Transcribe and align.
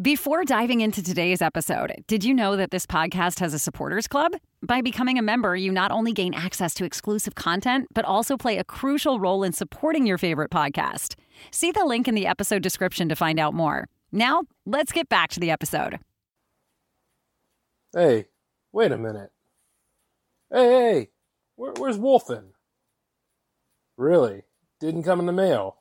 Before 0.00 0.46
diving 0.46 0.80
into 0.80 1.02
today's 1.02 1.42
episode, 1.42 2.02
did 2.06 2.24
you 2.24 2.32
know 2.32 2.56
that 2.56 2.70
this 2.70 2.86
podcast 2.86 3.38
has 3.40 3.52
a 3.52 3.58
supporters 3.58 4.08
club? 4.08 4.32
By 4.62 4.80
becoming 4.80 5.18
a 5.18 5.22
member, 5.22 5.54
you 5.54 5.70
not 5.70 5.90
only 5.90 6.14
gain 6.14 6.32
access 6.32 6.72
to 6.74 6.86
exclusive 6.86 7.34
content, 7.34 7.86
but 7.92 8.06
also 8.06 8.38
play 8.38 8.56
a 8.56 8.64
crucial 8.64 9.20
role 9.20 9.42
in 9.42 9.52
supporting 9.52 10.06
your 10.06 10.16
favorite 10.16 10.50
podcast. 10.50 11.16
See 11.50 11.70
the 11.70 11.84
link 11.84 12.08
in 12.08 12.14
the 12.14 12.26
episode 12.26 12.62
description 12.62 13.10
to 13.10 13.14
find 13.14 13.38
out 13.38 13.52
more. 13.52 13.88
Now, 14.10 14.44
let's 14.64 14.90
get 14.90 15.10
back 15.10 15.28
to 15.32 15.40
the 15.40 15.50
episode. 15.50 15.98
Hey, 17.92 18.28
wait 18.72 18.92
a 18.92 18.96
minute. 18.96 19.32
Hey, 20.50 20.64
hey, 20.64 21.10
where, 21.56 21.74
where's 21.76 21.98
Wolfen? 21.98 22.52
Really? 23.98 24.44
Didn't 24.80 25.02
come 25.02 25.20
in 25.20 25.26
the 25.26 25.32
mail. 25.32 25.76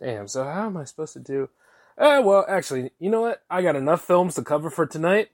Damn, 0.00 0.28
so 0.28 0.44
how 0.44 0.66
am 0.66 0.76
I 0.76 0.84
supposed 0.84 1.14
to 1.14 1.18
do? 1.18 1.48
Uh, 1.96 2.20
well, 2.24 2.44
actually, 2.48 2.90
you 2.98 3.08
know 3.10 3.20
what? 3.20 3.42
I 3.48 3.62
got 3.62 3.76
enough 3.76 4.02
films 4.02 4.34
to 4.34 4.42
cover 4.42 4.68
for 4.68 4.84
tonight. 4.86 5.28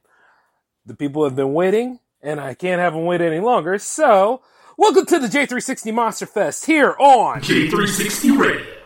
The 0.85 0.95
people 0.95 1.23
have 1.23 1.35
been 1.35 1.53
waiting, 1.53 1.99
and 2.21 2.39
I 2.39 2.53
can't 2.53 2.79
have 2.79 2.93
them 2.93 3.05
wait 3.05 3.21
any 3.21 3.39
longer. 3.39 3.79
So, 3.79 4.41
welcome 4.77 5.05
to 5.07 5.19
the 5.19 5.27
J360 5.27 5.93
Monster 5.93 6.27
Fest 6.27 6.65
here 6.65 6.95
on 6.99 7.41
J360 7.41 8.37
Radio. 8.37 8.80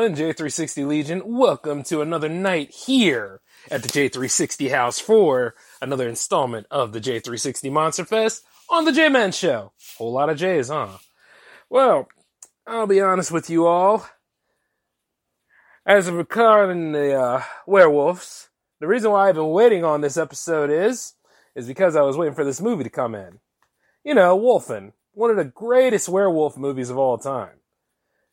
Going, 0.00 0.14
J360 0.14 0.86
Legion? 0.86 1.22
Welcome 1.26 1.82
to 1.82 2.00
another 2.00 2.30
night 2.30 2.70
here 2.70 3.42
at 3.70 3.82
the 3.82 3.88
J360 3.90 4.70
house 4.70 4.98
for 4.98 5.54
another 5.82 6.08
installment 6.08 6.66
of 6.70 6.92
the 6.92 7.02
J360 7.02 7.70
Monster 7.70 8.06
Fest 8.06 8.42
on 8.70 8.86
the 8.86 8.92
J-Man 8.92 9.30
Show. 9.30 9.72
Whole 9.98 10.12
lot 10.12 10.30
of 10.30 10.38
J's, 10.38 10.70
huh? 10.70 10.96
Well, 11.68 12.08
I'll 12.66 12.86
be 12.86 13.02
honest 13.02 13.30
with 13.30 13.50
you 13.50 13.66
all. 13.66 14.08
As 15.84 16.10
regarding 16.10 16.92
the 16.92 17.20
uh, 17.20 17.42
werewolves, 17.66 18.48
the 18.80 18.86
reason 18.86 19.10
why 19.10 19.28
I've 19.28 19.34
been 19.34 19.50
waiting 19.50 19.84
on 19.84 20.00
this 20.00 20.16
episode 20.16 20.70
is, 20.70 21.12
is 21.54 21.66
because 21.66 21.94
I 21.94 22.00
was 22.00 22.16
waiting 22.16 22.34
for 22.34 22.44
this 22.44 22.62
movie 22.62 22.84
to 22.84 22.90
come 22.90 23.14
in. 23.14 23.40
You 24.02 24.14
know, 24.14 24.38
Wolfen, 24.38 24.94
one 25.12 25.28
of 25.28 25.36
the 25.36 25.44
greatest 25.44 26.08
werewolf 26.08 26.56
movies 26.56 26.88
of 26.88 26.96
all 26.96 27.18
time 27.18 27.59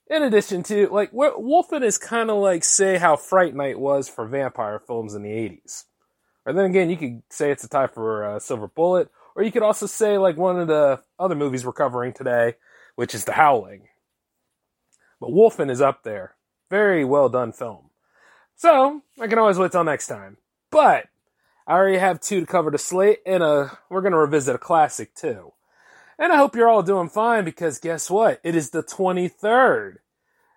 in 0.10 0.24
addition 0.24 0.64
to 0.64 0.88
like 0.88 1.12
Wolfen 1.12 1.84
is 1.84 1.98
kind 1.98 2.30
of 2.30 2.38
like 2.38 2.64
say 2.64 2.98
how 2.98 3.16
Fright 3.16 3.56
Night 3.56 3.80
was 3.80 4.10
for 4.10 4.26
vampire 4.26 4.80
films 4.80 5.14
in 5.14 5.24
the 5.24 5.30
80s. 5.30 5.86
Or 6.46 6.54
then 6.54 6.66
again, 6.66 6.90
you 6.90 6.98
could 6.98 7.24
say 7.30 7.52
it's 7.52 7.64
a 7.64 7.70
tie 7.70 7.88
for 7.88 8.24
uh, 8.24 8.40
Silver 8.40 8.68
Bullet, 8.68 9.10
or 9.36 9.44
you 9.44 9.52
could 9.52 9.64
also 9.64 9.86
say 9.86 10.18
like 10.18 10.38
one 10.38 10.60
of 10.60 10.68
the 10.68 11.02
other 11.20 11.36
movies 11.36 11.66
we're 11.66 11.74
covering 11.74 12.14
today, 12.14 12.56
which 12.96 13.14
is 13.14 13.26
The 13.26 13.34
Howling. 13.34 13.90
But 15.20 15.32
Wolfen 15.32 15.70
is 15.70 15.82
up 15.82 16.04
there. 16.04 16.36
Very 16.70 17.04
well 17.04 17.28
done 17.28 17.52
film. 17.52 17.90
So, 18.56 19.02
I 19.20 19.28
can 19.28 19.40
always 19.40 19.60
wait 19.60 19.72
till 19.72 19.84
next 19.84 20.08
time. 20.08 20.38
But 20.72 21.06
I 21.68 21.74
already 21.74 21.98
have 21.98 22.22
two 22.22 22.40
to 22.40 22.46
cover 22.46 22.72
the 22.72 22.78
slate, 22.78 23.20
and 23.26 23.44
uh, 23.44 23.70
we're 23.90 24.02
to 24.02 24.18
revisit 24.18 24.56
a 24.56 24.60
classic 24.60 25.14
too. 25.14 25.54
And 26.20 26.34
I 26.34 26.38
hope 26.38 26.56
you're 26.56 26.70
all 26.70 26.84
doing 26.84 27.10
fine 27.10 27.46
because 27.46 27.80
guess 27.80 28.10
what? 28.10 28.40
It 28.44 28.56
is 28.56 28.72
the 28.72 28.84
23rd. 28.84 29.98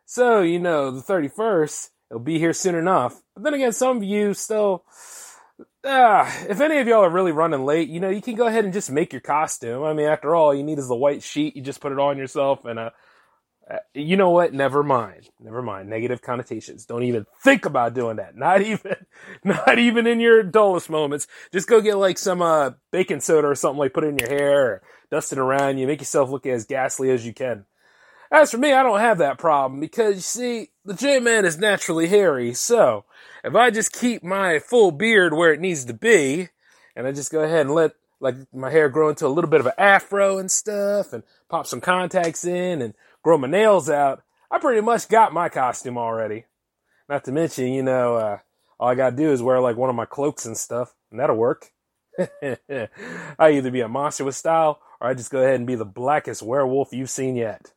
So, 0.07 0.41
you 0.41 0.59
know, 0.59 0.91
the 0.91 1.03
31st, 1.03 1.91
it'll 2.11 2.21
be 2.21 2.39
here 2.39 2.53
soon 2.53 2.75
enough. 2.75 3.21
But 3.35 3.45
then 3.45 3.55
again, 3.55 3.73
some 3.73 3.99
of 3.99 4.03
you 4.03 4.35
still, 4.35 4.85
ah, 5.85 6.35
if 6.49 6.61
any 6.61 6.79
of 6.79 6.89
y'all 6.89 7.05
are 7.05 7.11
really 7.11 7.33
running 7.33 7.65
late, 7.65 7.89
you 7.89 8.01
know, 8.01 8.09
you 8.09 8.23
can 8.23 8.35
go 8.35 8.47
ahead 8.47 8.65
and 8.65 8.73
just 8.73 8.91
make 8.91 9.13
your 9.13 9.21
costume. 9.21 9.85
I 9.85 9.93
mean, 9.93 10.07
after 10.07 10.35
all, 10.35 10.55
you 10.55 10.63
need 10.63 10.79
is 10.79 10.89
the 10.89 10.97
white 10.97 11.23
sheet. 11.23 11.57
You 11.57 11.63
just 11.63 11.81
put 11.81 11.93
it 11.93 11.99
on 11.99 12.17
yourself 12.17 12.65
and, 12.65 12.79
uh, 12.79 12.91
you 13.95 14.17
know 14.17 14.31
what? 14.31 14.53
Never 14.53 14.83
mind. 14.83 15.29
Never 15.39 15.63
mind. 15.63 15.89
Negative 15.89 16.21
connotations. 16.21 16.87
Don't 16.87 17.05
even 17.05 17.27
think 17.43 17.65
about 17.65 17.95
doing 17.95 18.17
that. 18.17 18.37
Not 18.41 18.63
even, 18.63 18.97
not 19.45 19.79
even 19.79 20.07
in 20.07 20.21
your 20.21 20.43
dullest 20.43 20.91
moments. 20.91 21.27
Just 21.53 21.69
go 21.69 21.81
get 21.81 21.97
like 21.97 22.19
some, 22.19 22.43
uh, 22.43 22.71
baking 22.91 23.21
soda 23.21 23.49
or 23.49 23.55
something 23.55 23.79
like 23.79 23.95
put 23.95 24.05
it 24.05 24.09
in 24.09 24.19
your 24.19 24.29
hair 24.29 24.67
or 24.67 24.83
dust 25.11 25.33
it 25.33 25.39
around 25.39 25.79
you. 25.79 25.87
Make 25.87 26.01
yourself 26.01 26.31
look 26.31 26.47
as 26.47 26.65
ghastly 26.65 27.11
as 27.11 27.25
you 27.25 27.33
can. 27.33 27.67
As 28.33 28.51
for 28.53 28.59
me, 28.59 28.73
I 28.73 28.83
don't 28.83 29.01
have 29.01 29.19
that 29.19 29.39
problem 29.39 29.81
because 29.81 30.15
you 30.15 30.21
see, 30.21 30.69
the 30.85 30.95
J-Man 30.95 31.45
is 31.45 31.59
naturally 31.59 32.07
hairy. 32.07 32.55
So 32.55 33.05
if 33.45 33.55
I 33.55 33.71
just 33.71 33.93
keep 33.93 34.23
my 34.23 34.59
full 34.61 34.93
beard 34.93 35.35
where 35.35 35.53
it 35.53 35.61
needs 35.61 35.85
to 35.87 35.95
be 35.95 36.49
and 36.95 37.07
I 37.07 37.13
just 37.13 37.33
go 37.33 37.41
ahead 37.41 37.63
and 37.63 37.75
let 37.75 37.93
like 38.21 38.37
my 38.53 38.71
hair 38.71 38.89
grow 38.89 39.09
into 39.09 39.27
a 39.27 39.29
little 39.29 39.51
bit 39.51 39.61
of 39.61 39.67
an 39.67 39.73
afro 39.79 40.39
and 40.39 40.51
stuff 40.51 41.13
and 41.13 41.23
pop 41.49 41.67
some 41.67 41.81
contacts 41.81 42.45
in 42.45 42.83
and 42.83 42.95
grow 43.23 43.39
my 43.39 43.49
nails 43.49 43.91
out, 43.91 44.23
I 44.51 44.59
pretty 44.59 44.81
much 44.81 45.09
got 45.09 45.33
my 45.33 45.49
costume 45.49 45.99
already. 45.99 46.45
Not 47.09 47.25
to 47.25 47.33
mention, 47.33 47.69
you 47.69 47.83
know, 47.83 48.17
uh, 48.17 48.39
all 48.79 48.89
I 48.89 48.95
gotta 48.95 49.17
do 49.17 49.31
is 49.33 49.43
wear 49.43 49.61
like 49.61 49.77
one 49.77 49.91
of 49.91 49.97
my 49.97 50.07
cloaks 50.07 50.47
and 50.47 50.57
stuff, 50.57 50.95
and 51.11 51.21
that'll 51.21 51.37
work. 51.37 51.71
I 52.19 52.89
either 53.41 53.71
be 53.71 53.81
a 53.81 53.89
monster 53.89 54.25
with 54.25 54.37
style, 54.37 54.81
or 55.01 55.09
I 55.09 55.15
just 55.15 55.31
go 55.31 55.41
ahead 55.41 55.57
and 55.57 55.67
be 55.67 55.75
the 55.75 55.85
blackest 55.85 56.43
werewolf 56.43 56.93
you've 56.93 57.11
seen 57.11 57.37
yet. 57.37 57.73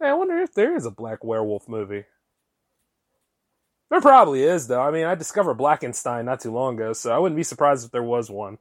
I 0.00 0.12
wonder 0.14 0.38
if 0.38 0.52
there 0.52 0.76
is 0.76 0.86
a 0.86 0.90
black 0.90 1.24
werewolf 1.24 1.68
movie. 1.68 2.04
There 3.90 4.00
probably 4.00 4.42
is, 4.42 4.66
though. 4.66 4.82
I 4.82 4.90
mean, 4.90 5.04
I 5.04 5.14
discovered 5.14 5.58
Blackenstein 5.58 6.24
not 6.24 6.40
too 6.40 6.52
long 6.52 6.74
ago, 6.74 6.92
so 6.92 7.12
I 7.12 7.18
wouldn't 7.18 7.36
be 7.36 7.44
surprised 7.44 7.84
if 7.84 7.92
there 7.92 8.02
was 8.02 8.28
one. 8.28 8.58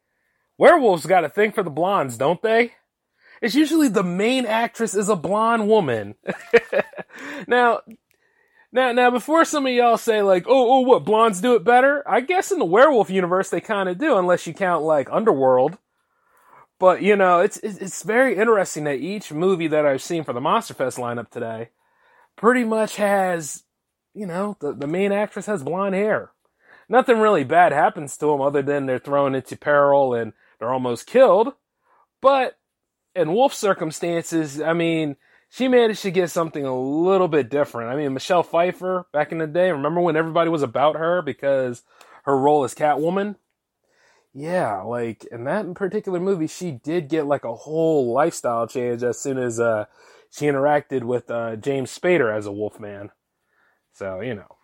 Werewolves 0.58 1.06
got 1.06 1.24
a 1.24 1.28
thing 1.28 1.52
for 1.52 1.62
the 1.62 1.70
blondes, 1.70 2.16
don't 2.16 2.42
they? 2.42 2.72
It's 3.40 3.54
usually 3.54 3.86
the 3.86 4.02
main 4.02 4.44
actress 4.44 4.96
is 4.96 5.08
a 5.08 5.14
blonde 5.14 5.68
woman. 5.68 6.16
now, 7.46 7.82
now, 8.72 8.92
now, 8.92 9.10
before 9.10 9.44
some 9.44 9.66
of 9.66 9.72
y'all 9.72 9.98
say 9.98 10.22
like, 10.22 10.46
oh, 10.48 10.72
oh, 10.72 10.80
what, 10.80 11.04
blondes 11.04 11.42
do 11.42 11.54
it 11.54 11.64
better? 11.64 12.02
I 12.08 12.20
guess 12.20 12.50
in 12.50 12.58
the 12.58 12.64
werewolf 12.64 13.10
universe 13.10 13.50
they 13.50 13.60
kind 13.60 13.88
of 13.88 13.98
do, 13.98 14.16
unless 14.16 14.46
you 14.46 14.54
count 14.54 14.82
like 14.82 15.08
Underworld. 15.10 15.76
But, 16.78 17.02
you 17.02 17.14
know, 17.14 17.40
it's, 17.40 17.58
it's 17.58 18.02
very 18.02 18.36
interesting 18.36 18.84
that 18.84 18.98
each 18.98 19.30
movie 19.30 19.68
that 19.68 19.86
I've 19.86 20.02
seen 20.02 20.24
for 20.24 20.32
the 20.32 20.40
Monster 20.40 20.74
Fest 20.74 20.96
lineup 20.96 21.30
today 21.30 21.68
pretty 22.34 22.64
much 22.64 22.96
has, 22.96 23.62
you 24.14 24.26
know, 24.26 24.56
the, 24.60 24.72
the 24.72 24.86
main 24.86 25.12
actress 25.12 25.46
has 25.46 25.62
blonde 25.62 25.94
hair. 25.94 26.32
Nothing 26.88 27.18
really 27.18 27.44
bad 27.44 27.72
happens 27.72 28.16
to 28.16 28.26
them 28.26 28.40
other 28.40 28.62
than 28.62 28.86
they're 28.86 28.98
thrown 28.98 29.34
into 29.34 29.56
peril 29.56 30.14
and 30.14 30.32
they're 30.58 30.72
almost 30.72 31.06
killed. 31.06 31.52
But 32.20 32.58
in 33.14 33.32
Wolf 33.32 33.54
circumstances, 33.54 34.60
I 34.60 34.72
mean, 34.72 35.16
she 35.52 35.68
managed 35.68 36.00
to 36.00 36.10
get 36.10 36.30
something 36.30 36.64
a 36.64 36.74
little 36.74 37.28
bit 37.28 37.50
different. 37.50 37.90
I 37.90 37.96
mean, 37.96 38.14
Michelle 38.14 38.42
Pfeiffer 38.42 39.04
back 39.12 39.32
in 39.32 39.38
the 39.38 39.46
day, 39.46 39.70
remember 39.70 40.00
when 40.00 40.16
everybody 40.16 40.48
was 40.48 40.62
about 40.62 40.96
her 40.96 41.20
because 41.20 41.82
her 42.24 42.38
role 42.38 42.64
as 42.64 42.74
Catwoman? 42.74 43.36
Yeah, 44.32 44.80
like 44.80 45.26
in 45.26 45.44
that 45.44 45.74
particular 45.74 46.18
movie, 46.20 46.46
she 46.46 46.70
did 46.70 47.10
get 47.10 47.26
like 47.26 47.44
a 47.44 47.54
whole 47.54 48.14
lifestyle 48.14 48.66
change 48.66 49.02
as 49.02 49.20
soon 49.20 49.36
as 49.36 49.60
uh, 49.60 49.84
she 50.30 50.46
interacted 50.46 51.02
with 51.02 51.30
uh, 51.30 51.56
James 51.56 51.96
Spader 51.96 52.34
as 52.34 52.46
a 52.46 52.52
Wolfman. 52.52 53.10
So 53.92 54.22
you 54.22 54.34
know, 54.34 54.56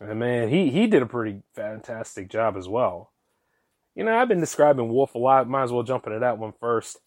and 0.00 0.18
man, 0.18 0.48
he 0.48 0.70
he 0.70 0.88
did 0.88 1.02
a 1.02 1.06
pretty 1.06 1.42
fantastic 1.54 2.28
job 2.28 2.56
as 2.56 2.66
well. 2.66 3.12
You 3.94 4.02
know, 4.02 4.18
I've 4.18 4.28
been 4.28 4.40
describing 4.40 4.88
Wolf 4.88 5.14
a 5.14 5.18
lot. 5.18 5.48
Might 5.48 5.62
as 5.62 5.72
well 5.72 5.84
jump 5.84 6.08
into 6.08 6.18
that 6.18 6.38
one 6.38 6.52
first. 6.58 6.98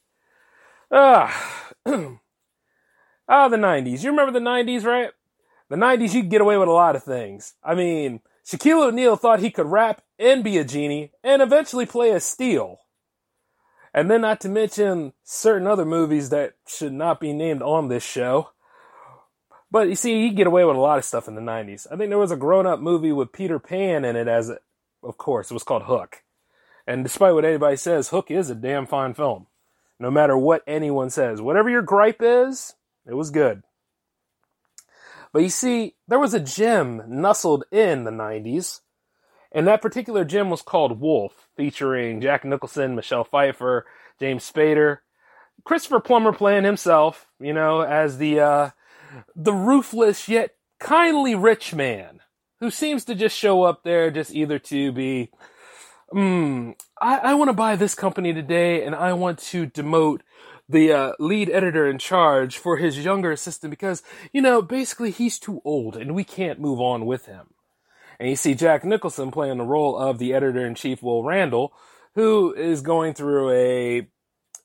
Ah, 0.90 1.74
ah, 3.28 3.48
the 3.48 3.58
'90s. 3.58 4.04
You 4.04 4.12
remember 4.12 4.32
the 4.32 4.46
'90s, 4.46 4.84
right? 4.84 5.12
The 5.70 5.76
'90s, 5.76 6.14
you 6.14 6.22
could 6.22 6.32
get 6.32 6.42
away 6.42 6.58
with 6.58 6.68
a 6.68 6.72
lot 6.72 6.96
of 6.96 7.04
things. 7.04 7.54
I 7.64 7.76
mean, 7.76 8.22
Shaquille 8.46 8.88
O'Neal 8.88 9.16
thought 9.16 9.40
he 9.40 9.52
could 9.52 9.68
rap 9.68 10.02
and 10.20 10.44
be 10.44 10.58
a 10.58 10.64
genie, 10.64 11.12
and 11.24 11.42
eventually 11.42 11.86
play 11.86 12.12
a 12.12 12.20
steel. 12.20 12.80
And 13.94 14.12
then, 14.12 14.22
not 14.22 14.42
to 14.42 14.50
mention 14.50 15.14
certain 15.24 15.68
other 15.68 15.86
movies 15.86 16.30
that 16.30 16.56
should 16.68 16.94
not 16.94 17.20
be 17.20 17.34
named 17.34 17.62
on 17.62 17.88
this 17.88 18.04
show. 18.04 18.50
But 19.72 19.90
you 19.90 19.96
see, 19.96 20.22
he 20.22 20.30
get 20.30 20.48
away 20.48 20.64
with 20.64 20.76
a 20.76 20.80
lot 20.80 20.98
of 20.98 21.06
stuff 21.06 21.28
in 21.28 21.36
the 21.36 21.42
90s. 21.42 21.88
I 21.92 21.96
think 21.96 22.10
there 22.10 22.18
was 22.18 22.32
a 22.32 22.38
grown 22.38 22.66
up 22.66 22.80
movie 22.80 23.12
with 23.12 23.34
Peter 23.34 23.60
Pan 23.60 24.06
in 24.06 24.16
it, 24.16 24.28
as 24.28 24.52
of 25.04 25.18
course, 25.18 25.52
it 25.52 25.54
was 25.54 25.64
called 25.64 25.84
Hook. 25.84 26.24
And 26.88 27.04
despite 27.04 27.34
what 27.34 27.46
anybody 27.46 27.76
says, 27.78 28.10
Hook 28.10 28.30
is 28.30 28.50
a 28.50 28.56
damn 28.56 28.86
fine 28.86 29.14
film. 29.14 29.48
No 30.00 30.12
matter 30.12 30.38
what 30.38 30.64
anyone 30.68 31.10
says. 31.10 31.42
Whatever 31.42 31.70
your 31.70 31.82
gripe 31.82 32.22
is, 32.22 32.76
it 33.08 33.14
was 33.14 33.32
good. 33.32 33.64
But 35.34 35.44
you 35.44 35.50
see, 35.50 35.96
there 36.08 36.20
was 36.20 36.34
a 36.34 36.40
gem 36.40 37.04
nestled 37.08 37.66
in 37.72 38.04
the 38.04 38.12
90s 38.12 38.82
and 39.56 39.68
that 39.68 39.82
particular 39.82 40.26
gym 40.26 40.50
was 40.50 40.62
called 40.62 41.00
Wolf, 41.00 41.48
featuring 41.56 42.20
Jack 42.20 42.44
Nicholson, 42.44 42.94
Michelle 42.94 43.24
Pfeiffer, 43.24 43.86
James 44.20 44.52
Spader, 44.52 44.98
Christopher 45.64 46.02
Plummer 46.02 46.34
playing 46.34 46.66
himself, 46.66 47.28
you 47.40 47.54
know, 47.54 47.80
as 47.80 48.18
the 48.18 48.42
uh, 48.42 48.70
the 49.34 49.54
ruthless 49.54 50.28
yet 50.28 50.56
kindly 50.82 51.36
rich 51.36 51.74
man 51.74 52.20
who 52.60 52.70
seems 52.70 53.06
to 53.06 53.16
just 53.16 53.38
show 53.38 53.64
up 53.64 53.84
there 53.84 54.12
just 54.12 54.36
either 54.36 54.60
to 54.60 54.92
be, 54.92 55.32
hmm, 56.10 56.72
I, 57.02 57.18
I 57.18 57.34
want 57.36 57.48
to 57.48 57.54
buy 57.54 57.78
this 57.78 57.96
company 57.96 58.34
today, 58.34 58.84
and 58.84 58.94
I 58.94 59.14
want 59.14 59.40
to 59.40 59.68
demote 59.68 60.20
the 60.68 60.92
uh, 60.92 61.14
lead 61.20 61.50
editor 61.50 61.88
in 61.88 62.00
charge 62.00 62.58
for 62.58 62.78
his 62.78 63.04
younger 63.04 63.32
assistant 63.32 63.72
because 63.72 64.02
you 64.34 64.42
know 64.42 64.62
basically 64.62 65.12
he's 65.12 65.40
too 65.40 65.62
old 65.64 65.96
and 65.96 66.16
we 66.16 66.24
can't 66.24 66.60
move 66.60 66.80
on 66.80 67.06
with 67.06 67.26
him. 67.26 67.48
And 68.20 68.30
you 68.30 68.36
see 68.36 68.56
Jack 68.56 68.84
Nicholson 68.84 69.32
playing 69.32 69.58
the 69.58 69.64
role 69.64 69.98
of 69.98 70.20
the 70.20 70.34
editor 70.34 70.66
in 70.66 70.76
chief, 70.76 71.04
Will 71.04 71.24
Randall, 71.24 71.74
who 72.16 72.54
is 72.54 72.82
going 72.82 73.14
through 73.14 73.52
a 73.52 74.08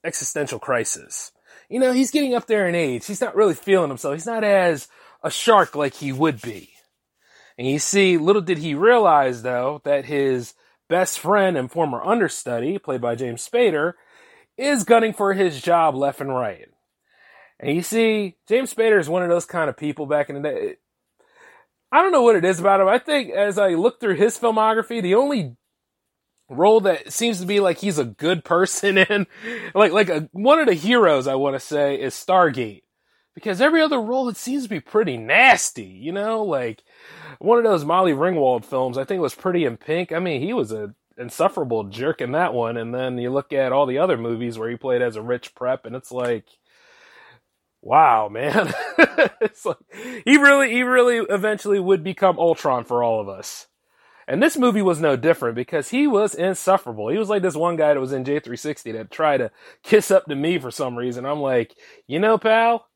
existential 0.05 0.58
crisis. 0.58 1.32
You 1.69 1.81
know, 1.81 1.93
he's 1.93 2.11
getting 2.11 2.35
up 2.35 2.46
there 2.46 2.69
in 2.69 2.75
age. 2.75 3.06
He's 3.06 3.20
not 3.20 3.37
really 3.37 3.55
feeling 3.55 3.88
himself. 3.88 4.14
He's 4.14 4.26
not 4.26 4.44
as 4.44 4.88
a 5.23 5.31
shark 5.31 5.75
like 5.75 5.94
he 5.94 6.12
would 6.12 6.41
be. 6.41 6.70
And 7.58 7.67
you 7.69 7.79
see, 7.79 8.17
little 8.17 8.43
did 8.43 8.58
he 8.58 8.75
realize 8.75 9.43
though, 9.43 9.81
that 9.85 10.06
his 10.06 10.55
best 10.88 11.19
friend 11.19 11.56
and 11.56 11.70
former 11.70 12.03
understudy, 12.03 12.79
played 12.79 13.00
by 13.00 13.14
James 13.14 13.46
Spader, 13.46 13.94
is 14.61 14.85
gunning 14.85 15.12
for 15.12 15.33
his 15.33 15.61
job 15.61 15.95
left 15.95 16.21
and 16.21 16.35
right. 16.35 16.69
And 17.59 17.75
you 17.75 17.83
see, 17.83 18.37
James 18.49 18.73
Spader 18.73 18.99
is 18.99 19.09
one 19.09 19.23
of 19.23 19.29
those 19.29 19.45
kind 19.45 19.69
of 19.69 19.77
people 19.77 20.07
back 20.07 20.29
in 20.29 20.37
the 20.37 20.43
day. 20.43 20.77
I 21.93 22.03
don't 22.03 22.12
know 22.12 22.23
what 22.23 22.37
it 22.37 22.45
is 22.45 22.61
about 22.61 22.81
him. 22.81 22.89
I 22.89 22.99
think 22.99 23.33
as 23.33 23.59
I 23.59 23.71
look 23.71 24.01
through 24.01 24.15
his 24.15 24.39
filmography, 24.39 25.03
the 25.03 25.17
only 25.17 25.57
role 26.49 26.81
that 26.81 27.12
seems 27.12 27.41
to 27.41 27.47
be 27.47 27.61
like 27.61 27.79
he's 27.79 27.99
a 27.99 28.05
good 28.05 28.45
person 28.45 28.99
in, 28.99 29.27
like 29.75 29.93
like 29.93 30.09
a, 30.09 30.29
one 30.33 30.59
of 30.59 30.67
the 30.67 30.75
heroes 30.75 31.27
I 31.27 31.35
want 31.35 31.56
to 31.56 31.61
say 31.61 32.01
is 32.01 32.15
Stargate, 32.15 32.83
because 33.35 33.61
every 33.61 33.83
other 33.83 34.01
role 34.01 34.29
it 34.29 34.37
seems 34.37 34.65
to 34.65 34.69
be 34.69 34.81
pretty 34.81 35.17
nasty. 35.17 35.85
You 35.85 36.13
know, 36.13 36.45
like 36.45 36.82
one 37.41 37.58
of 37.58 37.65
those 37.65 37.84
Molly 37.84 38.13
Ringwald 38.13 38.65
films. 38.65 38.96
I 38.96 39.05
think 39.05 39.20
was 39.20 39.34
Pretty 39.34 39.65
in 39.65 39.77
Pink. 39.77 40.13
I 40.13 40.20
mean, 40.20 40.41
he 40.41 40.53
was 40.53 40.73
a 40.73 40.94
insufferable 41.20 41.84
jerk 41.84 42.20
in 42.20 42.32
that 42.32 42.55
one, 42.55 42.77
and 42.77 42.94
then 42.94 43.19
you 43.19 43.31
look 43.31 43.53
at 43.53 43.72
all 43.72 43.86
the 43.86 43.98
other 43.98 44.17
movies 44.17 44.58
where 44.58 44.70
he 44.70 44.77
played 44.77 45.03
as 45.03 45.17
a 45.17 45.22
rich 45.22 45.55
prep, 45.55 45.86
and 45.86 45.94
it's 45.94 46.10
like 46.10 46.46
wow, 47.82 48.29
man. 48.29 48.72
it's 49.41 49.65
like, 49.65 49.79
he 50.24 50.36
really, 50.36 50.70
he 50.70 50.82
really 50.82 51.24
eventually 51.29 51.81
would 51.81 52.05
become 52.05 52.39
Ultron 52.39 52.84
for 52.84 53.03
all 53.03 53.20
of 53.20 53.29
us. 53.29 53.67
And 54.29 54.43
this 54.43 54.56
movie 54.56 54.82
was 54.82 55.00
no 55.00 55.17
different 55.17 55.56
because 55.56 55.89
he 55.89 56.06
was 56.06 56.34
insufferable. 56.34 57.08
He 57.08 57.19
was 57.19 57.29
like 57.29 57.43
this 57.43 57.56
one 57.56 57.77
guy 57.77 57.94
that 57.94 58.00
was 58.00 58.12
in 58.12 58.24
J360 58.24 58.93
that 58.93 59.10
tried 59.10 59.39
to 59.39 59.50
kiss 59.82 60.10
up 60.10 60.27
to 60.27 60.36
me 60.36 60.58
for 60.58 60.70
some 60.70 60.96
reason. 60.96 61.27
I'm 61.27 61.41
like, 61.41 61.74
you 62.06 62.20
know, 62.20 62.39
pal, 62.39 62.86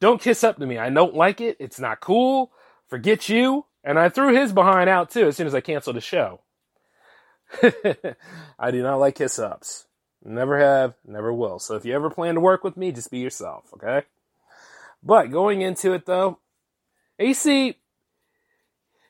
don't 0.00 0.20
kiss 0.20 0.44
up 0.44 0.58
to 0.58 0.66
me. 0.66 0.78
I 0.78 0.88
don't 0.88 1.14
like 1.14 1.40
it. 1.40 1.56
It's 1.58 1.80
not 1.80 2.00
cool. 2.00 2.52
Forget 2.86 3.28
you. 3.28 3.66
And 3.82 3.98
I 3.98 4.08
threw 4.08 4.32
his 4.32 4.52
behind 4.52 4.88
out 4.88 5.10
too 5.10 5.26
as 5.26 5.36
soon 5.36 5.48
as 5.48 5.54
I 5.54 5.60
canceled 5.60 5.96
the 5.96 6.00
show. 6.00 6.42
I 8.58 8.70
do 8.70 8.82
not 8.82 8.96
like 8.96 9.16
kiss 9.16 9.38
ups. 9.38 9.86
Never 10.24 10.58
have, 10.58 10.94
never 11.04 11.32
will. 11.32 11.58
So 11.58 11.74
if 11.74 11.84
you 11.84 11.94
ever 11.94 12.10
plan 12.10 12.34
to 12.34 12.40
work 12.40 12.62
with 12.62 12.76
me, 12.76 12.92
just 12.92 13.10
be 13.10 13.18
yourself, 13.18 13.64
okay? 13.74 14.02
But 15.02 15.32
going 15.32 15.62
into 15.62 15.92
it 15.92 16.06
though, 16.06 16.38
AC, 17.18 17.76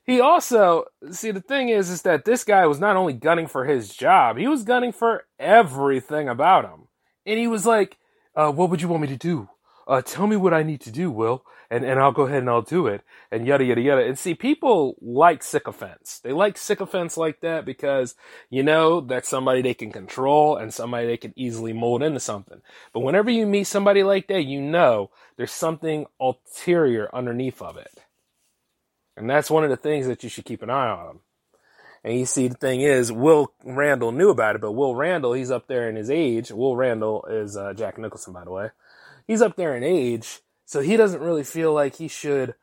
he 0.05 0.21
also, 0.21 0.85
see, 1.11 1.31
the 1.31 1.41
thing 1.41 1.69
is, 1.69 1.91
is 1.91 2.03
that 2.03 2.25
this 2.25 2.45
guy 2.45 2.67
was 2.67 2.81
not 2.81 2.97
only 2.97 3.13
gunning 3.13 3.47
for 3.47 3.65
his 3.65 3.95
job, 3.95 4.37
he 4.37 4.49
was 4.49 4.65
gunning 4.65 4.93
for 4.93 5.27
everything 5.39 6.29
about 6.29 6.65
him. 6.65 6.89
And 7.25 7.39
he 7.39 7.47
was 7.47 7.67
like, 7.67 7.99
uh, 8.35 8.51
what 8.51 8.71
would 8.71 8.83
you 8.83 8.89
want 8.89 9.03
me 9.03 9.09
to 9.09 9.17
do? 9.17 9.49
Uh, 9.87 10.01
tell 10.01 10.27
me 10.27 10.37
what 10.37 10.55
I 10.55 10.63
need 10.63 10.81
to 10.83 10.91
do, 10.91 11.11
Will 11.11 11.45
and, 11.73 11.87
and 11.87 11.99
I'll 11.99 12.13
go 12.13 12.25
ahead 12.25 12.41
and 12.41 12.51
I'll 12.51 12.61
do 12.61 12.87
it, 12.87 13.01
and 13.31 13.47
yada 13.47 13.65
yada 13.65 13.81
yada. 13.81 14.05
And 14.05 14.19
see, 14.19 14.35
people 14.35 14.95
like 15.01 15.43
sycophants. 15.43 16.21
They 16.21 16.33
like 16.33 16.59
sycophants 16.59 17.17
like 17.17 17.41
that 17.41 17.65
because 17.65 18.15
you 18.51 18.63
know 18.63 19.01
that's 19.01 19.31
somebody 19.31 19.63
they 19.63 19.73
can 19.73 19.91
control 19.91 20.59
and 20.59 20.73
somebody 20.73 21.07
they 21.07 21.17
can 21.17 21.33
easily 21.35 21.73
mold 21.73 22.03
into 22.03 22.21
something. 22.21 22.61
But 22.93 23.01
whenever 23.01 23.31
you 23.31 23.47
meet 23.47 23.65
somebody 23.65 24.03
like 24.03 24.29
that, 24.29 24.45
you 24.45 24.61
know 24.61 25.11
there's 25.39 25.51
something 25.51 26.05
ulterior 26.21 27.09
underneath 27.15 27.63
of 27.63 27.79
it, 27.79 28.03
and 29.17 29.31
that's 29.31 29.51
one 29.51 29.65
of 29.65 29.71
the 29.71 29.77
things 29.79 30.07
that 30.09 30.23
you 30.23 30.29
should 30.29 30.45
keep 30.45 30.63
an 30.63 30.69
eye 30.69 30.91
on. 30.91 31.21
And 32.05 32.19
you 32.19 32.27
see, 32.27 32.49
the 32.49 32.55
thing 32.55 32.83
is, 32.83 33.11
Will 33.11 33.55
Randall 33.65 34.13
knew 34.13 34.29
about 34.29 34.57
it, 34.57 34.61
but 34.61 34.73
Will 34.73 34.95
Randall, 34.95 35.33
he's 35.33 35.51
up 35.51 35.69
there 35.69 35.89
in 35.89 35.97
his 35.97 36.11
age. 36.11 36.51
Will 36.51 36.77
Randall 36.77 37.25
is 37.31 37.57
uh, 37.57 37.73
Jack 37.73 37.97
Nicholson, 37.97 38.35
by 38.35 38.45
the 38.45 38.51
way. 38.51 38.71
He's 39.27 39.41
up 39.41 39.57
there 39.57 39.75
in 39.75 39.83
age 39.83 40.41
So 40.73 40.81
he 40.81 40.97
doesn't 40.97 41.21
really 41.21 41.45
feel 41.45 41.75
like 41.75 41.97
he 41.97 42.09
should, 42.09 42.55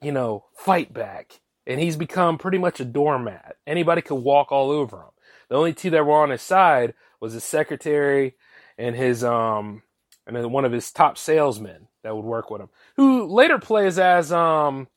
you 0.00 0.10
know, 0.10 0.46
fight 0.52 0.92
back. 0.92 1.42
And 1.64 1.78
he's 1.78 1.94
become 1.94 2.36
pretty 2.36 2.58
much 2.58 2.80
a 2.80 2.84
doormat. 2.84 3.54
Anybody 3.68 4.02
could 4.02 4.16
walk 4.16 4.50
all 4.50 4.72
over 4.72 4.96
him. 4.96 5.10
The 5.48 5.54
only 5.54 5.72
two 5.72 5.90
that 5.90 6.04
were 6.04 6.20
on 6.20 6.30
his 6.30 6.42
side 6.42 6.94
was 7.20 7.34
his 7.34 7.44
secretary 7.44 8.34
and 8.76 8.96
his 8.96 9.22
um 9.22 9.84
and 10.26 10.34
then 10.34 10.50
one 10.50 10.64
of 10.64 10.72
his 10.72 10.90
top 10.90 11.16
salesmen 11.16 11.86
that 12.02 12.16
would 12.16 12.24
work 12.24 12.50
with 12.50 12.60
him, 12.60 12.68
who 12.96 13.26
later 13.26 13.60
plays 13.60 13.96
as 13.96 14.32
um 14.32 14.88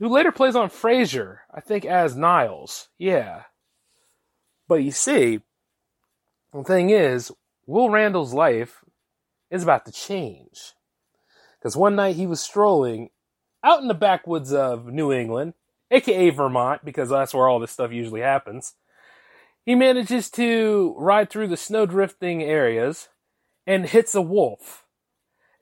who 0.00 0.08
later 0.08 0.32
plays 0.32 0.56
on 0.56 0.70
Frasier, 0.70 1.38
I 1.54 1.60
think 1.60 1.84
as 1.84 2.16
Niles. 2.16 2.88
Yeah. 2.98 3.42
But 4.66 4.82
you 4.82 4.90
see, 4.90 5.42
the 6.52 6.64
thing 6.64 6.90
is, 6.90 7.30
Will 7.66 7.88
Randall's 7.88 8.34
life 8.34 8.84
is 9.48 9.62
about 9.62 9.86
to 9.86 9.92
change. 9.92 10.72
Because 11.58 11.76
one 11.76 11.96
night 11.96 12.16
he 12.16 12.26
was 12.26 12.40
strolling 12.40 13.10
out 13.64 13.80
in 13.80 13.88
the 13.88 13.94
backwoods 13.94 14.52
of 14.52 14.86
New 14.86 15.12
England, 15.12 15.54
aka 15.90 16.30
Vermont, 16.30 16.84
because 16.84 17.08
that's 17.08 17.34
where 17.34 17.48
all 17.48 17.58
this 17.58 17.72
stuff 17.72 17.92
usually 17.92 18.20
happens. 18.20 18.74
He 19.64 19.74
manages 19.74 20.30
to 20.30 20.94
ride 20.96 21.30
through 21.30 21.48
the 21.48 21.56
snow 21.56 21.84
drifting 21.84 22.42
areas 22.42 23.08
and 23.66 23.86
hits 23.86 24.14
a 24.14 24.22
wolf. 24.22 24.84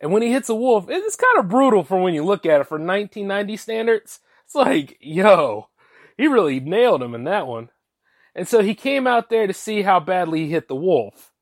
And 0.00 0.12
when 0.12 0.22
he 0.22 0.30
hits 0.30 0.48
a 0.48 0.54
wolf, 0.54 0.86
it's 0.88 1.16
kind 1.16 1.38
of 1.38 1.48
brutal 1.48 1.82
for 1.82 2.00
when 2.00 2.14
you 2.14 2.24
look 2.24 2.46
at 2.46 2.60
it 2.60 2.68
for 2.68 2.78
1990 2.78 3.56
standards. 3.56 4.20
It's 4.44 4.54
like, 4.54 4.96
yo, 5.00 5.70
he 6.16 6.28
really 6.28 6.60
nailed 6.60 7.02
him 7.02 7.14
in 7.14 7.24
that 7.24 7.46
one. 7.46 7.70
And 8.34 8.46
so 8.46 8.62
he 8.62 8.74
came 8.74 9.06
out 9.06 9.30
there 9.30 9.46
to 9.46 9.52
see 9.54 9.82
how 9.82 9.98
badly 9.98 10.44
he 10.44 10.50
hit 10.50 10.68
the 10.68 10.76
wolf. 10.76 11.32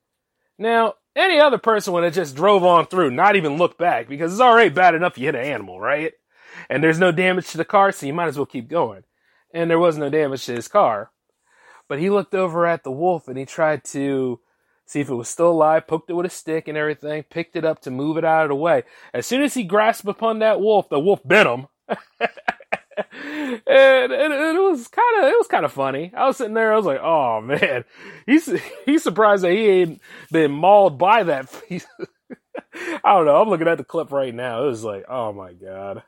Now, 0.57 0.95
any 1.17 1.39
other 1.39 1.59
person 1.59 1.93
would 1.93 2.05
have 2.05 2.15
just 2.15 2.37
drove 2.37 2.65
on 2.65 2.87
through, 2.87 3.11
not 3.11 3.37
even 3.37 3.57
looked 3.57 3.79
back, 3.79 4.09
because 4.09 4.33
it's 4.33 4.41
already 4.41 4.71
bad 4.71 4.95
enough 4.95 5.19
you 5.19 5.27
hit 5.27 5.35
an 5.35 5.45
animal, 5.45 5.81
right? 5.81 6.13
And 6.69 6.83
there's 6.83 6.99
no 6.99 7.13
damage 7.13 7.49
to 7.51 7.57
the 7.57 7.65
car, 7.65 7.93
so 7.93 8.07
you 8.07 8.15
might 8.15 8.29
as 8.29 8.37
well 8.37 8.47
keep 8.47 8.69
going. 8.69 9.05
And 9.53 9.71
there 9.71 9.79
was 9.79 9.97
no 9.97 10.09
damage 10.09 10.45
to 10.47 10.55
his 10.55 10.69
car. 10.69 11.11
But 11.89 11.99
he 11.99 12.11
looked 12.11 12.35
over 12.35 12.67
at 12.67 12.83
the 12.83 12.91
wolf 12.91 13.29
and 13.29 13.37
he 13.37 13.45
tried 13.45 13.85
to 13.85 14.41
see 14.87 15.01
if 15.01 15.09
it 15.09 15.15
was 15.15 15.29
still 15.29 15.51
alive, 15.51 15.87
poked 15.87 16.11
it 16.11 16.15
with 16.15 16.27
a 16.27 16.31
stick 16.31 16.69
and 16.69 16.77
everything, 16.77 17.23
picked 17.25 17.57
it 17.57 17.65
up 17.65 17.81
to 17.81 17.91
move 17.91 18.17
it 18.17 18.25
out 18.25 18.45
of 18.45 18.49
the 18.49 18.55
way. 18.55 18.83
As 19.13 19.27
soon 19.27 19.43
as 19.43 19.55
he 19.55 19.65
grasped 19.65 20.09
upon 20.09 20.39
that 20.39 20.61
wolf, 20.61 20.89
the 20.89 20.99
wolf 20.99 21.21
bit 21.27 21.47
him. 21.47 21.67
and, 22.97 24.13
and, 24.13 24.33
it 24.33 24.61
was 24.63 24.89
kind 24.89 25.19
of 25.25 25.31
it 25.31 25.39
was 25.39 25.49
kind 25.49 25.65
of 25.65 25.73
funny. 25.73 26.13
I 26.17 26.27
was 26.27 26.37
sitting 26.37 26.55
there, 26.55 26.73
I 26.73 26.77
was 26.77 26.87
like, 26.87 27.01
"Oh 27.01 27.41
man, 27.41 27.85
he's 28.27 28.51
he's 28.87 29.03
surprised 29.03 29.45
that 29.45 29.53
he 29.53 29.67
ain't 29.67 30.01
been 30.31 30.53
mauled 30.53 30.99
by 30.99 31.23
that." 31.25 31.53
I 33.05 33.15
don't 33.15 33.27
know. 33.27 33.41
I'm 33.41 33.49
looking 33.49 33.69
at 33.69 33.79
the 33.79 33.85
clip 33.85 34.13
right 34.13 34.35
now. 34.35 34.65
It 34.65 34.69
was 34.69 34.85
like, 34.85 35.05
"Oh 35.09 35.33
my 35.33 35.53
god!" 35.53 36.03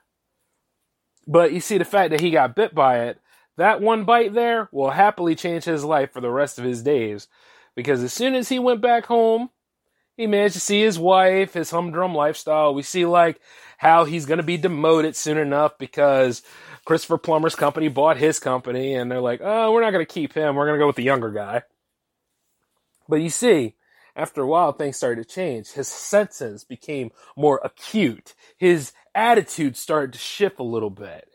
But 1.26 1.52
you 1.52 1.60
see, 1.60 1.78
the 1.78 1.84
fact 1.84 2.10
that 2.10 2.20
he 2.20 2.30
got 2.30 2.54
bit 2.54 2.74
by 2.74 3.06
it, 3.06 3.20
that 3.56 3.80
one 3.80 4.04
bite 4.04 4.32
there 4.32 4.68
will 4.70 4.90
happily 4.90 5.34
change 5.34 5.64
his 5.64 5.84
life 5.84 6.12
for 6.12 6.20
the 6.20 6.30
rest 6.30 6.58
of 6.58 6.64
his 6.64 6.82
days, 6.82 7.28
because 7.74 8.02
as 8.02 8.12
soon 8.12 8.34
as 8.34 8.48
he 8.48 8.58
went 8.58 8.80
back 8.80 9.06
home, 9.06 9.50
he 10.16 10.26
managed 10.26 10.54
to 10.54 10.60
see 10.60 10.80
his 10.80 10.98
wife, 10.98 11.54
his 11.54 11.70
humdrum 11.70 12.14
lifestyle. 12.14 12.74
We 12.74 12.82
see 12.82 13.06
like 13.06 13.40
how 13.78 14.04
he's 14.04 14.26
going 14.26 14.38
to 14.38 14.44
be 14.44 14.56
demoted 14.56 15.14
soon 15.14 15.38
enough 15.38 15.76
because 15.78 16.42
Christopher 16.86 17.18
Plummer's 17.18 17.56
company 17.56 17.88
bought 17.88 18.16
his 18.16 18.38
company, 18.38 18.94
and 18.94 19.10
they're 19.10 19.20
like, 19.20 19.40
oh, 19.42 19.72
we're 19.72 19.82
not 19.82 19.90
going 19.90 20.06
to 20.06 20.12
keep 20.12 20.32
him. 20.32 20.54
We're 20.54 20.66
going 20.66 20.78
to 20.78 20.82
go 20.82 20.86
with 20.86 20.96
the 20.96 21.02
younger 21.02 21.32
guy. 21.32 21.64
But 23.08 23.16
you 23.16 23.28
see, 23.28 23.74
after 24.14 24.42
a 24.42 24.46
while, 24.46 24.72
things 24.72 24.96
started 24.96 25.28
to 25.28 25.34
change. 25.34 25.72
His 25.72 25.88
senses 25.88 26.62
became 26.64 27.10
more 27.36 27.60
acute. 27.64 28.34
His 28.56 28.92
attitude 29.16 29.76
started 29.76 30.12
to 30.12 30.18
shift 30.18 30.60
a 30.60 30.64
little 30.64 30.90
bit. 30.90 31.28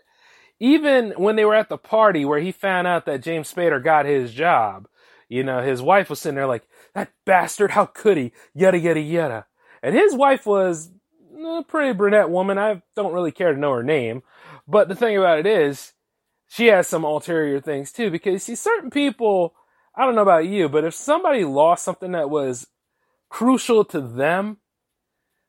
Even 0.60 1.12
when 1.18 1.36
they 1.36 1.44
were 1.44 1.56
at 1.56 1.68
the 1.68 1.78
party 1.78 2.24
where 2.24 2.40
he 2.40 2.54
found 2.54 2.88
out 2.88 3.06
that 3.06 3.22
James 3.22 3.54
Spader 3.54 3.84
got 3.84 4.06
his 4.06 4.34
job, 4.34 4.88
you 5.28 5.44
know, 5.44 5.62
his 5.62 5.82
wife 5.82 6.10
was 6.10 6.22
sitting 6.22 6.36
there 6.36 6.48
like, 6.48 6.68
that 6.94 7.12
bastard, 7.26 7.72
how 7.72 7.86
could 7.86 8.18
he? 8.18 8.32
Yada, 8.54 8.80
yada, 8.80 9.02
yada. 9.02 9.46
And 9.84 9.96
his 9.96 10.16
wife 10.16 10.46
was 10.46 10.92
mm, 11.34 11.60
a 11.60 11.64
pretty 11.64 11.94
brunette 11.94 12.30
woman. 12.30 12.58
I 12.58 12.82
don't 12.96 13.14
really 13.14 13.32
care 13.32 13.54
to 13.54 13.60
know 13.60 13.74
her 13.74 13.84
name. 13.84 14.24
But 14.72 14.88
the 14.88 14.96
thing 14.96 15.18
about 15.18 15.40
it 15.40 15.46
is, 15.46 15.92
she 16.48 16.68
has 16.68 16.88
some 16.88 17.04
ulterior 17.04 17.60
things 17.60 17.92
too, 17.92 18.10
because 18.10 18.44
see, 18.44 18.56
certain 18.56 18.90
people, 18.90 19.54
I 19.94 20.06
don't 20.06 20.16
know 20.16 20.22
about 20.22 20.48
you, 20.48 20.70
but 20.70 20.86
if 20.86 20.94
somebody 20.94 21.44
lost 21.44 21.84
something 21.84 22.14
that 22.14 22.30
was 22.30 22.68
crucial 23.28 23.84
to 23.86 24.00
them, 24.00 24.58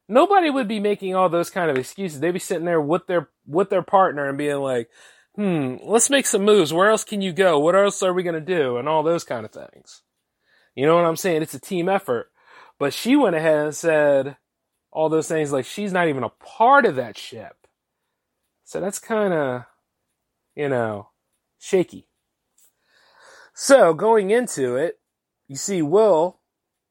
nobody 0.09 0.51
would 0.51 0.67
be 0.67 0.81
making 0.81 1.15
all 1.15 1.29
those 1.29 1.51
kind 1.51 1.71
of 1.71 1.79
excuses. 1.79 2.19
They'd 2.19 2.33
be 2.33 2.41
sitting 2.41 2.65
there 2.65 2.81
with 2.81 3.07
their, 3.07 3.29
with 3.47 3.71
their 3.71 3.83
partner 3.83 4.29
and 4.29 4.37
being 4.37 4.57
like, 4.57 4.91
hmm, 5.37 5.77
let's 5.85 6.11
make 6.11 6.27
some 6.27 6.45
moves. 6.45 6.73
Where 6.73 6.91
else 6.91 7.05
can 7.05 7.21
you 7.21 7.33
go? 7.33 7.61
What 7.61 7.77
else 7.77 8.03
are 8.03 8.13
we 8.13 8.25
going 8.25 8.35
to 8.35 8.41
do? 8.41 8.77
And 8.77 8.89
all 8.89 9.05
those 9.05 9.23
kind 9.23 9.45
of 9.45 9.53
things. 9.53 10.03
You 10.75 10.85
know 10.87 10.97
what 10.97 11.05
I'm 11.05 11.17
saying? 11.17 11.43
It's 11.43 11.55
a 11.55 11.61
team 11.61 11.89
effort. 11.89 12.33
But 12.77 12.93
she 12.93 13.15
went 13.15 13.37
ahead 13.37 13.67
and 13.67 13.75
said 13.75 14.37
all 14.91 15.09
those 15.09 15.29
things 15.29 15.53
like 15.53 15.65
she's 15.65 15.93
not 15.93 16.09
even 16.09 16.25
a 16.25 16.29
part 16.29 16.87
of 16.87 16.97
that 16.97 17.17
ship. 17.17 17.62
So 18.73 18.81
that's 18.81 18.99
kind 18.99 19.35
of, 19.35 19.65
you 20.57 20.71
know, 20.71 21.11
shaky. 21.59 22.09
So 23.53 23.93
going 23.93 24.31
into 24.31 24.77
it, 24.77 24.99
you 25.47 25.57
see 25.57 25.83
Will, 25.83 26.41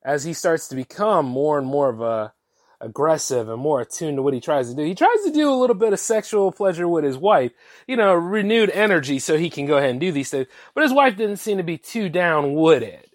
as 0.06 0.24
he 0.24 0.34
starts 0.34 0.68
to 0.68 0.76
become 0.76 1.26
more 1.26 1.58
and 1.58 1.66
more 1.66 1.90
of 1.90 2.00
a 2.00 2.34
aggressive 2.80 3.50
and 3.50 3.60
more 3.60 3.82
attuned 3.82 4.18
to 4.18 4.22
what 4.22 4.36
he 4.36 4.40
tries 4.40 4.70
to 4.70 4.76
do. 4.76 4.84
He 4.84 4.94
tries 4.94 5.24
to 5.24 5.32
do 5.32 5.52
a 5.52 5.58
little 5.58 5.76
bit 5.76 5.92
of 5.92 6.00
sexual 6.00 6.52
pleasure 6.52 6.88
with 6.88 7.04
his 7.04 7.18
wife, 7.18 7.52
you 7.88 7.98
know, 7.98 8.14
renewed 8.14 8.70
energy 8.70 9.18
so 9.18 9.36
he 9.36 9.50
can 9.50 9.66
go 9.66 9.78
ahead 9.78 9.90
and 9.90 10.00
do 10.00 10.12
these 10.12 10.30
things. 10.30 10.46
But 10.76 10.84
his 10.84 10.94
wife 10.94 11.18
didn't 11.18 11.38
seem 11.38 11.58
to 11.58 11.64
be 11.64 11.80
too 11.80 12.10
down 12.10 12.54
with 12.54 12.84
it. 12.84 13.10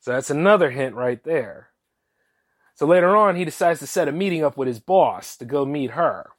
So 0.00 0.12
that's 0.12 0.30
another 0.30 0.70
hint 0.70 0.94
right 0.94 1.22
there. 1.22 1.68
So 2.76 2.86
later 2.86 3.14
on, 3.14 3.36
he 3.36 3.44
decides 3.44 3.80
to 3.80 3.86
set 3.86 4.08
a 4.08 4.12
meeting 4.12 4.42
up 4.42 4.56
with 4.56 4.68
his 4.68 4.80
boss 4.80 5.36
to 5.36 5.44
go 5.44 5.66
meet 5.66 5.90
her. 5.90 6.30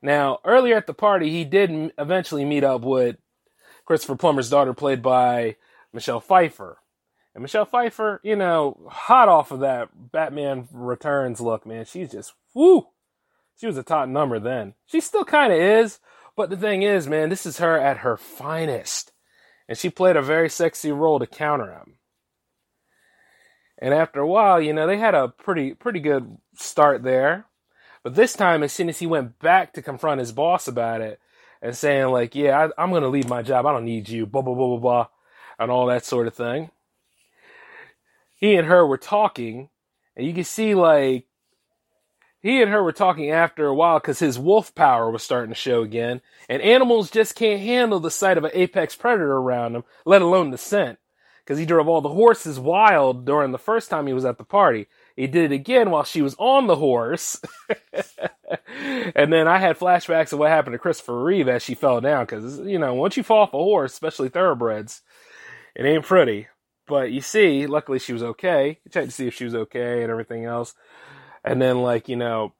Now, 0.00 0.38
earlier 0.44 0.76
at 0.76 0.86
the 0.86 0.94
party, 0.94 1.30
he 1.30 1.44
did 1.44 1.92
eventually 1.98 2.44
meet 2.44 2.64
up 2.64 2.82
with 2.82 3.16
Christopher 3.84 4.16
Plummer's 4.16 4.50
daughter, 4.50 4.74
played 4.74 5.02
by 5.02 5.56
Michelle 5.92 6.20
Pfeiffer. 6.20 6.78
And 7.34 7.42
Michelle 7.42 7.64
Pfeiffer, 7.64 8.20
you 8.22 8.36
know, 8.36 8.86
hot 8.88 9.28
off 9.28 9.50
of 9.50 9.60
that 9.60 9.88
Batman 9.94 10.68
Returns 10.72 11.40
look, 11.40 11.66
man, 11.66 11.84
she's 11.84 12.12
just, 12.12 12.34
whoo! 12.54 12.88
She 13.56 13.66
was 13.66 13.76
a 13.76 13.82
top 13.82 14.08
number 14.08 14.38
then. 14.38 14.74
She 14.86 15.00
still 15.00 15.24
kind 15.24 15.52
of 15.52 15.58
is, 15.58 15.98
but 16.36 16.48
the 16.48 16.56
thing 16.56 16.82
is, 16.82 17.08
man, 17.08 17.28
this 17.28 17.44
is 17.44 17.58
her 17.58 17.76
at 17.76 17.98
her 17.98 18.16
finest. 18.16 19.10
And 19.68 19.76
she 19.76 19.90
played 19.90 20.16
a 20.16 20.22
very 20.22 20.48
sexy 20.48 20.92
role 20.92 21.18
to 21.18 21.26
counter 21.26 21.72
him. 21.72 21.98
And 23.80 23.92
after 23.92 24.20
a 24.20 24.26
while, 24.26 24.60
you 24.60 24.72
know, 24.72 24.86
they 24.86 24.98
had 24.98 25.14
a 25.14 25.28
pretty, 25.28 25.74
pretty 25.74 26.00
good 26.00 26.38
start 26.54 27.02
there. 27.02 27.46
But 28.08 28.14
this 28.14 28.32
time, 28.32 28.62
as 28.62 28.72
soon 28.72 28.88
as 28.88 29.00
he 29.00 29.06
went 29.06 29.38
back 29.38 29.74
to 29.74 29.82
confront 29.82 30.20
his 30.20 30.32
boss 30.32 30.66
about 30.66 31.02
it 31.02 31.20
and 31.60 31.76
saying 31.76 32.06
like, 32.06 32.34
"Yeah, 32.34 32.70
I, 32.78 32.82
am 32.82 32.88
going 32.88 33.02
to 33.02 33.08
leave 33.10 33.28
my 33.28 33.42
job. 33.42 33.66
I 33.66 33.72
don't 33.72 33.84
need 33.84 34.08
you," 34.08 34.24
blah 34.24 34.40
blah 34.40 34.54
blah 34.54 34.66
blah 34.66 34.78
blah, 34.78 35.06
and 35.58 35.70
all 35.70 35.84
that 35.88 36.06
sort 36.06 36.26
of 36.26 36.32
thing. 36.32 36.70
He 38.34 38.56
and 38.56 38.66
her 38.66 38.86
were 38.86 38.96
talking, 38.96 39.68
and 40.16 40.26
you 40.26 40.32
can 40.32 40.44
see 40.44 40.74
like 40.74 41.26
he 42.40 42.62
and 42.62 42.70
her 42.70 42.82
were 42.82 42.92
talking 42.92 43.30
after 43.30 43.66
a 43.66 43.74
while 43.74 43.98
because 43.98 44.20
his 44.20 44.38
wolf 44.38 44.74
power 44.74 45.10
was 45.10 45.22
starting 45.22 45.50
to 45.50 45.54
show 45.54 45.82
again, 45.82 46.22
and 46.48 46.62
animals 46.62 47.10
just 47.10 47.34
can't 47.34 47.60
handle 47.60 48.00
the 48.00 48.10
sight 48.10 48.38
of 48.38 48.44
an 48.44 48.52
apex 48.54 48.96
predator 48.96 49.36
around 49.36 49.74
them, 49.74 49.84
let 50.06 50.22
alone 50.22 50.50
the 50.50 50.56
scent. 50.56 50.98
Because 51.44 51.58
he 51.58 51.66
drove 51.66 51.88
all 51.88 52.00
the 52.00 52.08
horses 52.08 52.58
wild 52.58 53.26
during 53.26 53.52
the 53.52 53.58
first 53.58 53.90
time 53.90 54.06
he 54.06 54.14
was 54.14 54.24
at 54.24 54.38
the 54.38 54.44
party. 54.44 54.86
He 55.18 55.26
did 55.26 55.50
it 55.50 55.54
again 55.54 55.90
while 55.90 56.04
she 56.04 56.22
was 56.22 56.36
on 56.38 56.68
the 56.68 56.76
horse. 56.76 57.40
and 59.16 59.32
then 59.32 59.48
I 59.48 59.58
had 59.58 59.76
flashbacks 59.76 60.32
of 60.32 60.38
what 60.38 60.50
happened 60.50 60.74
to 60.74 60.78
Christopher 60.78 61.24
Reeve 61.24 61.48
as 61.48 61.60
she 61.60 61.74
fell 61.74 62.00
down. 62.00 62.24
Because, 62.24 62.60
you 62.60 62.78
know, 62.78 62.94
once 62.94 63.16
you 63.16 63.24
fall 63.24 63.42
off 63.42 63.52
a 63.52 63.56
horse, 63.56 63.92
especially 63.92 64.28
thoroughbreds, 64.28 65.02
it 65.74 65.84
ain't 65.84 66.04
pretty. 66.04 66.46
But 66.86 67.10
you 67.10 67.20
see, 67.20 67.66
luckily 67.66 67.98
she 67.98 68.12
was 68.12 68.22
okay. 68.22 68.78
You 68.84 68.92
checked 68.92 69.08
to 69.08 69.12
see 69.12 69.26
if 69.26 69.34
she 69.34 69.44
was 69.44 69.56
okay 69.56 70.02
and 70.02 70.10
everything 70.12 70.44
else. 70.44 70.76
And 71.42 71.60
then, 71.60 71.82
like, 71.82 72.08
you 72.08 72.14
know, 72.14 72.54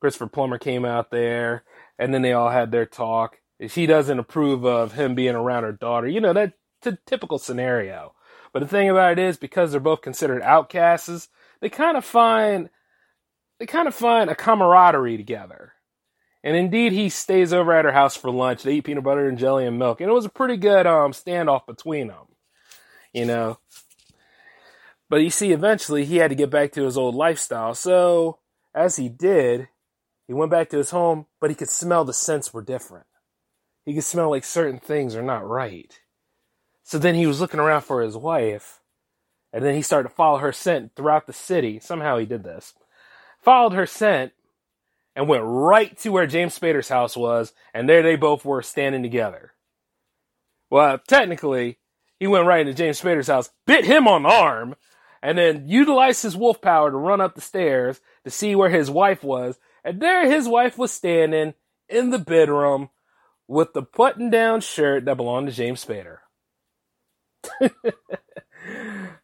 Christopher 0.00 0.28
Plummer 0.28 0.58
came 0.58 0.84
out 0.84 1.10
there, 1.10 1.64
and 1.98 2.14
then 2.14 2.22
they 2.22 2.32
all 2.32 2.50
had 2.50 2.70
their 2.70 2.86
talk. 2.86 3.38
She 3.66 3.86
doesn't 3.86 4.20
approve 4.20 4.64
of 4.64 4.92
him 4.92 5.16
being 5.16 5.34
around 5.34 5.64
her 5.64 5.72
daughter. 5.72 6.06
You 6.06 6.20
know, 6.20 6.32
that 6.32 6.52
t- 6.80 6.92
typical 7.06 7.40
scenario. 7.40 8.14
But 8.52 8.60
the 8.60 8.68
thing 8.68 8.88
about 8.88 9.12
it 9.12 9.18
is, 9.18 9.36
because 9.36 9.72
they're 9.72 9.80
both 9.80 10.00
considered 10.00 10.42
outcasts, 10.42 11.28
they 11.60 11.68
kind 11.68 11.96
of 11.96 12.04
find 12.04 12.70
they 13.58 13.66
kind 13.66 13.88
of 13.88 13.94
find 13.94 14.30
a 14.30 14.34
camaraderie 14.34 15.16
together. 15.16 15.72
And 16.44 16.56
indeed, 16.56 16.92
he 16.92 17.08
stays 17.08 17.52
over 17.52 17.72
at 17.72 17.84
her 17.84 17.92
house 17.92 18.16
for 18.16 18.30
lunch. 18.30 18.62
They 18.62 18.74
eat 18.74 18.84
peanut 18.84 19.04
butter 19.04 19.28
and 19.28 19.38
jelly 19.38 19.66
and 19.66 19.78
milk, 19.78 20.00
and 20.00 20.08
it 20.08 20.14
was 20.14 20.24
a 20.24 20.30
pretty 20.30 20.56
good 20.56 20.86
um, 20.86 21.12
standoff 21.12 21.66
between 21.66 22.08
them, 22.08 22.26
you 23.12 23.24
know. 23.24 23.58
But 25.10 25.22
you 25.22 25.30
see, 25.30 25.52
eventually 25.52 26.04
he 26.04 26.16
had 26.18 26.28
to 26.28 26.36
get 26.36 26.50
back 26.50 26.72
to 26.72 26.84
his 26.84 26.96
old 26.96 27.14
lifestyle. 27.16 27.74
So 27.74 28.38
as 28.74 28.96
he 28.96 29.08
did, 29.08 29.68
He 30.28 30.34
went 30.34 30.50
back 30.50 30.68
to 30.70 30.76
his 30.76 30.90
home, 30.90 31.26
but 31.40 31.50
he 31.50 31.56
could 31.56 31.70
smell 31.70 32.04
the 32.04 32.12
scents 32.12 32.52
were 32.52 32.62
different. 32.62 33.06
He 33.86 33.94
could 33.94 34.04
smell 34.04 34.28
like 34.30 34.44
certain 34.44 34.78
things 34.78 35.16
are 35.16 35.22
not 35.22 35.48
right. 35.48 35.98
So 36.84 36.98
then 36.98 37.14
he 37.14 37.26
was 37.26 37.40
looking 37.40 37.60
around 37.60 37.82
for 37.82 38.02
his 38.02 38.16
wife, 38.16 38.80
and 39.52 39.64
then 39.64 39.74
he 39.74 39.82
started 39.82 40.08
to 40.08 40.14
follow 40.14 40.38
her 40.38 40.52
scent 40.52 40.92
throughout 40.94 41.26
the 41.26 41.32
city. 41.32 41.80
Somehow 41.80 42.18
he 42.18 42.26
did 42.26 42.44
this. 42.44 42.74
Followed 43.40 43.72
her 43.72 43.86
scent 43.86 44.32
and 45.16 45.28
went 45.28 45.44
right 45.44 45.98
to 45.98 46.10
where 46.10 46.26
James 46.26 46.58
Spader's 46.58 46.88
house 46.88 47.16
was, 47.16 47.52
and 47.74 47.88
there 47.88 48.02
they 48.02 48.16
both 48.16 48.44
were 48.44 48.62
standing 48.62 49.02
together. 49.02 49.52
Well, 50.70 50.98
technically, 51.08 51.78
he 52.18 52.26
went 52.26 52.46
right 52.46 52.60
into 52.60 52.74
James 52.74 53.00
Spader's 53.00 53.28
house, 53.28 53.50
bit 53.66 53.84
him 53.84 54.06
on 54.06 54.22
the 54.22 54.28
arm, 54.28 54.74
and 55.22 55.38
then 55.38 55.68
utilized 55.68 56.22
his 56.22 56.36
wolf 56.36 56.60
power 56.60 56.90
to 56.90 56.96
run 56.96 57.20
up 57.20 57.34
the 57.34 57.40
stairs 57.40 58.00
to 58.24 58.30
see 58.30 58.54
where 58.54 58.70
his 58.70 58.90
wife 58.90 59.24
was. 59.24 59.58
And 59.82 60.00
there 60.00 60.30
his 60.30 60.46
wife 60.46 60.76
was 60.76 60.92
standing 60.92 61.54
in 61.88 62.10
the 62.10 62.18
bedroom 62.18 62.90
with 63.46 63.72
the 63.72 63.82
button 63.82 64.30
down 64.30 64.60
shirt 64.60 65.06
that 65.06 65.16
belonged 65.16 65.48
to 65.48 65.54
James 65.54 65.84
Spader. 65.84 66.18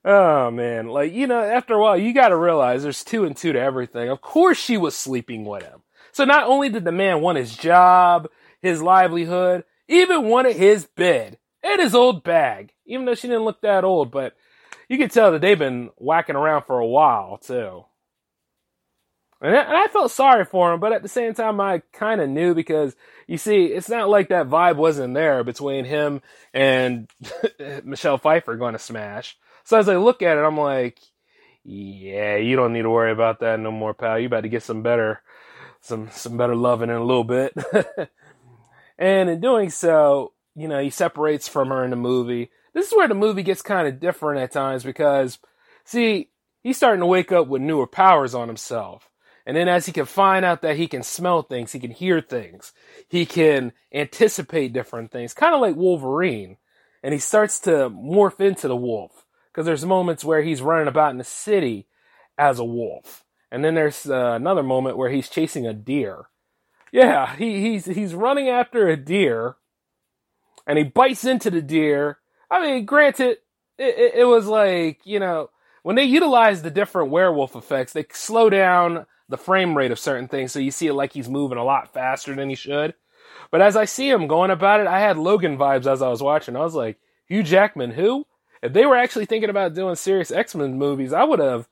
oh 0.04 0.50
man, 0.50 0.88
like 0.88 1.12
you 1.12 1.26
know, 1.26 1.42
after 1.42 1.74
a 1.74 1.80
while, 1.80 1.96
you 1.96 2.12
got 2.12 2.28
to 2.28 2.36
realize 2.36 2.82
there's 2.82 3.04
two 3.04 3.24
and 3.24 3.36
two 3.36 3.52
to 3.52 3.60
everything. 3.60 4.08
Of 4.08 4.20
course, 4.20 4.58
she 4.58 4.76
was 4.76 4.96
sleeping 4.96 5.44
with 5.44 5.62
him. 5.62 5.82
So 6.12 6.24
not 6.24 6.46
only 6.46 6.68
did 6.68 6.84
the 6.84 6.92
man 6.92 7.20
want 7.20 7.38
his 7.38 7.56
job, 7.56 8.28
his 8.60 8.80
livelihood, 8.80 9.64
even 9.88 10.28
wanted 10.28 10.56
his 10.56 10.86
bed 10.86 11.38
and 11.62 11.80
his 11.80 11.94
old 11.94 12.22
bag. 12.22 12.72
Even 12.86 13.06
though 13.06 13.14
she 13.14 13.28
didn't 13.28 13.44
look 13.44 13.62
that 13.62 13.84
old, 13.84 14.10
but 14.10 14.36
you 14.88 14.98
could 14.98 15.10
tell 15.10 15.32
that 15.32 15.40
they've 15.40 15.58
been 15.58 15.90
whacking 15.96 16.36
around 16.36 16.64
for 16.64 16.78
a 16.78 16.86
while 16.86 17.38
too. 17.38 17.84
And 19.40 19.54
I, 19.54 19.88
felt 19.88 20.10
sorry 20.10 20.46
for 20.46 20.72
him, 20.72 20.80
but 20.80 20.94
at 20.94 21.02
the 21.02 21.08
same 21.08 21.34
time, 21.34 21.60
I 21.60 21.82
kind 21.92 22.22
of 22.22 22.30
knew 22.30 22.54
because 22.54 22.96
you 23.26 23.36
see, 23.36 23.66
it's 23.66 23.90
not 23.90 24.08
like 24.08 24.28
that 24.28 24.48
vibe 24.48 24.76
wasn't 24.76 25.12
there 25.12 25.44
between 25.44 25.84
him 25.84 26.22
and 26.54 27.10
Michelle 27.84 28.16
Pfeiffer 28.16 28.56
going 28.56 28.72
to 28.72 28.78
smash. 28.78 29.36
So 29.64 29.78
as 29.78 29.88
I 29.88 29.96
look 29.96 30.22
at 30.22 30.36
it, 30.36 30.42
I'm 30.42 30.58
like, 30.58 30.98
yeah, 31.64 32.36
you 32.36 32.56
don't 32.56 32.74
need 32.74 32.82
to 32.82 32.90
worry 32.90 33.10
about 33.10 33.40
that 33.40 33.58
no 33.58 33.72
more, 33.72 33.94
pal. 33.94 34.18
You 34.18 34.26
about 34.26 34.42
to 34.42 34.48
get 34.48 34.62
some 34.62 34.82
better, 34.82 35.22
some 35.80 36.10
some 36.10 36.36
better 36.36 36.54
loving 36.54 36.90
in 36.90 36.96
a 36.96 37.04
little 37.04 37.24
bit. 37.24 37.54
and 38.98 39.30
in 39.30 39.40
doing 39.40 39.70
so, 39.70 40.34
you 40.54 40.68
know, 40.68 40.80
he 40.80 40.90
separates 40.90 41.48
from 41.48 41.68
her 41.68 41.82
in 41.82 41.90
the 41.90 41.96
movie. 41.96 42.50
This 42.74 42.88
is 42.88 42.94
where 42.94 43.08
the 43.08 43.14
movie 43.14 43.42
gets 43.42 43.62
kind 43.62 43.88
of 43.88 44.00
different 44.00 44.42
at 44.42 44.52
times 44.52 44.84
because, 44.84 45.38
see, 45.84 46.28
he's 46.62 46.76
starting 46.76 47.00
to 47.00 47.06
wake 47.06 47.32
up 47.32 47.48
with 47.48 47.62
newer 47.62 47.86
powers 47.86 48.34
on 48.34 48.48
himself. 48.48 49.08
And 49.46 49.56
then 49.56 49.68
as 49.68 49.86
he 49.86 49.92
can 49.92 50.06
find 50.06 50.44
out 50.44 50.62
that 50.62 50.76
he 50.76 50.86
can 50.86 51.02
smell 51.02 51.42
things, 51.42 51.72
he 51.72 51.78
can 51.78 51.90
hear 51.90 52.20
things, 52.20 52.72
he 53.08 53.24
can 53.24 53.72
anticipate 53.92 54.72
different 54.72 55.10
things, 55.10 55.34
kind 55.34 55.54
of 55.54 55.60
like 55.60 55.76
Wolverine. 55.76 56.58
And 57.02 57.12
he 57.12 57.20
starts 57.20 57.60
to 57.60 57.90
morph 57.90 58.40
into 58.40 58.68
the 58.68 58.76
wolf 58.76 59.24
because 59.54 59.66
there's 59.66 59.86
moments 59.86 60.24
where 60.24 60.42
he's 60.42 60.60
running 60.60 60.88
about 60.88 61.12
in 61.12 61.18
the 61.18 61.24
city 61.24 61.86
as 62.36 62.58
a 62.58 62.64
wolf. 62.64 63.24
And 63.52 63.64
then 63.64 63.76
there's 63.76 64.10
uh, 64.10 64.32
another 64.32 64.64
moment 64.64 64.96
where 64.96 65.10
he's 65.10 65.28
chasing 65.28 65.64
a 65.64 65.72
deer. 65.72 66.26
Yeah, 66.90 67.36
he, 67.36 67.60
he's, 67.60 67.84
he's 67.84 68.14
running 68.14 68.48
after 68.48 68.88
a 68.88 68.96
deer 68.96 69.54
and 70.66 70.76
he 70.76 70.82
bites 70.82 71.24
into 71.24 71.50
the 71.50 71.62
deer. 71.62 72.18
I 72.50 72.62
mean, 72.66 72.84
granted, 72.84 73.38
it, 73.78 73.98
it, 73.98 74.14
it 74.16 74.24
was 74.24 74.46
like, 74.46 75.00
you 75.04 75.20
know, 75.20 75.50
when 75.84 75.94
they 75.94 76.04
utilize 76.04 76.62
the 76.62 76.70
different 76.70 77.10
werewolf 77.10 77.54
effects, 77.54 77.92
they 77.92 78.06
slow 78.12 78.50
down 78.50 79.06
the 79.28 79.36
frame 79.36 79.76
rate 79.76 79.90
of 79.92 79.98
certain 79.98 80.28
things, 80.28 80.52
so 80.52 80.58
you 80.58 80.70
see 80.70 80.86
it 80.86 80.94
like 80.94 81.12
he's 81.12 81.28
moving 81.28 81.58
a 81.58 81.64
lot 81.64 81.92
faster 81.92 82.34
than 82.34 82.48
he 82.48 82.54
should. 82.54 82.94
But 83.50 83.60
as 83.60 83.76
I 83.76 83.84
see 83.84 84.08
him 84.08 84.26
going 84.26 84.50
about 84.50 84.80
it, 84.80 84.86
I 84.86 85.00
had 85.00 85.16
Logan 85.16 85.56
vibes 85.56 85.86
as 85.86 86.02
I 86.02 86.08
was 86.08 86.22
watching. 86.22 86.56
I 86.56 86.60
was 86.60 86.74
like, 86.74 86.98
Hugh 87.26 87.42
Jackman, 87.42 87.92
who? 87.92 88.26
If 88.64 88.72
they 88.72 88.86
were 88.86 88.96
actually 88.96 89.26
thinking 89.26 89.50
about 89.50 89.74
doing 89.74 89.94
serious 89.94 90.30
X 90.30 90.54
Men 90.54 90.78
movies, 90.78 91.12
I 91.12 91.22
would 91.22 91.38
have, 91.38 91.68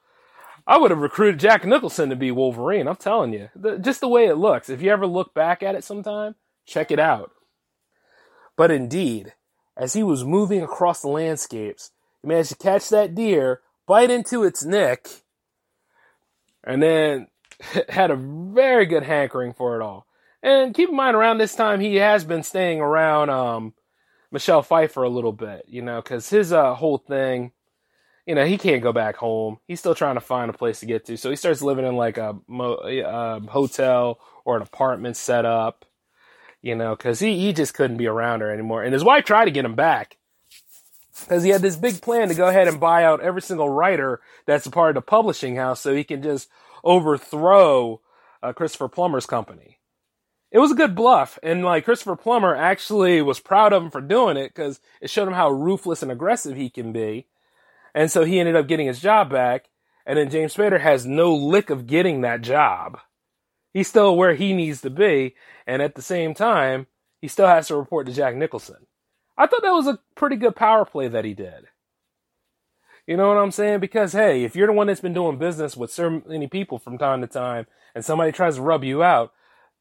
I 0.67 0.77
would 0.77 0.91
have 0.91 1.01
recruited 1.01 1.41
Jack 1.41 1.65
Nicholson 1.65 2.11
to 2.11 2.17
be 2.17 2.31
Wolverine. 2.31 2.87
I'm 2.87 2.97
telling 2.97 3.33
you, 3.33 3.49
the, 3.57 3.79
just 3.79 4.03
the 4.03 4.09
way 4.09 4.27
it 4.27 4.35
looks. 4.35 4.69
If 4.69 4.83
you 4.83 4.91
ever 4.91 5.07
look 5.07 5.33
back 5.33 5.63
at 5.63 5.75
it 5.75 5.85
sometime, 5.85 6.35
check 6.67 6.91
it 6.91 6.99
out. 6.99 7.33
But 8.59 8.71
indeed, 8.71 9.33
as 9.75 9.95
he 9.95 10.03
was 10.03 10.23
moving 10.23 10.61
across 10.61 11.01
the 11.01 11.09
landscapes, 11.09 11.93
he 12.21 12.29
managed 12.29 12.51
to 12.51 12.57
catch 12.57 12.91
that 12.91 13.15
deer, 13.15 13.63
bite 13.87 14.11
into 14.11 14.45
its 14.45 14.63
neck, 14.63 15.09
and 16.63 16.83
then 16.83 17.29
had 17.89 18.11
a 18.11 18.17
very 18.17 18.85
good 18.85 19.03
hankering 19.03 19.55
for 19.55 19.81
it 19.81 19.83
all. 19.83 20.07
And 20.43 20.75
keep 20.75 20.91
in 20.91 20.97
mind, 20.97 21.17
around 21.17 21.39
this 21.39 21.55
time, 21.55 21.81
he 21.81 21.97
has 21.97 22.23
been 22.23 22.43
staying 22.43 22.83
around 22.83 23.31
um, 23.31 23.73
Michelle 24.33 24.63
Pfeiffer 24.63 25.03
a 25.03 25.09
little 25.09 25.33
bit, 25.33 25.67
you 25.69 25.83
know, 25.83 26.01
because 26.01 26.31
his 26.31 26.53
uh, 26.53 26.75
whole 26.75 26.99
thing, 26.99 27.53
you 28.27 28.35
know, 28.35 28.47
he 28.47 28.57
can't 28.57 28.83
go 28.83 28.93
back 28.93 29.17
home. 29.17 29.59
He's 29.69 29.79
still 29.79 29.95
trying 29.95 30.15
to 30.15 30.21
find 30.21 30.49
a 30.49 30.55
place 30.55 30.81
to 30.81 30.87
get 30.87 31.05
to. 31.07 31.17
So 31.19 31.31
he 31.31 31.37
starts 31.37 31.61
living 31.61 31.85
in 31.85 31.97
like 31.97 32.17
a 32.19 32.37
mo- 32.49 32.75
uh, 32.75 33.41
hotel 33.41 34.19
or 34.45 34.57
an 34.57 34.63
apartment 34.63 35.17
set 35.17 35.45
up, 35.45 35.85
you 36.63 36.75
know, 36.75 36.97
because 36.97 37.21
he, 37.21 37.39
he 37.39 37.53
just 37.53 37.75
couldn't 37.75 37.99
be 37.99 38.07
around 38.07 38.41
her 38.41 38.51
anymore. 38.51 38.83
And 38.83 38.95
his 38.95 39.05
wife 39.05 39.25
tried 39.25 39.45
to 39.47 39.51
get 39.51 39.67
him 39.67 39.75
back 39.75 40.17
because 41.21 41.43
he 41.43 41.51
had 41.51 41.63
this 41.63 41.77
big 41.77 42.01
plan 42.01 42.29
to 42.29 42.35
go 42.35 42.49
ahead 42.49 42.69
and 42.69 42.81
buy 42.81 43.05
out 43.05 43.21
every 43.21 43.43
single 43.43 43.69
writer 43.69 44.21
that's 44.47 44.67
a 44.67 44.71
part 44.71 44.91
of 44.91 44.95
the 44.95 45.07
publishing 45.07 45.57
house 45.57 45.81
so 45.81 45.95
he 45.95 46.05
can 46.05 46.23
just 46.23 46.49
overthrow 46.83 48.01
uh, 48.43 48.53
Christopher 48.55 48.89
Plummer's 48.89 49.27
company. 49.27 49.79
It 50.53 50.59
was 50.59 50.71
a 50.71 50.75
good 50.77 50.95
bluff, 50.95 51.39
and 51.43 51.65
like 51.65 51.87
Christopher 51.87 52.15
Plummer 52.15 52.55
actually 52.55 53.23
was 53.23 53.41
proud 53.41 53.73
of 53.73 53.83
him 53.83 53.91
for 53.91 54.03
doing 54.03 54.37
it 54.37 54.55
because 54.55 54.81
it 55.01 55.09
showed 55.09 55.27
him 55.27 55.35
how 55.35 55.51
ruthless 55.51 56.03
and 56.03 56.13
aggressive 56.13 56.57
he 56.57 56.69
can 56.69 56.93
be. 56.93 57.27
And 57.95 58.11
so 58.11 58.25
he 58.25 58.39
ended 58.39 58.55
up 58.55 58.69
getting 58.69 58.87
his 58.87 59.01
job 59.01 59.31
back, 59.31 59.71
and 60.05 60.19
then 60.19 60.29
James 60.29 60.55
Spader 60.55 60.81
has 60.81 61.07
no 61.07 61.35
lick 61.35 61.71
of 61.71 61.87
getting 61.87 62.21
that 62.21 62.43
job. 62.43 62.99
He's 63.73 63.89
still 63.89 64.15
where 64.15 64.35
he 64.35 64.53
needs 64.53 64.83
to 64.83 64.91
be, 64.91 65.35
and 65.67 65.81
at 65.81 65.95
the 65.95 66.03
same 66.03 66.35
time, 66.35 66.87
he 67.23 67.29
still 67.29 67.47
has 67.47 67.69
to 67.69 67.77
report 67.77 68.07
to 68.07 68.13
Jack 68.13 68.37
Nicholson. 68.37 68.87
I 69.39 69.47
thought 69.47 69.63
that 69.63 69.71
was 69.71 69.87
a 69.87 70.01
pretty 70.17 70.37
good 70.37 70.55
power 70.55 70.85
play 70.85 71.09
that 71.09 71.25
he 71.25 71.33
did. 71.33 71.69
You 73.07 73.17
know 73.17 73.29
what 73.29 73.39
I'm 73.39 73.51
saying? 73.53 73.81
Because 73.81 74.13
hey, 74.13 74.45
if 74.45 74.55
you're 74.55 74.67
the 74.67 74.75
one 74.75 74.87
that's 74.87 75.01
been 75.01 75.15
doing 75.15 75.39
business 75.39 75.79
with 75.79 75.91
so 75.91 76.23
many 76.27 76.47
people 76.47 76.79
from 76.79 76.99
time 76.99 77.23
to 77.23 77.27
time 77.27 77.67
and 77.95 78.05
somebody 78.05 78.33
tries 78.33 78.57
to 78.57 78.63
rub 78.63 78.85
you 78.85 79.03
out, 79.03 79.33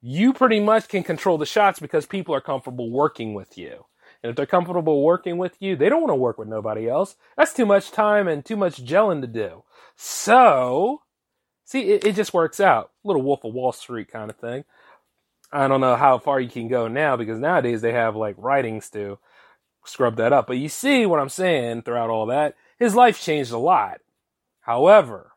you 0.01 0.33
pretty 0.33 0.59
much 0.59 0.87
can 0.87 1.03
control 1.03 1.37
the 1.37 1.45
shots 1.45 1.79
because 1.79 2.05
people 2.05 2.33
are 2.35 2.41
comfortable 2.41 2.89
working 2.89 3.33
with 3.33 3.57
you. 3.57 3.85
And 4.23 4.29
if 4.29 4.35
they're 4.35 4.45
comfortable 4.45 5.03
working 5.03 5.37
with 5.37 5.55
you, 5.59 5.75
they 5.75 5.89
don't 5.89 6.01
want 6.01 6.11
to 6.11 6.15
work 6.15 6.37
with 6.37 6.47
nobody 6.47 6.87
else. 6.87 7.15
That's 7.37 7.53
too 7.53 7.65
much 7.65 7.91
time 7.91 8.27
and 8.27 8.45
too 8.45 8.55
much 8.55 8.83
gelling 8.83 9.21
to 9.21 9.27
do. 9.27 9.63
So, 9.95 11.01
see, 11.65 11.91
it, 11.91 12.05
it 12.05 12.15
just 12.15 12.33
works 12.33 12.59
out. 12.59 12.91
Little 13.03 13.21
Wolf 13.21 13.43
of 13.43 13.53
Wall 13.53 13.71
Street 13.71 14.11
kind 14.11 14.29
of 14.29 14.37
thing. 14.37 14.63
I 15.51 15.67
don't 15.67 15.81
know 15.81 15.95
how 15.95 16.17
far 16.17 16.39
you 16.39 16.49
can 16.49 16.67
go 16.67 16.87
now 16.87 17.17
because 17.17 17.39
nowadays 17.39 17.81
they 17.81 17.93
have 17.93 18.15
like 18.15 18.35
writings 18.37 18.89
to 18.91 19.17
scrub 19.85 20.17
that 20.17 20.33
up. 20.33 20.47
But 20.47 20.57
you 20.57 20.69
see 20.69 21.05
what 21.05 21.19
I'm 21.19 21.29
saying 21.29 21.81
throughout 21.81 22.09
all 22.09 22.27
that 22.27 22.55
his 22.81 22.95
life 22.95 23.21
changed 23.21 23.51
a 23.51 23.59
lot. 23.59 24.01
However, 24.61 25.33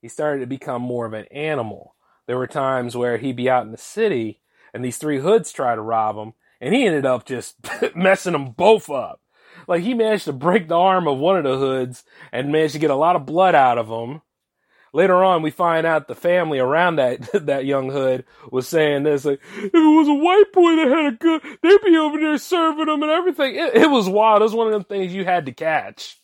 he 0.00 0.08
started 0.08 0.38
to 0.40 0.46
become 0.46 0.82
more 0.82 1.04
of 1.04 1.14
an 1.14 1.24
animal. 1.32 1.95
There 2.26 2.38
were 2.38 2.46
times 2.46 2.96
where 2.96 3.18
he'd 3.18 3.36
be 3.36 3.50
out 3.50 3.64
in 3.64 3.72
the 3.72 3.78
city 3.78 4.40
and 4.74 4.84
these 4.84 4.98
three 4.98 5.20
hoods 5.20 5.52
try 5.52 5.74
to 5.74 5.80
rob 5.80 6.16
him 6.16 6.34
and 6.60 6.74
he 6.74 6.86
ended 6.86 7.06
up 7.06 7.24
just 7.24 7.56
messing 7.96 8.32
them 8.32 8.50
both 8.50 8.90
up. 8.90 9.20
Like 9.68 9.82
he 9.82 9.94
managed 9.94 10.26
to 10.26 10.32
break 10.32 10.68
the 10.68 10.76
arm 10.76 11.08
of 11.08 11.18
one 11.18 11.36
of 11.36 11.44
the 11.44 11.56
hoods 11.56 12.04
and 12.32 12.52
managed 12.52 12.74
to 12.74 12.78
get 12.78 12.90
a 12.90 12.96
lot 12.96 13.16
of 13.16 13.26
blood 13.26 13.54
out 13.54 13.78
of 13.78 13.88
him. 13.88 14.22
Later 14.92 15.22
on, 15.22 15.42
we 15.42 15.50
find 15.50 15.86
out 15.86 16.08
the 16.08 16.14
family 16.14 16.58
around 16.58 16.96
that 16.96 17.20
that 17.46 17.66
young 17.66 17.90
hood 17.90 18.24
was 18.50 18.66
saying 18.66 19.02
this: 19.02 19.24
like, 19.24 19.40
if 19.56 19.64
it 19.64 19.72
was 19.74 20.08
a 20.08 20.14
white 20.14 20.52
boy 20.52 20.76
that 20.76 20.88
had 20.88 21.12
a 21.12 21.16
gun, 21.16 21.58
they'd 21.62 21.84
be 21.84 21.96
over 21.96 22.18
there 22.18 22.38
serving 22.38 22.86
them 22.86 23.02
and 23.02 23.10
everything. 23.12 23.56
It, 23.56 23.74
it 23.74 23.90
was 23.90 24.08
wild. 24.08 24.40
It 24.40 24.44
was 24.44 24.54
one 24.54 24.68
of 24.68 24.72
them 24.72 24.84
things 24.84 25.12
you 25.12 25.24
had 25.24 25.46
to 25.46 25.52
catch. 25.52 26.18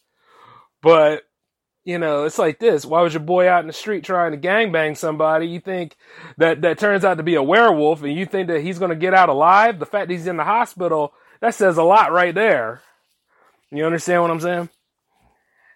But 0.80 1.24
you 1.84 1.98
know, 1.98 2.24
it's 2.24 2.38
like 2.38 2.58
this. 2.58 2.84
Why 2.84 3.02
was 3.02 3.12
your 3.12 3.22
boy 3.22 3.48
out 3.48 3.62
in 3.62 3.66
the 3.66 3.72
street 3.72 4.04
trying 4.04 4.32
to 4.32 4.38
gangbang 4.38 4.96
somebody? 4.96 5.46
You 5.46 5.60
think 5.60 5.96
that 6.38 6.62
that 6.62 6.78
turns 6.78 7.04
out 7.04 7.16
to 7.16 7.22
be 7.22 7.34
a 7.34 7.42
werewolf 7.42 8.02
and 8.02 8.12
you 8.12 8.26
think 8.26 8.48
that 8.48 8.62
he's 8.62 8.78
going 8.78 8.90
to 8.90 8.96
get 8.96 9.14
out 9.14 9.28
alive? 9.28 9.78
The 9.78 9.86
fact 9.86 10.08
that 10.08 10.14
he's 10.14 10.26
in 10.26 10.36
the 10.36 10.44
hospital, 10.44 11.12
that 11.40 11.54
says 11.54 11.78
a 11.78 11.82
lot 11.82 12.12
right 12.12 12.34
there. 12.34 12.82
You 13.70 13.84
understand 13.84 14.22
what 14.22 14.30
I'm 14.30 14.40
saying? 14.40 14.68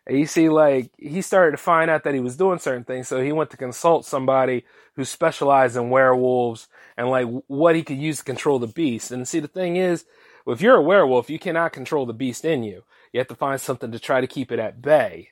And 0.06 0.18
you 0.18 0.26
see, 0.26 0.48
like, 0.48 0.92
he 0.96 1.20
started 1.22 1.52
to 1.52 1.56
find 1.56 1.90
out 1.90 2.04
that 2.04 2.14
he 2.14 2.20
was 2.20 2.36
doing 2.36 2.60
certain 2.60 2.84
things. 2.84 3.08
So 3.08 3.20
he 3.20 3.32
went 3.32 3.50
to 3.50 3.56
consult 3.56 4.04
somebody 4.04 4.64
who 4.94 5.04
specialized 5.04 5.76
in 5.76 5.90
werewolves 5.90 6.68
and 6.96 7.10
like 7.10 7.26
what 7.48 7.74
he 7.74 7.82
could 7.82 7.98
use 7.98 8.18
to 8.18 8.24
control 8.24 8.60
the 8.60 8.68
beast. 8.68 9.10
And 9.10 9.26
see, 9.26 9.40
the 9.40 9.48
thing 9.48 9.76
is, 9.76 10.04
if 10.46 10.60
you're 10.60 10.76
a 10.76 10.82
werewolf, 10.82 11.28
you 11.28 11.40
cannot 11.40 11.72
control 11.72 12.06
the 12.06 12.12
beast 12.12 12.44
in 12.44 12.62
you. 12.62 12.84
You 13.12 13.18
have 13.18 13.26
to 13.28 13.34
find 13.34 13.60
something 13.60 13.90
to 13.90 13.98
try 13.98 14.20
to 14.20 14.28
keep 14.28 14.52
it 14.52 14.60
at 14.60 14.80
bay. 14.80 15.30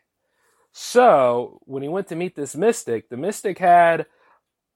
So 0.76 1.60
when 1.66 1.84
he 1.84 1.88
went 1.88 2.08
to 2.08 2.16
meet 2.16 2.34
this 2.34 2.56
mystic, 2.56 3.08
the 3.08 3.16
mystic 3.16 3.58
had 3.60 4.06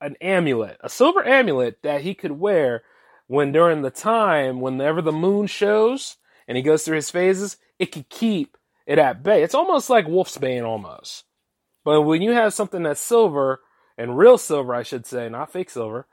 an 0.00 0.14
amulet, 0.20 0.76
a 0.80 0.88
silver 0.88 1.26
amulet 1.26 1.82
that 1.82 2.02
he 2.02 2.14
could 2.14 2.30
wear 2.30 2.84
when 3.26 3.50
during 3.50 3.82
the 3.82 3.90
time, 3.90 4.61
whenever 4.61 5.02
the 5.02 5.11
moon 5.11 5.48
shows 5.48 6.16
and 6.46 6.56
he 6.56 6.62
goes 6.62 6.84
through 6.84 6.94
his 6.94 7.11
phases, 7.11 7.56
it 7.80 7.87
could 7.87 8.08
keep 8.08 8.56
it 8.87 9.00
at 9.00 9.24
bay. 9.24 9.42
It's 9.42 9.56
almost 9.56 9.90
like 9.90 10.06
Wolfsbane 10.06 10.64
almost. 10.64 11.24
But 11.84 12.02
when 12.02 12.22
you 12.22 12.30
have 12.30 12.54
something 12.54 12.84
that's 12.84 13.00
silver 13.00 13.61
and 13.98 14.16
real 14.16 14.38
silver, 14.38 14.76
I 14.76 14.84
should 14.84 15.04
say, 15.04 15.28
not 15.28 15.52
fake 15.52 15.68
silver, 15.68 16.06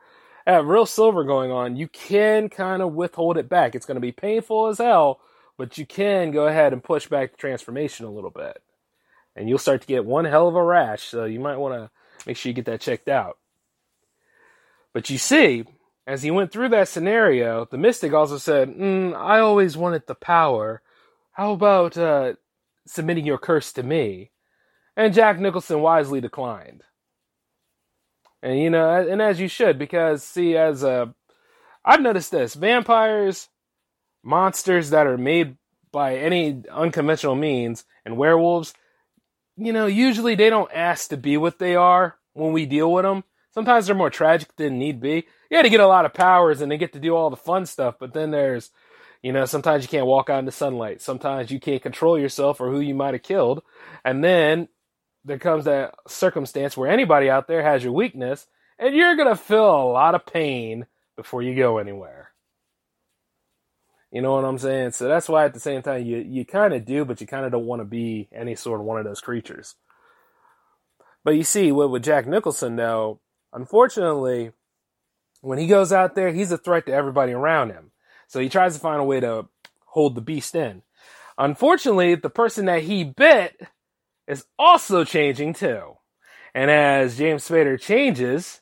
have 0.47 0.65
real 0.65 0.87
silver 0.87 1.23
going 1.23 1.51
on, 1.51 1.75
you 1.75 1.87
can 1.89 2.49
kind 2.49 2.81
of 2.81 2.93
withhold 2.93 3.37
it 3.37 3.47
back. 3.47 3.75
It's 3.75 3.85
going 3.85 3.97
to 3.97 4.01
be 4.01 4.11
painful 4.11 4.65
as 4.65 4.79
hell, 4.79 5.19
but 5.59 5.77
you 5.77 5.85
can 5.85 6.31
go 6.31 6.47
ahead 6.47 6.73
and 6.73 6.83
push 6.83 7.07
back 7.07 7.31
the 7.31 7.37
transformation 7.37 8.07
a 8.07 8.11
little 8.11 8.31
bit. 8.31 8.63
And 9.35 9.49
you'll 9.49 9.57
start 9.57 9.81
to 9.81 9.87
get 9.87 10.05
one 10.05 10.25
hell 10.25 10.47
of 10.47 10.55
a 10.55 10.63
rash, 10.63 11.03
so 11.03 11.25
you 11.25 11.39
might 11.39 11.57
want 11.57 11.73
to 11.73 11.91
make 12.25 12.37
sure 12.37 12.49
you 12.49 12.53
get 12.53 12.65
that 12.65 12.81
checked 12.81 13.09
out. 13.09 13.37
But 14.93 15.09
you 15.09 15.17
see, 15.17 15.65
as 16.07 16.23
he 16.23 16.31
went 16.31 16.51
through 16.51 16.69
that 16.69 16.87
scenario, 16.87 17.65
the 17.65 17.77
mystic 17.77 18.13
also 18.13 18.37
said, 18.37 18.69
mm, 18.69 19.13
I 19.13 19.39
always 19.39 19.75
wanted 19.75 20.07
the 20.07 20.15
power. 20.15 20.81
How 21.31 21.51
about 21.51 21.97
uh, 21.97 22.35
submitting 22.87 23.25
your 23.25 23.37
curse 23.37 23.73
to 23.73 23.83
me? 23.83 24.31
And 24.95 25.13
Jack 25.13 25.39
Nicholson 25.39 25.81
wisely 25.81 26.21
declined. 26.21 26.83
And 28.41 28.59
you 28.59 28.69
know, 28.69 28.89
and 29.09 29.21
as 29.21 29.39
you 29.39 29.47
should, 29.47 29.79
because 29.79 30.23
see, 30.23 30.55
as 30.55 30.83
a, 30.83 31.13
I've 31.83 32.01
noticed 32.01 32.31
this: 32.31 32.53
vampires, 32.53 33.49
monsters 34.23 34.91
that 34.91 35.07
are 35.07 35.17
made 35.17 35.57
by 35.91 36.17
any 36.17 36.63
unconventional 36.71 37.35
means, 37.35 37.85
and 38.05 38.17
werewolves, 38.17 38.75
you 39.57 39.73
know, 39.73 39.85
usually 39.85 40.35
they 40.35 40.49
don't 40.49 40.71
ask 40.73 41.09
to 41.09 41.17
be 41.17 41.37
what 41.37 41.59
they 41.59 41.75
are 41.75 42.17
when 42.33 42.53
we 42.53 42.65
deal 42.65 42.91
with 42.91 43.03
them. 43.03 43.23
Sometimes 43.53 43.85
they're 43.85 43.95
more 43.95 44.09
tragic 44.09 44.55
than 44.57 44.77
need 44.77 44.99
be. 44.99 45.25
Yeah, 45.49 45.61
they 45.61 45.69
get 45.69 45.79
a 45.79 45.87
lot 45.87 46.05
of 46.05 46.13
powers 46.13 46.61
and 46.61 46.71
they 46.71 46.77
get 46.77 46.93
to 46.93 46.99
do 46.99 47.15
all 47.15 47.29
the 47.29 47.37
fun 47.37 47.65
stuff, 47.65 47.95
but 47.99 48.13
then 48.13 48.31
there's, 48.31 48.71
you 49.21 49.31
know, 49.31 49.45
sometimes 49.45 49.83
you 49.83 49.89
can't 49.89 50.07
walk 50.07 50.29
out 50.29 50.39
into 50.39 50.51
sunlight. 50.51 51.01
Sometimes 51.01 51.51
you 51.51 51.59
can't 51.59 51.81
control 51.81 52.19
yourself 52.19 52.59
or 52.59 52.69
who 52.69 52.81
you 52.81 52.93
might 52.93 53.13
have 53.13 53.23
killed. 53.23 53.63
And 54.03 54.23
then 54.23 54.67
there 55.23 55.39
comes 55.39 55.65
that 55.65 55.95
circumstance 56.07 56.75
where 56.75 56.89
anybody 56.89 57.29
out 57.29 57.47
there 57.47 57.63
has 57.63 57.83
your 57.83 57.93
weakness 57.93 58.45
and 58.77 58.93
you're 58.93 59.15
going 59.15 59.29
to 59.29 59.35
feel 59.35 59.65
a 59.65 59.91
lot 59.91 60.15
of 60.15 60.25
pain 60.25 60.85
before 61.15 61.41
you 61.41 61.55
go 61.55 61.77
anywhere. 61.77 62.31
You 64.15 64.21
know 64.21 64.31
what 64.31 64.45
I'm 64.45 64.57
saying? 64.57 64.91
So 64.91 65.09
that's 65.09 65.27
why 65.27 65.43
at 65.43 65.53
the 65.53 65.59
same 65.59 65.81
time 65.81 66.05
you, 66.05 66.19
you 66.19 66.45
kind 66.45 66.73
of 66.73 66.85
do, 66.85 67.03
but 67.03 67.19
you 67.19 67.27
kind 67.27 67.45
of 67.45 67.51
don't 67.51 67.65
want 67.65 67.81
to 67.81 67.85
be 67.85 68.29
any 68.33 68.55
sort 68.55 68.79
of 68.79 68.85
one 68.85 68.97
of 68.97 69.03
those 69.03 69.19
creatures. 69.19 69.75
But 71.25 71.31
you 71.31 71.43
see, 71.43 71.69
with, 71.73 71.89
with 71.89 72.05
Jack 72.05 72.25
Nicholson 72.25 72.77
though, 72.77 73.19
unfortunately, 73.51 74.53
when 75.41 75.59
he 75.59 75.67
goes 75.67 75.91
out 75.91 76.15
there, 76.15 76.31
he's 76.31 76.53
a 76.53 76.57
threat 76.57 76.85
to 76.85 76.93
everybody 76.93 77.33
around 77.33 77.71
him. 77.71 77.91
So 78.29 78.39
he 78.39 78.47
tries 78.47 78.75
to 78.75 78.79
find 78.79 79.01
a 79.01 79.03
way 79.03 79.19
to 79.19 79.49
hold 79.83 80.15
the 80.15 80.21
beast 80.21 80.55
in. 80.55 80.83
Unfortunately, 81.37 82.15
the 82.15 82.29
person 82.29 82.67
that 82.67 82.83
he 82.83 83.03
bit 83.03 83.67
is 84.29 84.45
also 84.57 85.03
changing 85.03 85.55
too. 85.55 85.97
And 86.53 86.71
as 86.71 87.17
James 87.17 87.45
Spader 87.45 87.77
changes, 87.77 88.61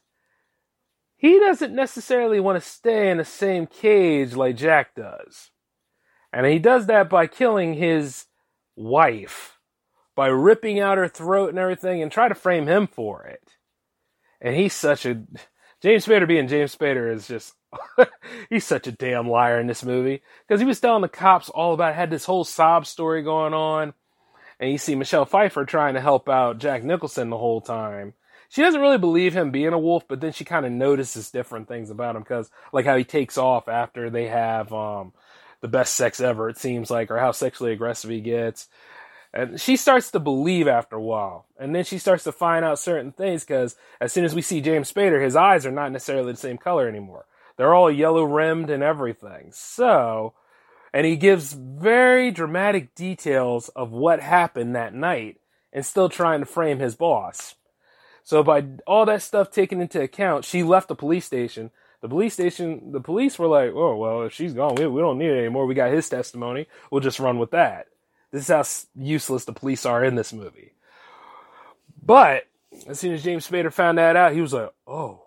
he 1.23 1.39
doesn't 1.39 1.73
necessarily 1.73 2.41
want 2.41 2.61
to 2.61 2.69
stay 2.69 3.09
in 3.09 3.17
the 3.17 3.23
same 3.23 3.65
cage 3.65 4.35
like 4.35 4.57
Jack 4.57 4.93
does. 4.93 5.51
And 6.33 6.45
he 6.45 6.59
does 6.59 6.87
that 6.87 7.09
by 7.09 7.27
killing 7.27 7.75
his 7.75 8.25
wife, 8.75 9.57
by 10.17 10.27
ripping 10.27 10.81
out 10.81 10.97
her 10.97 11.07
throat 11.07 11.51
and 11.51 11.57
everything, 11.57 12.01
and 12.01 12.11
try 12.11 12.27
to 12.27 12.35
frame 12.35 12.67
him 12.67 12.87
for 12.87 13.23
it. 13.23 13.53
And 14.41 14.53
he's 14.53 14.73
such 14.73 15.05
a. 15.05 15.23
James 15.81 16.05
Spader 16.05 16.27
being 16.27 16.49
James 16.49 16.75
Spader 16.75 17.09
is 17.09 17.25
just. 17.25 17.53
he's 18.49 18.65
such 18.65 18.87
a 18.87 18.91
damn 18.91 19.29
liar 19.29 19.61
in 19.61 19.67
this 19.67 19.85
movie. 19.85 20.23
Because 20.45 20.59
he 20.59 20.67
was 20.67 20.81
telling 20.81 21.03
the 21.03 21.07
cops 21.07 21.47
all 21.47 21.73
about, 21.73 21.95
had 21.95 22.09
this 22.09 22.25
whole 22.25 22.43
sob 22.43 22.85
story 22.85 23.23
going 23.23 23.53
on 23.53 23.93
and 24.59 24.71
you 24.71 24.77
see 24.77 24.95
Michelle 24.95 25.25
Pfeiffer 25.25 25.65
trying 25.65 25.93
to 25.95 26.01
help 26.01 26.29
out 26.29 26.59
Jack 26.59 26.83
Nicholson 26.83 27.29
the 27.29 27.37
whole 27.37 27.61
time. 27.61 28.13
She 28.53 28.61
doesn't 28.61 28.81
really 28.81 28.99
believe 28.99 29.33
him 29.33 29.49
being 29.49 29.73
a 29.73 29.79
wolf, 29.79 30.03
but 30.07 30.21
then 30.21 30.31
she 30.31 30.45
kind 30.45 30.63
of 30.63 30.71
notices 30.71 31.31
different 31.31 31.67
things 31.67 31.89
about 31.89 32.15
him 32.15 32.21
because, 32.21 32.51
like 32.71 32.85
how 32.85 32.95
he 32.95 33.03
takes 33.03 33.35
off 33.35 33.67
after 33.67 34.11
they 34.11 34.27
have 34.27 34.71
um, 34.71 35.11
the 35.61 35.67
best 35.67 35.95
sex 35.95 36.19
ever, 36.19 36.49
it 36.49 36.57
seems 36.57 36.91
like, 36.91 37.09
or 37.09 37.17
how 37.17 37.31
sexually 37.31 37.71
aggressive 37.71 38.11
he 38.11 38.21
gets. 38.21 38.67
And 39.33 39.59
she 39.59 39.75
starts 39.75 40.11
to 40.11 40.19
believe 40.19 40.67
after 40.67 40.97
a 40.97 41.01
while. 41.01 41.47
And 41.57 41.73
then 41.73 41.83
she 41.83 41.97
starts 41.97 42.25
to 42.25 42.31
find 42.31 42.63
out 42.63 42.77
certain 42.77 43.11
things 43.11 43.43
because 43.43 43.75
as 43.99 44.13
soon 44.13 44.23
as 44.23 44.35
we 44.35 44.43
see 44.43 44.61
James 44.61 44.93
Spader, 44.93 45.23
his 45.23 45.35
eyes 45.35 45.65
are 45.65 45.71
not 45.71 45.91
necessarily 45.91 46.33
the 46.33 46.37
same 46.37 46.59
color 46.59 46.87
anymore. 46.87 47.25
They're 47.57 47.73
all 47.73 47.89
yellow 47.89 48.23
rimmed 48.23 48.69
and 48.69 48.83
everything. 48.83 49.49
So 49.51 50.35
and 50.93 51.07
he 51.07 51.15
gives 51.15 51.53
very 51.53 52.29
dramatic 52.29 52.93
details 52.93 53.69
of 53.69 53.91
what 53.91 54.19
happened 54.19 54.75
that 54.75 54.93
night 54.93 55.39
and 55.73 55.83
still 55.83 56.07
trying 56.07 56.41
to 56.41 56.45
frame 56.45 56.77
his 56.77 56.95
boss. 56.95 57.55
So 58.23 58.43
by 58.43 58.65
all 58.87 59.05
that 59.05 59.21
stuff 59.21 59.51
taken 59.51 59.81
into 59.81 60.01
account, 60.01 60.45
she 60.45 60.63
left 60.63 60.87
the 60.87 60.95
police 60.95 61.25
station. 61.25 61.71
The 62.01 62.09
police 62.09 62.33
station, 62.33 62.91
the 62.91 62.99
police 62.99 63.39
were 63.39 63.47
like, 63.47 63.71
"Oh 63.73 63.95
well, 63.95 64.23
if 64.23 64.33
she's 64.33 64.53
gone, 64.53 64.75
we, 64.75 64.87
we 64.87 65.01
don't 65.01 65.17
need 65.17 65.29
it 65.29 65.39
anymore. 65.39 65.65
We 65.65 65.73
got 65.73 65.91
his 65.91 66.09
testimony. 66.09 66.67
We'll 66.91 67.01
just 67.01 67.19
run 67.19 67.39
with 67.39 67.51
that." 67.51 67.87
This 68.31 68.43
is 68.43 68.47
how 68.49 68.63
useless 69.01 69.45
the 69.45 69.53
police 69.53 69.85
are 69.85 70.03
in 70.03 70.15
this 70.15 70.33
movie. 70.33 70.73
But 72.01 72.47
as 72.87 72.99
soon 72.99 73.13
as 73.13 73.23
James 73.23 73.47
Spader 73.47 73.71
found 73.71 73.97
that 73.97 74.15
out, 74.15 74.33
he 74.33 74.41
was 74.41 74.53
like, 74.53 74.73
"Oh, 74.87 75.23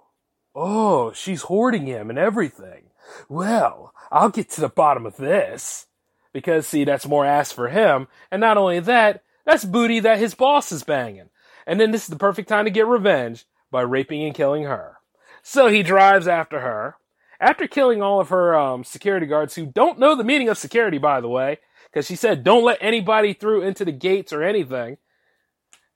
oh, 0.55 1.13
she's 1.13 1.43
hoarding 1.43 1.87
him 1.87 2.11
and 2.11 2.19
everything." 2.19 2.91
Well, 3.29 3.95
I'll 4.11 4.31
get 4.31 4.51
to 4.51 4.61
the 4.61 4.69
bottom 4.69 5.07
of 5.07 5.17
this. 5.17 5.87
Because, 6.33 6.67
see, 6.67 6.85
that's 6.85 7.07
more 7.07 7.25
ass 7.25 7.51
for 7.51 7.69
him. 7.69 8.09
And 8.31 8.41
not 8.41 8.59
only 8.59 8.81
that, 8.81 9.23
that's 9.47 9.65
booty 9.65 10.01
that 10.01 10.19
his 10.19 10.35
boss 10.35 10.71
is 10.71 10.83
banging. 10.83 11.31
And 11.67 11.81
then 11.81 11.91
this 11.91 12.03
is 12.03 12.09
the 12.09 12.17
perfect 12.17 12.49
time 12.49 12.65
to 12.65 12.71
get 12.71 12.87
revenge 12.87 13.45
by 13.71 13.83
raping 13.83 14.23
and 14.23 14.35
killing 14.35 14.65
her. 14.65 14.99
So 15.43 15.69
he 15.69 15.83
drives 15.83 16.29
after 16.29 16.61
her. 16.61 16.97
After 17.39 17.67
killing 17.67 18.03
all 18.03 18.21
of 18.21 18.31
her 18.31 18.55
um, 18.55 18.85
security 18.85 19.27
guards 19.27 19.55
who 19.55 19.67
don't 19.67 19.99
know 19.99 20.15
the 20.15 20.25
meaning 20.25 20.49
of 20.49 20.57
security, 20.57 20.99
by 20.99 21.21
the 21.21 21.29
way, 21.29 21.59
because 21.91 22.07
she 22.07 22.17
said, 22.17 22.45
don't 22.45 22.65
let 22.65 22.79
anybody 22.81 23.35
through 23.35 23.63
into 23.63 23.85
the 23.85 23.93
gates 23.93 24.33
or 24.33 24.43
anything. 24.43 24.97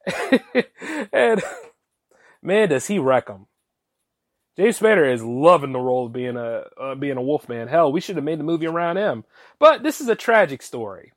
and 1.11 1.41
man, 2.41 2.69
does 2.69 2.87
he 2.87 2.99
wreck 2.99 3.27
them. 3.27 3.47
James 4.57 4.79
Spader 4.79 5.11
is 5.11 5.23
loving 5.23 5.71
the 5.71 5.79
role 5.79 6.05
of 6.05 6.13
being 6.13 6.35
a 6.35 6.65
uh, 6.79 6.95
being 6.95 7.17
a 7.17 7.21
Wolfman. 7.21 7.67
Hell, 7.67 7.91
we 7.91 8.01
should 8.01 8.17
have 8.17 8.25
made 8.25 8.39
the 8.39 8.43
movie 8.43 8.67
around 8.67 8.97
him. 8.97 9.23
But 9.59 9.81
this 9.81 10.01
is 10.01 10.09
a 10.09 10.15
tragic 10.15 10.61
story. 10.61 11.13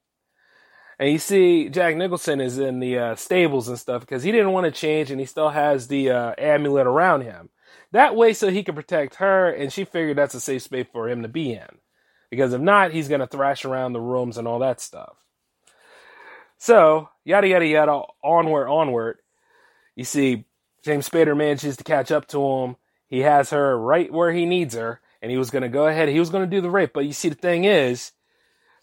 And 0.98 1.10
you 1.10 1.18
see, 1.18 1.68
Jack 1.68 1.96
Nicholson 1.96 2.40
is 2.40 2.58
in 2.58 2.80
the 2.80 2.98
uh, 2.98 3.14
stables 3.16 3.68
and 3.68 3.78
stuff 3.78 4.00
because 4.00 4.22
he 4.22 4.32
didn't 4.32 4.52
want 4.52 4.64
to 4.66 4.70
change, 4.70 5.10
and 5.10 5.18
he 5.18 5.26
still 5.26 5.50
has 5.50 5.88
the 5.88 6.10
uh, 6.10 6.34
amulet 6.38 6.86
around 6.86 7.22
him. 7.22 7.50
That 7.92 8.16
way, 8.16 8.32
so 8.32 8.50
he 8.50 8.62
can 8.62 8.74
protect 8.74 9.16
her, 9.16 9.50
and 9.50 9.72
she 9.72 9.84
figured 9.84 10.16
that's 10.16 10.34
a 10.34 10.40
safe 10.40 10.62
space 10.62 10.86
for 10.92 11.08
him 11.08 11.22
to 11.22 11.28
be 11.28 11.52
in. 11.52 11.78
Because 12.30 12.52
if 12.52 12.60
not, 12.60 12.92
he's 12.92 13.08
gonna 13.08 13.26
thrash 13.26 13.64
around 13.64 13.92
the 13.92 14.00
rooms 14.00 14.38
and 14.38 14.48
all 14.48 14.60
that 14.60 14.80
stuff. 14.80 15.16
So 16.58 17.08
yada 17.24 17.48
yada 17.48 17.66
yada, 17.66 18.02
onward, 18.22 18.68
onward. 18.68 19.18
You 19.94 20.04
see, 20.04 20.44
James 20.84 21.08
Spader 21.08 21.36
manages 21.36 21.76
to 21.76 21.84
catch 21.84 22.10
up 22.10 22.26
to 22.28 22.40
him 22.40 22.76
he 23.14 23.20
has 23.20 23.50
her 23.50 23.78
right 23.78 24.12
where 24.12 24.32
he 24.32 24.44
needs 24.44 24.74
her, 24.74 25.00
and 25.22 25.30
he 25.30 25.38
was 25.38 25.50
to 25.50 25.68
go 25.68 25.86
ahead. 25.86 26.08
He 26.08 26.18
was 26.18 26.30
to 26.30 26.46
do 26.46 26.60
the 26.60 26.68
rape, 26.70 26.92
but 26.92 27.04
you 27.04 27.12
see, 27.12 27.28
the 27.28 27.36
thing 27.36 27.64
is, 27.64 28.10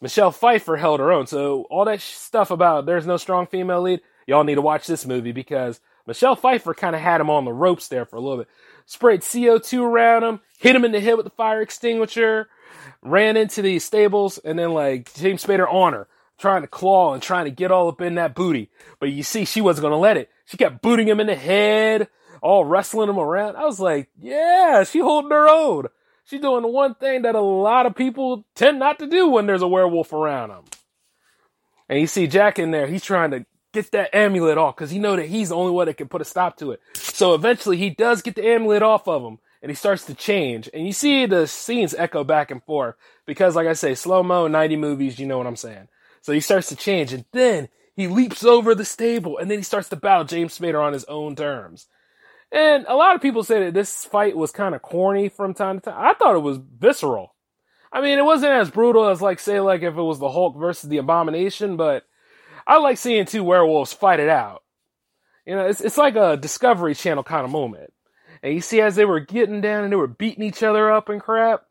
Michelle 0.01 0.31
Pfeiffer 0.31 0.75
held 0.77 0.99
her 0.99 1.11
own. 1.11 1.27
So 1.27 1.67
all 1.69 1.85
that 1.85 2.01
stuff 2.01 2.51
about 2.51 2.85
there's 2.85 3.05
no 3.05 3.17
strong 3.17 3.45
female 3.47 3.81
lead, 3.81 4.01
y'all 4.25 4.43
need 4.43 4.55
to 4.55 4.61
watch 4.61 4.87
this 4.87 5.05
movie 5.05 5.31
because 5.31 5.79
Michelle 6.07 6.35
Pfeiffer 6.35 6.73
kind 6.73 6.95
of 6.95 7.01
had 7.01 7.21
him 7.21 7.29
on 7.29 7.45
the 7.45 7.53
ropes 7.53 7.87
there 7.87 8.05
for 8.05 8.15
a 8.15 8.19
little 8.19 8.39
bit. 8.39 8.47
Sprayed 8.85 9.21
CO2 9.21 9.83
around 9.83 10.23
him, 10.23 10.39
hit 10.57 10.75
him 10.75 10.83
in 10.83 10.91
the 10.91 10.99
head 10.99 11.15
with 11.15 11.25
the 11.25 11.29
fire 11.29 11.61
extinguisher, 11.61 12.49
ran 13.01 13.37
into 13.37 13.61
the 13.61 13.79
stables, 13.79 14.37
and 14.39 14.57
then 14.57 14.73
like 14.73 15.13
James 15.13 15.45
Spader 15.45 15.71
on 15.71 15.93
her, 15.93 16.07
trying 16.37 16.63
to 16.63 16.67
claw 16.67 17.13
and 17.13 17.21
trying 17.21 17.45
to 17.45 17.51
get 17.51 17.71
all 17.71 17.87
up 17.87 18.01
in 18.01 18.15
that 18.15 18.35
booty. 18.35 18.69
But 18.99 19.11
you 19.11 19.23
see, 19.23 19.45
she 19.45 19.61
wasn't 19.61 19.85
to 19.85 19.95
let 19.95 20.17
it. 20.17 20.29
She 20.45 20.57
kept 20.57 20.81
booting 20.81 21.07
him 21.07 21.19
in 21.19 21.27
the 21.27 21.35
head, 21.35 22.09
all 22.41 22.65
wrestling 22.65 23.09
him 23.09 23.19
around. 23.19 23.55
I 23.55 23.65
was 23.65 23.79
like, 23.79 24.09
yeah, 24.19 24.83
she 24.83 24.99
holding 24.99 25.31
her 25.31 25.47
own. 25.47 25.85
She's 26.31 26.39
doing 26.39 26.61
the 26.61 26.69
one 26.69 26.95
thing 26.95 27.23
that 27.23 27.35
a 27.35 27.41
lot 27.41 27.85
of 27.85 27.93
people 27.93 28.45
tend 28.55 28.79
not 28.79 28.99
to 28.99 29.05
do 29.05 29.27
when 29.27 29.47
there's 29.47 29.61
a 29.61 29.67
werewolf 29.67 30.13
around 30.13 30.47
them. 30.47 30.63
And 31.89 31.99
you 31.99 32.07
see 32.07 32.25
Jack 32.25 32.57
in 32.57 32.71
there, 32.71 32.87
he's 32.87 33.03
trying 33.03 33.31
to 33.31 33.45
get 33.73 33.91
that 33.91 34.15
amulet 34.15 34.57
off 34.57 34.77
because 34.77 34.91
he 34.91 34.97
know 34.97 35.17
that 35.17 35.25
he's 35.25 35.49
the 35.49 35.57
only 35.57 35.73
one 35.73 35.87
that 35.87 35.97
can 35.97 36.07
put 36.07 36.21
a 36.21 36.25
stop 36.25 36.55
to 36.59 36.71
it. 36.71 36.79
So 36.93 37.33
eventually 37.33 37.75
he 37.75 37.89
does 37.89 38.21
get 38.21 38.35
the 38.35 38.47
amulet 38.47 38.81
off 38.81 39.09
of 39.09 39.23
him 39.23 39.39
and 39.61 39.69
he 39.69 39.75
starts 39.75 40.05
to 40.05 40.13
change. 40.13 40.69
And 40.73 40.87
you 40.87 40.93
see 40.93 41.25
the 41.25 41.47
scenes 41.47 41.93
echo 41.93 42.23
back 42.23 42.49
and 42.49 42.63
forth 42.63 42.95
because 43.25 43.57
like 43.57 43.67
I 43.67 43.73
say, 43.73 43.93
slow 43.93 44.23
mo 44.23 44.47
90 44.47 44.77
movies, 44.77 45.19
you 45.19 45.27
know 45.27 45.37
what 45.37 45.47
I'm 45.47 45.57
saying. 45.57 45.89
So 46.21 46.31
he 46.31 46.39
starts 46.39 46.69
to 46.69 46.77
change 46.77 47.11
and 47.11 47.25
then 47.33 47.67
he 47.93 48.07
leaps 48.07 48.45
over 48.45 48.73
the 48.73 48.85
stable 48.85 49.37
and 49.37 49.51
then 49.51 49.59
he 49.59 49.63
starts 49.65 49.89
to 49.89 49.97
battle 49.97 50.23
James 50.23 50.57
Spader 50.57 50.81
on 50.81 50.93
his 50.93 51.03
own 51.09 51.35
terms. 51.35 51.87
And 52.51 52.85
a 52.87 52.95
lot 52.95 53.15
of 53.15 53.21
people 53.21 53.43
say 53.43 53.65
that 53.65 53.73
this 53.73 54.03
fight 54.03 54.35
was 54.35 54.51
kind 54.51 54.75
of 54.75 54.81
corny 54.81 55.29
from 55.29 55.53
time 55.53 55.79
to 55.79 55.91
time. 55.91 55.95
I 55.97 56.13
thought 56.13 56.35
it 56.35 56.39
was 56.39 56.57
visceral. 56.57 57.33
I 57.93 58.01
mean, 58.01 58.17
it 58.17 58.25
wasn't 58.25 58.53
as 58.53 58.69
brutal 58.69 59.07
as 59.07 59.21
like 59.21 59.39
say 59.39 59.59
like 59.59 59.81
if 59.81 59.97
it 59.97 60.01
was 60.01 60.19
the 60.19 60.29
Hulk 60.29 60.57
versus 60.57 60.89
the 60.89 60.97
Abomination, 60.97 61.77
but 61.77 62.03
I 62.67 62.77
like 62.77 62.97
seeing 62.97 63.25
two 63.25 63.43
werewolves 63.43 63.93
fight 63.93 64.19
it 64.19 64.29
out. 64.29 64.63
You 65.45 65.55
know, 65.55 65.65
it's 65.65 65.81
it's 65.81 65.97
like 65.97 66.15
a 66.15 66.37
Discovery 66.37 66.95
Channel 66.95 67.23
kind 67.23 67.45
of 67.45 67.51
moment. 67.51 67.93
And 68.43 68.53
you 68.53 68.61
see 68.61 68.81
as 68.81 68.95
they 68.95 69.05
were 69.05 69.19
getting 69.19 69.61
down 69.61 69.83
and 69.83 69.91
they 69.91 69.97
were 69.97 70.07
beating 70.07 70.43
each 70.43 70.63
other 70.63 70.91
up 70.91 71.09
and 71.09 71.21
crap, 71.21 71.63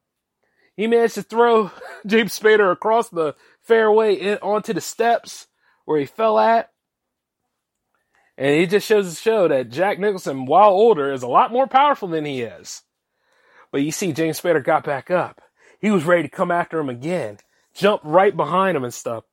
he 0.76 0.86
managed 0.86 1.14
to 1.14 1.22
throw 1.22 1.70
James 2.06 2.38
Spader 2.38 2.72
across 2.72 3.08
the 3.08 3.34
fairway 3.62 4.14
in, 4.14 4.38
onto 4.38 4.72
the 4.72 4.80
steps 4.80 5.46
where 5.84 5.98
he 5.98 6.06
fell 6.06 6.38
at. 6.38 6.70
And 8.40 8.59
he 8.59 8.66
just 8.66 8.87
shows 8.87 9.07
to 9.11 9.20
show 9.20 9.48
that 9.48 9.68
Jack 9.68 9.98
Nicholson, 9.98 10.46
while 10.46 10.70
older, 10.70 11.12
is 11.12 11.22
a 11.22 11.29
lot 11.29 11.53
more 11.53 11.66
powerful 11.66 12.09
than 12.09 12.24
he 12.24 12.40
is. 12.40 12.81
But 13.70 13.83
you 13.83 13.92
see, 13.92 14.14
James 14.14 14.40
Spader 14.40 14.64
got 14.64 14.83
back 14.83 15.11
up. 15.11 15.42
He 15.79 15.90
was 15.90 16.05
ready 16.05 16.22
to 16.22 16.29
come 16.31 16.50
after 16.50 16.79
him 16.79 16.88
again, 16.88 17.37
jump 17.74 18.00
right 18.03 18.35
behind 18.35 18.79
him 18.79 18.85
and 18.85 18.94
stuff. 18.94 19.24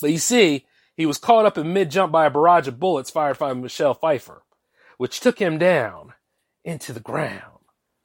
But 0.00 0.12
you 0.12 0.18
see, 0.18 0.64
he 0.96 1.06
was 1.06 1.18
caught 1.18 1.44
up 1.44 1.58
in 1.58 1.72
mid 1.72 1.90
jump 1.90 2.12
by 2.12 2.26
a 2.26 2.30
barrage 2.30 2.68
of 2.68 2.78
bullets 2.78 3.10
fired 3.10 3.36
by 3.36 3.52
Michelle 3.52 3.94
Pfeiffer, 3.94 4.42
which 4.96 5.18
took 5.18 5.40
him 5.40 5.58
down 5.58 6.12
into 6.64 6.92
the 6.92 7.00
ground. 7.00 7.42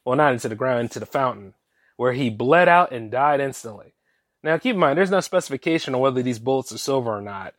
Well, 0.06 0.16
not 0.16 0.34
into 0.34 0.50
the 0.50 0.56
ground, 0.56 0.82
into 0.82 1.00
the 1.00 1.06
fountain, 1.06 1.54
where 1.98 2.14
he 2.14 2.32
bled 2.32 2.68
out 2.68 2.92
and 2.92 3.12
died 3.12 3.42
instantly. 3.42 3.94
Now, 4.42 4.58
keep 4.58 4.74
in 4.74 4.80
mind, 4.80 4.98
there's 4.98 5.12
no 5.12 5.20
specification 5.20 5.94
on 5.94 6.02
whether 6.02 6.24
these 6.24 6.40
bullets 6.40 6.72
are 6.72 6.80
silver 6.80 7.16
or 7.16 7.22
not. 7.22 7.54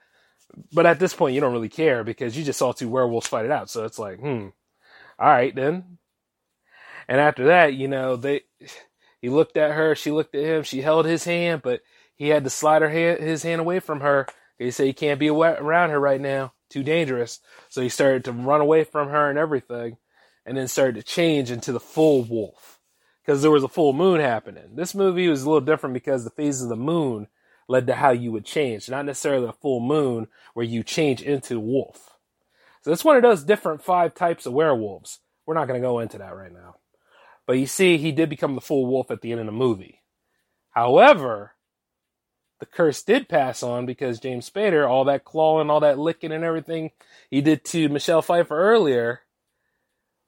But 0.72 0.86
at 0.86 0.98
this 0.98 1.14
point, 1.14 1.34
you 1.34 1.40
don't 1.40 1.52
really 1.52 1.68
care 1.68 2.04
because 2.04 2.36
you 2.36 2.44
just 2.44 2.58
saw 2.58 2.72
two 2.72 2.88
werewolves 2.88 3.26
fight 3.26 3.44
it 3.44 3.50
out. 3.50 3.70
So 3.70 3.84
it's 3.84 3.98
like, 3.98 4.18
hmm, 4.18 4.48
all 5.18 5.28
right 5.28 5.54
then. 5.54 5.98
And 7.08 7.20
after 7.20 7.46
that, 7.46 7.74
you 7.74 7.88
know, 7.88 8.16
they, 8.16 8.42
he 9.20 9.28
looked 9.28 9.56
at 9.56 9.72
her, 9.72 9.94
she 9.94 10.10
looked 10.10 10.34
at 10.34 10.44
him, 10.44 10.62
she 10.62 10.80
held 10.80 11.06
his 11.06 11.24
hand, 11.24 11.62
but 11.62 11.82
he 12.14 12.28
had 12.28 12.44
to 12.44 12.50
slide 12.50 12.82
her 12.82 12.88
hand, 12.88 13.20
his 13.20 13.42
hand 13.42 13.60
away 13.60 13.80
from 13.80 14.00
her. 14.00 14.26
He 14.58 14.70
said 14.70 14.86
he 14.86 14.92
can't 14.92 15.18
be 15.18 15.30
around 15.30 15.90
her 15.90 15.98
right 15.98 16.20
now, 16.20 16.52
too 16.68 16.82
dangerous. 16.82 17.40
So 17.68 17.80
he 17.80 17.88
started 17.88 18.24
to 18.24 18.32
run 18.32 18.60
away 18.60 18.84
from 18.84 19.08
her 19.08 19.28
and 19.28 19.38
everything, 19.38 19.96
and 20.44 20.56
then 20.56 20.68
started 20.68 20.96
to 20.96 21.02
change 21.02 21.50
into 21.50 21.72
the 21.72 21.80
full 21.80 22.22
wolf 22.22 22.78
because 23.24 23.42
there 23.42 23.50
was 23.50 23.64
a 23.64 23.68
full 23.68 23.92
moon 23.92 24.20
happening. 24.20 24.74
This 24.74 24.94
movie 24.94 25.28
was 25.28 25.42
a 25.42 25.46
little 25.46 25.60
different 25.60 25.94
because 25.94 26.24
the 26.24 26.30
phases 26.30 26.62
of 26.62 26.68
the 26.68 26.76
moon 26.76 27.28
led 27.70 27.86
to 27.86 27.94
how 27.94 28.10
you 28.10 28.32
would 28.32 28.44
change, 28.44 28.90
not 28.90 29.06
necessarily 29.06 29.46
a 29.46 29.52
full 29.52 29.78
moon 29.78 30.26
where 30.54 30.66
you 30.66 30.82
change 30.82 31.22
into 31.22 31.60
wolf. 31.60 32.18
So 32.82 32.90
it's 32.90 33.04
one 33.04 33.14
of 33.14 33.22
those 33.22 33.44
different 33.44 33.80
five 33.80 34.12
types 34.12 34.44
of 34.44 34.52
werewolves. 34.52 35.20
We're 35.46 35.54
not 35.54 35.68
going 35.68 35.80
to 35.80 35.86
go 35.86 36.00
into 36.00 36.18
that 36.18 36.34
right 36.34 36.52
now. 36.52 36.76
But 37.46 37.58
you 37.58 37.66
see, 37.66 37.96
he 37.96 38.10
did 38.10 38.28
become 38.28 38.56
the 38.56 38.60
full 38.60 38.86
wolf 38.86 39.12
at 39.12 39.20
the 39.20 39.30
end 39.30 39.38
of 39.38 39.46
the 39.46 39.52
movie. 39.52 40.02
However, 40.70 41.52
the 42.58 42.66
curse 42.66 43.04
did 43.04 43.28
pass 43.28 43.62
on 43.62 43.86
because 43.86 44.18
James 44.18 44.50
Spader, 44.50 44.88
all 44.88 45.04
that 45.04 45.24
clawing, 45.24 45.70
all 45.70 45.80
that 45.80 45.98
licking 45.98 46.32
and 46.32 46.42
everything 46.42 46.90
he 47.30 47.40
did 47.40 47.64
to 47.66 47.88
Michelle 47.88 48.20
Pfeiffer 48.20 48.58
earlier, 48.58 49.20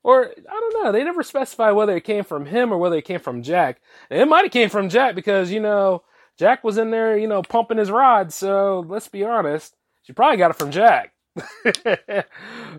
or 0.05 0.27
I 0.27 0.61
don't 0.61 0.85
know, 0.85 0.93
they 0.93 1.03
never 1.03 1.25
specify 1.25 1.73
whether 1.73 1.97
it 1.97 2.05
came 2.05 2.23
from 2.23 2.47
him 2.47 2.73
or 2.73 2.79
whether 2.79 2.97
it 2.97 3.05
came 3.05 3.21
from 3.21 3.43
Jack. 3.43 3.81
it 4.11 4.29
might 4.29 4.45
have 4.45 4.53
came 4.53 4.69
from 4.69 4.89
Jack 4.89 5.17
because, 5.17 5.51
you 5.51 5.61
know, 5.61 6.05
Jack 6.39 6.65
was 6.65 6.79
in 6.79 6.91
there, 6.91 7.17
you 7.17 7.29
know, 7.29 7.43
pumping 7.43 7.79
his 7.79 7.91
rod. 7.91 8.33
So 8.33 8.85
let's 8.87 9.09
be 9.09 9.25
honest, 9.25 9.75
she 10.03 10.13
probably 10.13 10.39
got 10.39 10.51
it 10.51 10.59
from 10.59 10.71
Jack. 10.71 11.13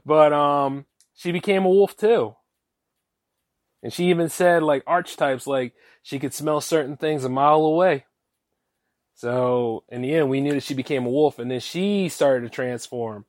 but 0.06 0.34
um, 0.34 0.86
she 1.16 1.32
became 1.32 1.66
a 1.66 1.70
wolf 1.70 1.96
too. 1.96 2.36
And 3.82 3.92
she 3.92 4.10
even 4.10 4.30
said 4.30 4.64
like 4.64 4.84
archetypes, 4.88 5.46
like 5.46 5.74
she 6.02 6.20
could 6.20 6.34
smell 6.34 6.62
certain 6.62 6.98
things 6.98 7.24
a 7.24 7.30
mile 7.30 7.62
away. 7.62 8.06
So 9.16 9.84
in 9.90 10.02
the 10.02 10.14
end, 10.14 10.30
we 10.30 10.42
knew 10.42 10.54
that 10.54 10.64
she 10.64 10.74
became 10.74 11.06
a 11.06 11.10
wolf, 11.10 11.38
and 11.40 11.50
then 11.50 11.60
she 11.60 12.10
started 12.10 12.42
to 12.44 12.50
transform. 12.50 13.26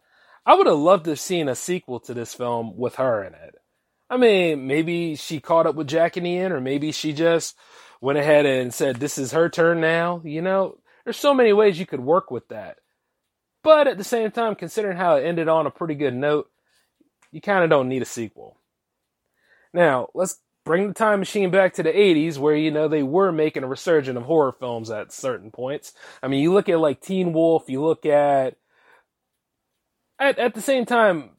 I 0.46 0.54
would 0.54 0.66
have 0.66 0.76
loved 0.76 1.04
to 1.04 1.10
have 1.10 1.20
seen 1.20 1.48
a 1.48 1.54
sequel 1.54 2.00
to 2.00 2.14
this 2.14 2.34
film 2.34 2.76
with 2.76 2.96
her 2.96 3.22
in 3.24 3.34
it. 3.34 3.56
I 4.14 4.16
mean, 4.16 4.68
maybe 4.68 5.16
she 5.16 5.40
caught 5.40 5.66
up 5.66 5.74
with 5.74 5.88
Jack 5.88 6.16
in 6.16 6.22
the 6.22 6.38
end, 6.38 6.54
or 6.54 6.60
maybe 6.60 6.92
she 6.92 7.12
just 7.12 7.56
went 8.00 8.16
ahead 8.16 8.46
and 8.46 8.72
said, 8.72 8.96
This 8.96 9.18
is 9.18 9.32
her 9.32 9.48
turn 9.48 9.80
now. 9.80 10.22
You 10.24 10.40
know, 10.40 10.78
there's 11.02 11.16
so 11.16 11.34
many 11.34 11.52
ways 11.52 11.80
you 11.80 11.84
could 11.84 11.98
work 11.98 12.30
with 12.30 12.46
that. 12.46 12.76
But 13.64 13.88
at 13.88 13.98
the 13.98 14.04
same 14.04 14.30
time, 14.30 14.54
considering 14.54 14.96
how 14.96 15.16
it 15.16 15.24
ended 15.24 15.48
on 15.48 15.66
a 15.66 15.70
pretty 15.72 15.96
good 15.96 16.14
note, 16.14 16.48
you 17.32 17.40
kind 17.40 17.64
of 17.64 17.70
don't 17.70 17.88
need 17.88 18.02
a 18.02 18.04
sequel. 18.04 18.60
Now, 19.72 20.10
let's 20.14 20.38
bring 20.64 20.86
the 20.86 20.94
time 20.94 21.18
machine 21.18 21.50
back 21.50 21.74
to 21.74 21.82
the 21.82 21.90
80s 21.90 22.38
where, 22.38 22.54
you 22.54 22.70
know, 22.70 22.86
they 22.86 23.02
were 23.02 23.32
making 23.32 23.64
a 23.64 23.66
resurgence 23.66 24.16
of 24.16 24.22
horror 24.22 24.52
films 24.52 24.92
at 24.92 25.12
certain 25.12 25.50
points. 25.50 25.92
I 26.22 26.28
mean, 26.28 26.40
you 26.40 26.52
look 26.52 26.68
at 26.68 26.78
like 26.78 27.00
Teen 27.00 27.32
Wolf, 27.32 27.64
you 27.66 27.82
look 27.82 28.06
at, 28.06 28.54
at, 30.20 30.38
at 30.38 30.54
the 30.54 30.62
same 30.62 30.86
time, 30.86 31.30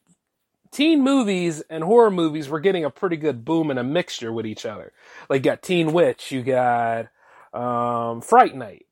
teen 0.75 1.01
movies 1.01 1.61
and 1.69 1.83
horror 1.83 2.11
movies 2.11 2.49
were 2.49 2.59
getting 2.59 2.83
a 2.83 2.89
pretty 2.89 3.15
good 3.15 3.45
boom 3.45 3.69
and 3.69 3.79
a 3.79 3.83
mixture 3.83 4.31
with 4.31 4.45
each 4.45 4.65
other. 4.65 4.91
Like 5.29 5.39
you 5.39 5.51
got 5.51 5.61
Teen 5.63 5.93
Witch, 5.93 6.31
you 6.31 6.43
got 6.43 7.07
um, 7.53 8.21
Fright 8.21 8.55
Night, 8.55 8.85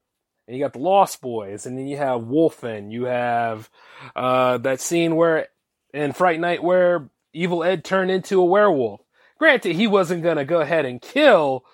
and 0.47 0.55
you 0.55 0.63
got 0.63 0.71
the 0.73 0.79
Lost 0.79 1.21
Boys, 1.21 1.65
and 1.65 1.77
then 1.77 1.87
you 1.87 1.97
have 1.97 2.21
Wolfen, 2.21 2.89
you 2.91 3.03
have 3.03 3.69
uh, 4.15 4.57
that 4.59 4.79
scene 4.79 5.17
where 5.17 5.47
in 5.93 6.13
Fright 6.13 6.39
Night 6.39 6.63
where 6.63 7.09
Evil 7.33 7.63
Ed 7.63 7.83
turned 7.83 8.11
into 8.11 8.39
a 8.39 8.45
werewolf. 8.45 9.01
Granted, 9.37 9.75
he 9.75 9.85
wasn't 9.85 10.23
gonna 10.23 10.45
go 10.45 10.61
ahead 10.61 10.85
and 10.85 11.01
kill. 11.01 11.65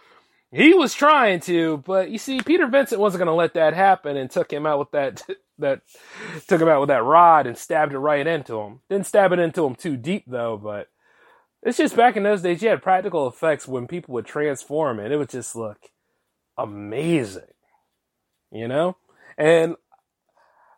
He 0.52 0.74
was 0.74 0.96
trying 0.96 1.42
to, 1.42 1.78
but 1.86 2.10
you 2.10 2.18
see, 2.18 2.42
Peter 2.42 2.66
Vincent 2.66 3.00
wasn't 3.00 3.20
gonna 3.20 3.36
let 3.36 3.54
that 3.54 3.76
happen 3.76 4.18
and 4.18 4.32
took 4.32 4.52
him 4.52 4.66
out 4.66 4.80
with 4.80 4.92
that 4.92 5.24
that 5.60 5.82
took 6.48 6.62
him 6.62 6.68
out 6.68 6.82
with 6.82 6.90
that 6.90 7.04
rod 7.04 7.48
and 7.48 7.58
stabbed 7.58 7.94
it 7.94 8.00
right 8.00 8.26
into 8.26 8.60
him. 8.60 8.80
Didn't 8.90 9.08
stab 9.08 9.32
it 9.32 9.40
into 9.40 9.66
him 9.66 9.76
too 9.76 9.98
deep 9.98 10.24
though, 10.28 10.58
but 10.58 10.88
it's 11.62 11.78
just 11.78 11.96
back 11.96 12.16
in 12.16 12.24
those 12.24 12.42
days 12.42 12.62
you 12.62 12.70
had 12.70 12.82
practical 12.82 13.28
effects 13.28 13.68
when 13.68 13.88
people 13.88 14.14
would 14.14 14.26
transform 14.26 15.00
and 15.00 15.14
it 15.14 15.18
would 15.18 15.30
just 15.30 15.56
look 15.56 15.78
amazing. 16.58 17.44
You 18.52 18.68
know? 18.68 18.98
And 19.38 19.76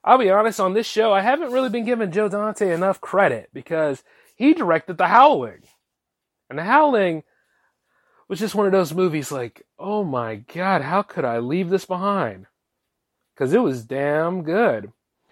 I'll 0.03 0.17
be 0.17 0.31
honest 0.31 0.59
on 0.59 0.73
this 0.73 0.87
show, 0.87 1.13
I 1.13 1.21
haven't 1.21 1.51
really 1.51 1.69
been 1.69 1.85
giving 1.85 2.11
Joe 2.11 2.27
Dante 2.27 2.73
enough 2.73 2.99
credit 2.99 3.49
because 3.53 4.03
he 4.35 4.53
directed 4.53 4.97
The 4.97 5.07
Howling. 5.07 5.61
And 6.49 6.57
The 6.57 6.63
Howling 6.63 7.23
was 8.27 8.39
just 8.39 8.55
one 8.55 8.65
of 8.65 8.71
those 8.71 8.93
movies 8.93 9.31
like, 9.31 9.65
oh 9.77 10.03
my 10.03 10.35
god, 10.35 10.81
how 10.81 11.01
could 11.01 11.25
I 11.25 11.39
leave 11.39 11.69
this 11.69 11.85
behind? 11.85 12.47
Because 13.41 13.53
it 13.55 13.63
was 13.63 13.85
damn 13.85 14.43
good. 14.43 14.91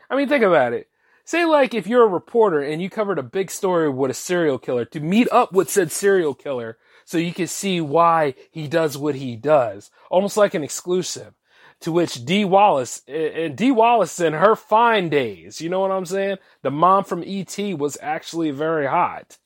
I 0.09 0.15
mean, 0.15 0.27
think 0.27 0.43
about 0.43 0.73
it. 0.73 0.89
Say, 1.25 1.45
like, 1.45 1.75
if 1.75 1.85
you're 1.85 2.05
a 2.05 2.07
reporter 2.07 2.59
and 2.59 2.81
you 2.81 2.89
covered 2.89 3.19
a 3.19 3.23
big 3.23 3.51
story 3.51 3.87
with 3.87 4.09
a 4.09 4.15
serial 4.15 4.57
killer 4.57 4.83
to 4.85 4.99
meet 4.99 5.27
up 5.31 5.53
with 5.53 5.69
said 5.69 5.91
serial 5.91 6.33
killer 6.33 6.79
so 7.05 7.19
you 7.19 7.35
can 7.35 7.45
see 7.45 7.79
why 7.79 8.33
he 8.49 8.67
does 8.67 8.97
what 8.97 9.13
he 9.13 9.35
does, 9.35 9.91
almost 10.09 10.37
like 10.37 10.55
an 10.55 10.63
exclusive. 10.63 11.35
To 11.81 11.91
which 11.91 12.25
Dee 12.25 12.45
Wallace, 12.45 13.03
and 13.07 13.55
Dee 13.55 13.69
Wallace 13.69 14.19
in 14.19 14.33
her 14.33 14.55
fine 14.55 15.09
days, 15.09 15.61
you 15.61 15.69
know 15.69 15.81
what 15.81 15.91
I'm 15.91 16.07
saying? 16.07 16.37
The 16.63 16.71
mom 16.71 17.03
from 17.03 17.23
E.T. 17.23 17.75
was 17.75 17.95
actually 18.01 18.49
very 18.49 18.87
hot. 18.87 19.37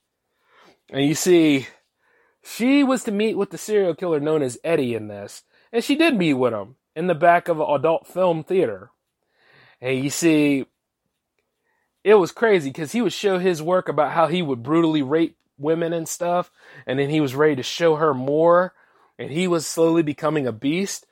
And 0.89 1.06
you 1.06 1.15
see, 1.15 1.67
she 2.41 2.82
was 2.82 3.04
to 3.04 3.12
meet 3.12 3.36
with 3.36 3.49
the 3.49 3.58
serial 3.58 3.93
killer 3.93 4.21
known 4.21 4.41
as 4.41 4.58
Eddie 4.63 4.95
in 4.95 5.10
this. 5.10 5.43
And 5.73 5.84
she 5.84 5.97
did 5.97 6.15
meet 6.15 6.36
with 6.36 6.54
him 6.54 6.78
in 6.95 7.08
the 7.08 7.15
back 7.15 7.47
of 7.47 7.60
an 7.60 7.67
adult 7.69 8.08
film 8.08 8.43
theater. 8.43 8.89
And 9.82 10.03
you 10.03 10.10
see, 10.10 10.65
it 12.03 12.15
was 12.15 12.32
crazy 12.32 12.69
because 12.69 12.91
he 12.91 13.01
would 13.01 13.13
show 13.13 13.39
his 13.39 13.62
work 13.62 13.89
about 13.89 14.12
how 14.12 14.27
he 14.27 14.41
would 14.41 14.63
brutally 14.63 15.01
rape 15.01 15.38
women 15.58 15.93
and 15.93 16.08
stuff. 16.08 16.51
And 16.86 16.99
then 16.99 17.10
he 17.10 17.21
was 17.21 17.36
ready 17.36 17.56
to 17.56 17.63
show 17.63 17.95
her 17.95 18.13
more. 18.13 18.73
And 19.17 19.32
he 19.32 19.47
was 19.47 19.65
slowly 19.65 20.03
becoming 20.03 20.47
a 20.47 20.51
beast. 20.51 21.06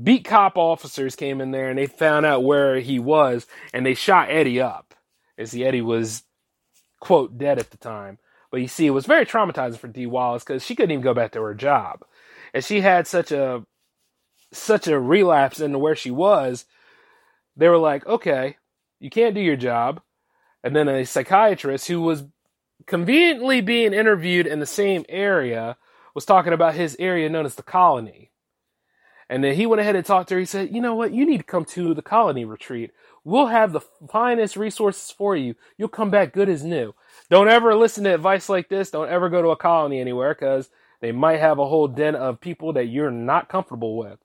Beat 0.00 0.24
cop 0.24 0.56
officers 0.56 1.14
came 1.14 1.40
in 1.40 1.52
there 1.52 1.68
and 1.68 1.78
they 1.78 1.86
found 1.86 2.26
out 2.26 2.42
where 2.42 2.80
he 2.80 2.98
was 2.98 3.46
and 3.72 3.86
they 3.86 3.94
shot 3.94 4.30
Eddie 4.30 4.60
up. 4.60 4.94
And 5.38 5.48
see, 5.48 5.64
Eddie 5.64 5.82
was, 5.82 6.24
quote, 7.00 7.38
dead 7.38 7.58
at 7.58 7.70
the 7.70 7.76
time. 7.76 8.18
But 8.50 8.60
you 8.60 8.68
see, 8.68 8.86
it 8.86 8.90
was 8.90 9.06
very 9.06 9.26
traumatizing 9.26 9.78
for 9.78 9.88
Dee 9.88 10.06
Wallace 10.06 10.44
because 10.44 10.64
she 10.64 10.74
couldn't 10.74 10.92
even 10.92 11.02
go 11.02 11.14
back 11.14 11.32
to 11.32 11.42
her 11.42 11.54
job. 11.54 12.04
And 12.52 12.64
she 12.64 12.80
had 12.80 13.06
such 13.06 13.32
a 13.32 13.64
such 14.54 14.86
a 14.86 14.98
relapse 14.98 15.60
into 15.60 15.78
where 15.78 15.96
she 15.96 16.10
was, 16.10 16.64
they 17.56 17.68
were 17.68 17.78
like, 17.78 18.06
okay, 18.06 18.56
you 19.00 19.10
can't 19.10 19.34
do 19.34 19.40
your 19.40 19.56
job. 19.56 20.00
And 20.62 20.74
then 20.74 20.88
a 20.88 21.04
psychiatrist 21.04 21.88
who 21.88 22.00
was 22.00 22.24
conveniently 22.86 23.60
being 23.60 23.92
interviewed 23.92 24.46
in 24.46 24.60
the 24.60 24.66
same 24.66 25.04
area 25.08 25.76
was 26.14 26.24
talking 26.24 26.52
about 26.52 26.74
his 26.74 26.96
area 26.98 27.28
known 27.28 27.46
as 27.46 27.54
the 27.54 27.62
colony. 27.62 28.30
And 29.28 29.42
then 29.42 29.54
he 29.54 29.66
went 29.66 29.80
ahead 29.80 29.96
and 29.96 30.04
talked 30.04 30.28
to 30.28 30.34
her. 30.34 30.40
He 30.40 30.46
said, 30.46 30.74
You 30.74 30.80
know 30.80 30.94
what? 30.94 31.12
You 31.12 31.26
need 31.26 31.38
to 31.38 31.44
come 31.44 31.64
to 31.66 31.94
the 31.94 32.02
colony 32.02 32.44
retreat. 32.44 32.92
We'll 33.24 33.46
have 33.46 33.72
the 33.72 33.80
finest 34.10 34.56
resources 34.56 35.10
for 35.10 35.34
you. 35.34 35.54
You'll 35.78 35.88
come 35.88 36.10
back 36.10 36.32
good 36.32 36.48
as 36.48 36.62
new. 36.62 36.94
Don't 37.30 37.48
ever 37.48 37.74
listen 37.74 38.04
to 38.04 38.14
advice 38.14 38.48
like 38.48 38.68
this. 38.68 38.90
Don't 38.90 39.08
ever 39.08 39.30
go 39.30 39.40
to 39.40 39.48
a 39.48 39.56
colony 39.56 39.98
anywhere 39.98 40.34
because 40.34 40.68
they 41.00 41.10
might 41.10 41.40
have 41.40 41.58
a 41.58 41.66
whole 41.66 41.88
den 41.88 42.14
of 42.14 42.40
people 42.40 42.74
that 42.74 42.86
you're 42.86 43.10
not 43.10 43.48
comfortable 43.48 43.96
with. 43.96 44.18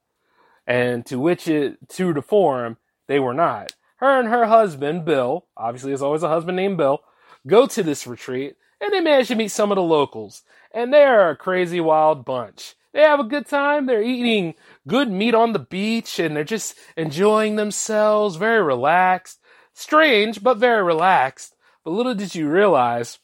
And 0.70 1.04
to 1.06 1.18
which 1.18 1.48
it, 1.48 1.88
to 1.96 2.12
the 2.12 2.22
form, 2.22 2.76
they 3.08 3.18
were 3.18 3.34
not. 3.34 3.72
Her 3.96 4.20
and 4.20 4.28
her 4.28 4.46
husband, 4.46 5.04
Bill, 5.04 5.46
obviously 5.56 5.90
there's 5.90 6.00
always 6.00 6.22
a 6.22 6.28
husband 6.28 6.54
named 6.54 6.76
Bill, 6.76 7.00
go 7.44 7.66
to 7.66 7.82
this 7.82 8.06
retreat 8.06 8.54
and 8.80 8.92
they 8.92 9.00
manage 9.00 9.26
to 9.28 9.34
meet 9.34 9.48
some 9.48 9.72
of 9.72 9.76
the 9.76 9.82
locals. 9.82 10.44
And 10.72 10.94
they're 10.94 11.30
a 11.30 11.36
crazy 11.36 11.80
wild 11.80 12.24
bunch. 12.24 12.76
They 12.92 13.00
have 13.00 13.18
a 13.18 13.24
good 13.24 13.48
time. 13.48 13.86
They're 13.86 14.00
eating 14.00 14.54
good 14.86 15.10
meat 15.10 15.34
on 15.34 15.54
the 15.54 15.58
beach 15.58 16.20
and 16.20 16.36
they're 16.36 16.44
just 16.44 16.78
enjoying 16.96 17.56
themselves, 17.56 18.36
very 18.36 18.62
relaxed. 18.62 19.40
Strange, 19.74 20.40
but 20.40 20.58
very 20.58 20.84
relaxed. 20.84 21.56
But 21.82 21.90
little 21.90 22.14
did 22.14 22.36
you 22.36 22.48
realize, 22.48 23.18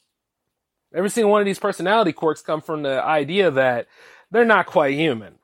every 0.92 1.10
single 1.10 1.30
one 1.30 1.42
of 1.42 1.46
these 1.46 1.60
personality 1.60 2.12
quirks 2.12 2.42
come 2.42 2.60
from 2.60 2.82
the 2.82 3.00
idea 3.00 3.52
that 3.52 3.86
they're 4.32 4.44
not 4.44 4.66
quite 4.66 4.94
human. 4.94 5.36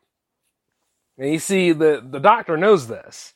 And 1.23 1.33
you 1.33 1.39
see, 1.39 1.71
the, 1.71 2.05
the 2.05 2.19
doctor 2.19 2.57
knows 2.57 2.89
this. 2.89 3.35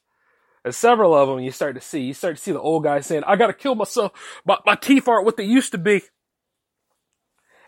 There's 0.64 0.76
several 0.76 1.14
of 1.14 1.28
them 1.28 1.38
you 1.38 1.52
start 1.52 1.76
to 1.76 1.80
see. 1.80 2.00
You 2.00 2.14
start 2.14 2.34
to 2.34 2.42
see 2.42 2.50
the 2.50 2.60
old 2.60 2.82
guy 2.82 2.98
saying, 2.98 3.22
I 3.24 3.36
gotta 3.36 3.52
kill 3.52 3.76
myself. 3.76 4.10
My, 4.44 4.58
my 4.66 4.74
teeth 4.74 5.06
aren't 5.06 5.24
what 5.24 5.36
they 5.36 5.44
used 5.44 5.70
to 5.70 5.78
be. 5.78 6.02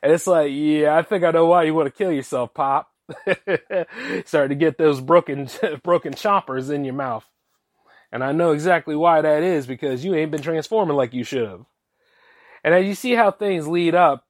And 0.03 0.13
it's 0.13 0.27
like, 0.27 0.51
yeah, 0.53 0.97
I 0.97 1.03
think 1.03 1.23
I 1.23 1.31
know 1.31 1.47
why 1.47 1.63
you 1.63 1.75
want 1.75 1.87
to 1.87 1.97
kill 1.97 2.11
yourself, 2.11 2.53
Pop. 2.53 2.91
Start 4.25 4.49
to 4.49 4.57
get 4.57 4.77
those 4.77 5.01
broken, 5.01 5.49
broken 5.85 6.15
choppers 6.15 6.69
in 6.69 6.85
your 6.85 6.95
mouth. 6.95 7.25
And 8.11 8.25
I 8.25 8.33
know 8.33 8.51
exactly 8.51 8.97
why 8.97 9.21
that 9.21 9.45
is 9.45 9.69
because 9.69 10.05
you 10.05 10.17
ain't 10.17 10.33
been 10.33 10.43
transforming 10.43 10.97
like 10.97 11.15
you 11.15 11.23
should 11.23 11.49
have. 11.49 11.65
And 12.65 12.75
as 12.75 12.85
you 12.87 12.97
see 12.97 13.13
how 13.13 13.31
things 13.31 13.69
lead 13.69 13.95
up, 13.95 14.25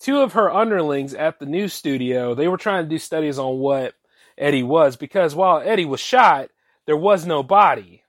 two 0.00 0.20
of 0.20 0.34
her 0.34 0.52
underlings 0.52 1.14
at 1.14 1.40
the 1.40 1.46
news 1.46 1.72
studio, 1.72 2.34
they 2.34 2.46
were 2.46 2.58
trying 2.58 2.84
to 2.84 2.90
do 2.90 2.98
studies 2.98 3.38
on 3.38 3.56
what 3.56 3.94
Eddie 4.40 4.62
was 4.62 4.96
because 4.96 5.34
while 5.34 5.60
Eddie 5.60 5.84
was 5.84 6.00
shot, 6.00 6.48
there 6.86 6.96
was 6.96 7.26
no 7.26 7.42
body. 7.42 8.02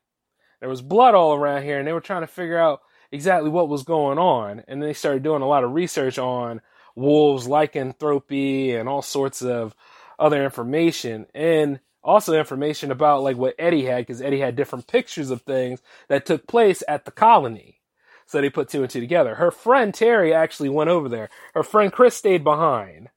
There 0.62 0.70
was 0.70 0.82
blood 0.82 1.14
all 1.14 1.36
around 1.36 1.64
here 1.64 1.78
and 1.78 1.88
they 1.88 1.94
were 1.94 2.02
trying 2.02 2.22
to 2.22 2.28
figure 2.28 2.58
out 2.58 2.82
exactly 3.12 3.50
what 3.50 3.68
was 3.70 3.84
going 3.84 4.18
on. 4.18 4.64
And 4.68 4.82
they 4.82 4.94
started 4.94 5.24
doing 5.24 5.42
a 5.42 5.48
lot 5.48 5.66
of 5.66 5.74
research 5.74 6.18
on 6.18 6.62
wolves, 6.96 7.48
lycanthropy, 7.48 8.74
and 8.74 8.88
all 8.88 9.02
sorts 9.02 9.42
of 9.42 9.76
other 10.18 10.44
information. 10.44 11.26
And 11.36 11.82
also 12.04 12.34
information 12.34 12.92
about 12.92 13.24
like 13.24 13.38
what 13.38 13.56
Eddie 13.60 13.86
had 13.86 14.08
because 14.08 14.22
Eddie 14.22 14.40
had 14.40 14.56
different 14.56 14.88
pictures 14.88 15.30
of 15.30 15.42
things 15.42 15.82
that 16.08 16.26
took 16.26 16.48
place 16.48 16.82
at 16.88 17.06
the 17.06 17.12
colony. 17.12 17.82
So 18.26 18.40
they 18.40 18.50
put 18.50 18.70
two 18.70 18.82
and 18.82 18.90
two 18.90 19.02
together. 19.02 19.36
Her 19.36 19.52
friend 19.52 19.94
Terry 19.94 20.34
actually 20.34 20.70
went 20.70 20.90
over 20.90 21.10
there. 21.10 21.30
Her 21.54 21.64
friend 21.64 21.92
Chris 21.92 22.16
stayed 22.16 22.46
behind. 22.46 23.10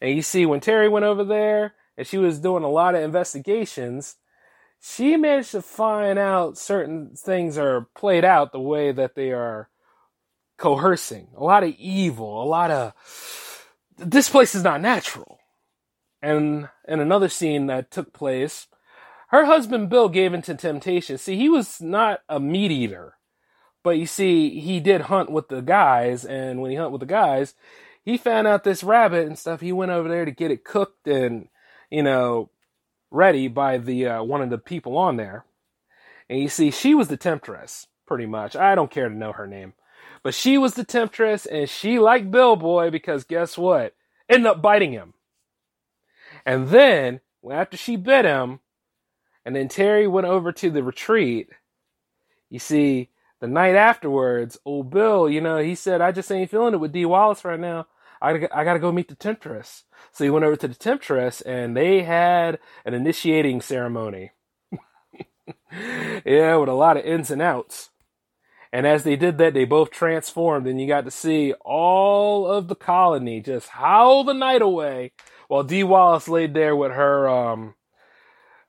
And 0.00 0.14
you 0.14 0.22
see, 0.22 0.46
when 0.46 0.60
Terry 0.60 0.88
went 0.88 1.04
over 1.04 1.24
there 1.24 1.74
and 1.96 2.06
she 2.06 2.18
was 2.18 2.38
doing 2.38 2.64
a 2.64 2.70
lot 2.70 2.94
of 2.94 3.02
investigations, 3.02 4.16
she 4.80 5.16
managed 5.16 5.52
to 5.52 5.62
find 5.62 6.18
out 6.18 6.58
certain 6.58 7.14
things 7.16 7.58
are 7.58 7.88
played 7.96 8.24
out 8.24 8.52
the 8.52 8.60
way 8.60 8.92
that 8.92 9.14
they 9.14 9.32
are 9.32 9.68
coercing. 10.58 11.28
A 11.36 11.42
lot 11.42 11.64
of 11.64 11.74
evil, 11.78 12.42
a 12.42 12.44
lot 12.44 12.70
of. 12.70 12.92
This 13.98 14.28
place 14.28 14.54
is 14.54 14.62
not 14.62 14.80
natural. 14.80 15.38
And 16.20 16.68
in 16.86 17.00
another 17.00 17.28
scene 17.28 17.66
that 17.66 17.90
took 17.90 18.12
place, 18.12 18.66
her 19.28 19.44
husband 19.44 19.88
Bill 19.88 20.08
gave 20.08 20.34
into 20.34 20.54
temptation. 20.54 21.18
See, 21.18 21.36
he 21.36 21.48
was 21.48 21.80
not 21.80 22.20
a 22.28 22.38
meat 22.38 22.70
eater, 22.70 23.14
but 23.82 23.98
you 23.98 24.06
see, 24.06 24.60
he 24.60 24.80
did 24.80 25.02
hunt 25.02 25.30
with 25.30 25.48
the 25.48 25.62
guys, 25.62 26.24
and 26.24 26.60
when 26.60 26.70
he 26.70 26.76
hunt 26.76 26.92
with 26.92 27.00
the 27.00 27.06
guys, 27.06 27.54
he 28.04 28.16
found 28.16 28.46
out 28.46 28.64
this 28.64 28.84
rabbit 28.84 29.26
and 29.26 29.38
stuff. 29.38 29.60
He 29.60 29.72
went 29.72 29.90
over 29.90 30.08
there 30.08 30.24
to 30.24 30.30
get 30.30 30.50
it 30.50 30.64
cooked 30.64 31.08
and, 31.08 31.48
you 31.90 32.02
know, 32.02 32.50
ready 33.10 33.48
by 33.48 33.78
the 33.78 34.06
uh, 34.06 34.22
one 34.22 34.42
of 34.42 34.50
the 34.50 34.58
people 34.58 34.96
on 34.98 35.16
there. 35.16 35.44
And 36.28 36.40
you 36.40 36.48
see, 36.48 36.70
she 36.70 36.94
was 36.94 37.08
the 37.08 37.16
temptress, 37.16 37.86
pretty 38.06 38.26
much. 38.26 38.56
I 38.56 38.74
don't 38.74 38.90
care 38.90 39.08
to 39.08 39.14
know 39.14 39.32
her 39.32 39.46
name, 39.46 39.74
but 40.22 40.34
she 40.34 40.58
was 40.58 40.74
the 40.74 40.84
temptress, 40.84 41.46
and 41.46 41.68
she 41.68 41.98
liked 41.98 42.30
Bill 42.30 42.56
Boy 42.56 42.90
because 42.90 43.24
guess 43.24 43.56
what? 43.56 43.94
Ended 44.28 44.46
up 44.46 44.62
biting 44.62 44.92
him. 44.92 45.14
And 46.44 46.68
then, 46.68 47.20
after 47.48 47.76
she 47.76 47.96
bit 47.96 48.24
him, 48.24 48.60
and 49.44 49.54
then 49.54 49.68
Terry 49.68 50.08
went 50.08 50.26
over 50.26 50.50
to 50.52 50.70
the 50.70 50.82
retreat, 50.82 51.48
you 52.50 52.58
see, 52.58 53.10
the 53.40 53.46
night 53.46 53.76
afterwards, 53.76 54.58
old 54.64 54.90
Bill, 54.90 55.28
you 55.28 55.40
know, 55.40 55.58
he 55.58 55.74
said, 55.74 56.00
I 56.00 56.10
just 56.10 56.30
ain't 56.32 56.50
feeling 56.50 56.74
it 56.74 56.80
with 56.80 56.92
Dee 56.92 57.04
Wallace 57.04 57.44
right 57.44 57.60
now. 57.60 57.86
I, 58.20 58.48
I 58.52 58.64
gotta 58.64 58.78
go 58.78 58.92
meet 58.92 59.08
the 59.08 59.14
Temptress. 59.14 59.84
So 60.12 60.24
he 60.24 60.30
went 60.30 60.44
over 60.44 60.56
to 60.56 60.68
the 60.68 60.74
Temptress 60.74 61.40
and 61.42 61.76
they 61.76 62.02
had 62.02 62.58
an 62.84 62.94
initiating 62.94 63.60
ceremony. 63.60 64.32
yeah, 65.72 66.56
with 66.56 66.68
a 66.68 66.74
lot 66.74 66.96
of 66.96 67.04
ins 67.04 67.30
and 67.30 67.42
outs. 67.42 67.90
And 68.72 68.86
as 68.86 69.04
they 69.04 69.16
did 69.16 69.38
that, 69.38 69.54
they 69.54 69.64
both 69.64 69.90
transformed 69.90 70.66
and 70.66 70.80
you 70.80 70.86
got 70.86 71.04
to 71.04 71.10
see 71.10 71.54
all 71.64 72.46
of 72.46 72.68
the 72.68 72.74
colony 72.74 73.40
just 73.40 73.68
howl 73.68 74.24
the 74.24 74.34
night 74.34 74.62
away 74.62 75.12
while 75.48 75.62
Dee 75.62 75.84
Wallace 75.84 76.28
laid 76.28 76.54
there 76.54 76.74
with 76.74 76.92
her, 76.92 77.28
um, 77.28 77.74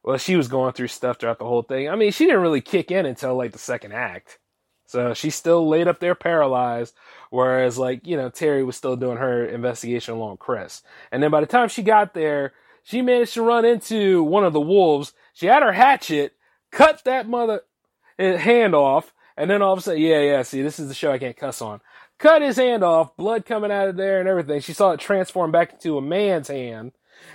well, 0.03 0.17
she 0.17 0.35
was 0.35 0.47
going 0.47 0.73
through 0.73 0.87
stuff 0.87 1.19
throughout 1.19 1.39
the 1.39 1.45
whole 1.45 1.63
thing. 1.63 1.89
I 1.89 1.95
mean, 1.95 2.11
she 2.11 2.25
didn't 2.25 2.41
really 2.41 2.61
kick 2.61 2.91
in 2.91 3.05
until 3.05 3.35
like 3.35 3.51
the 3.51 3.57
second 3.57 3.93
act. 3.93 4.39
So 4.87 5.13
she 5.13 5.29
still 5.29 5.67
laid 5.67 5.87
up 5.87 5.99
there 5.99 6.15
paralyzed, 6.15 6.95
whereas 7.29 7.77
like, 7.77 8.07
you 8.07 8.17
know, 8.17 8.29
Terry 8.29 8.63
was 8.63 8.75
still 8.75 8.95
doing 8.95 9.17
her 9.17 9.45
investigation 9.45 10.15
along 10.15 10.37
Chris. 10.37 10.81
And 11.11 11.21
then 11.21 11.29
by 11.29 11.41
the 11.41 11.45
time 11.45 11.69
she 11.69 11.83
got 11.83 12.13
there, 12.13 12.53
she 12.83 13.01
managed 13.01 13.33
to 13.35 13.41
run 13.41 13.65
into 13.65 14.23
one 14.23 14.45
of 14.45 14.53
the 14.53 14.61
wolves. 14.61 15.13
She 15.33 15.45
had 15.45 15.61
her 15.61 15.73
hatchet, 15.73 16.33
cut 16.71 17.03
that 17.03 17.27
mother 17.27 17.61
eh, 18.17 18.37
hand 18.37 18.73
off, 18.73 19.13
and 19.35 19.49
then 19.51 19.61
all 19.61 19.73
of 19.73 19.79
a 19.79 19.81
sudden, 19.81 20.01
yeah, 20.01 20.21
yeah, 20.21 20.41
see, 20.41 20.61
this 20.61 20.79
is 20.79 20.87
the 20.87 20.95
show 20.95 21.11
I 21.11 21.19
can't 21.19 21.37
cuss 21.37 21.61
on 21.61 21.81
cut 22.17 22.41
his 22.41 22.57
hand 22.57 22.83
off, 22.83 23.15
blood 23.15 23.45
coming 23.45 23.71
out 23.71 23.89
of 23.89 23.95
there 23.95 24.19
and 24.19 24.27
everything. 24.27 24.59
She 24.59 24.73
saw 24.73 24.91
it 24.91 24.99
transform 24.99 25.51
back 25.51 25.73
into 25.73 25.97
a 25.97 26.01
man's 26.01 26.47
hand. 26.47 26.93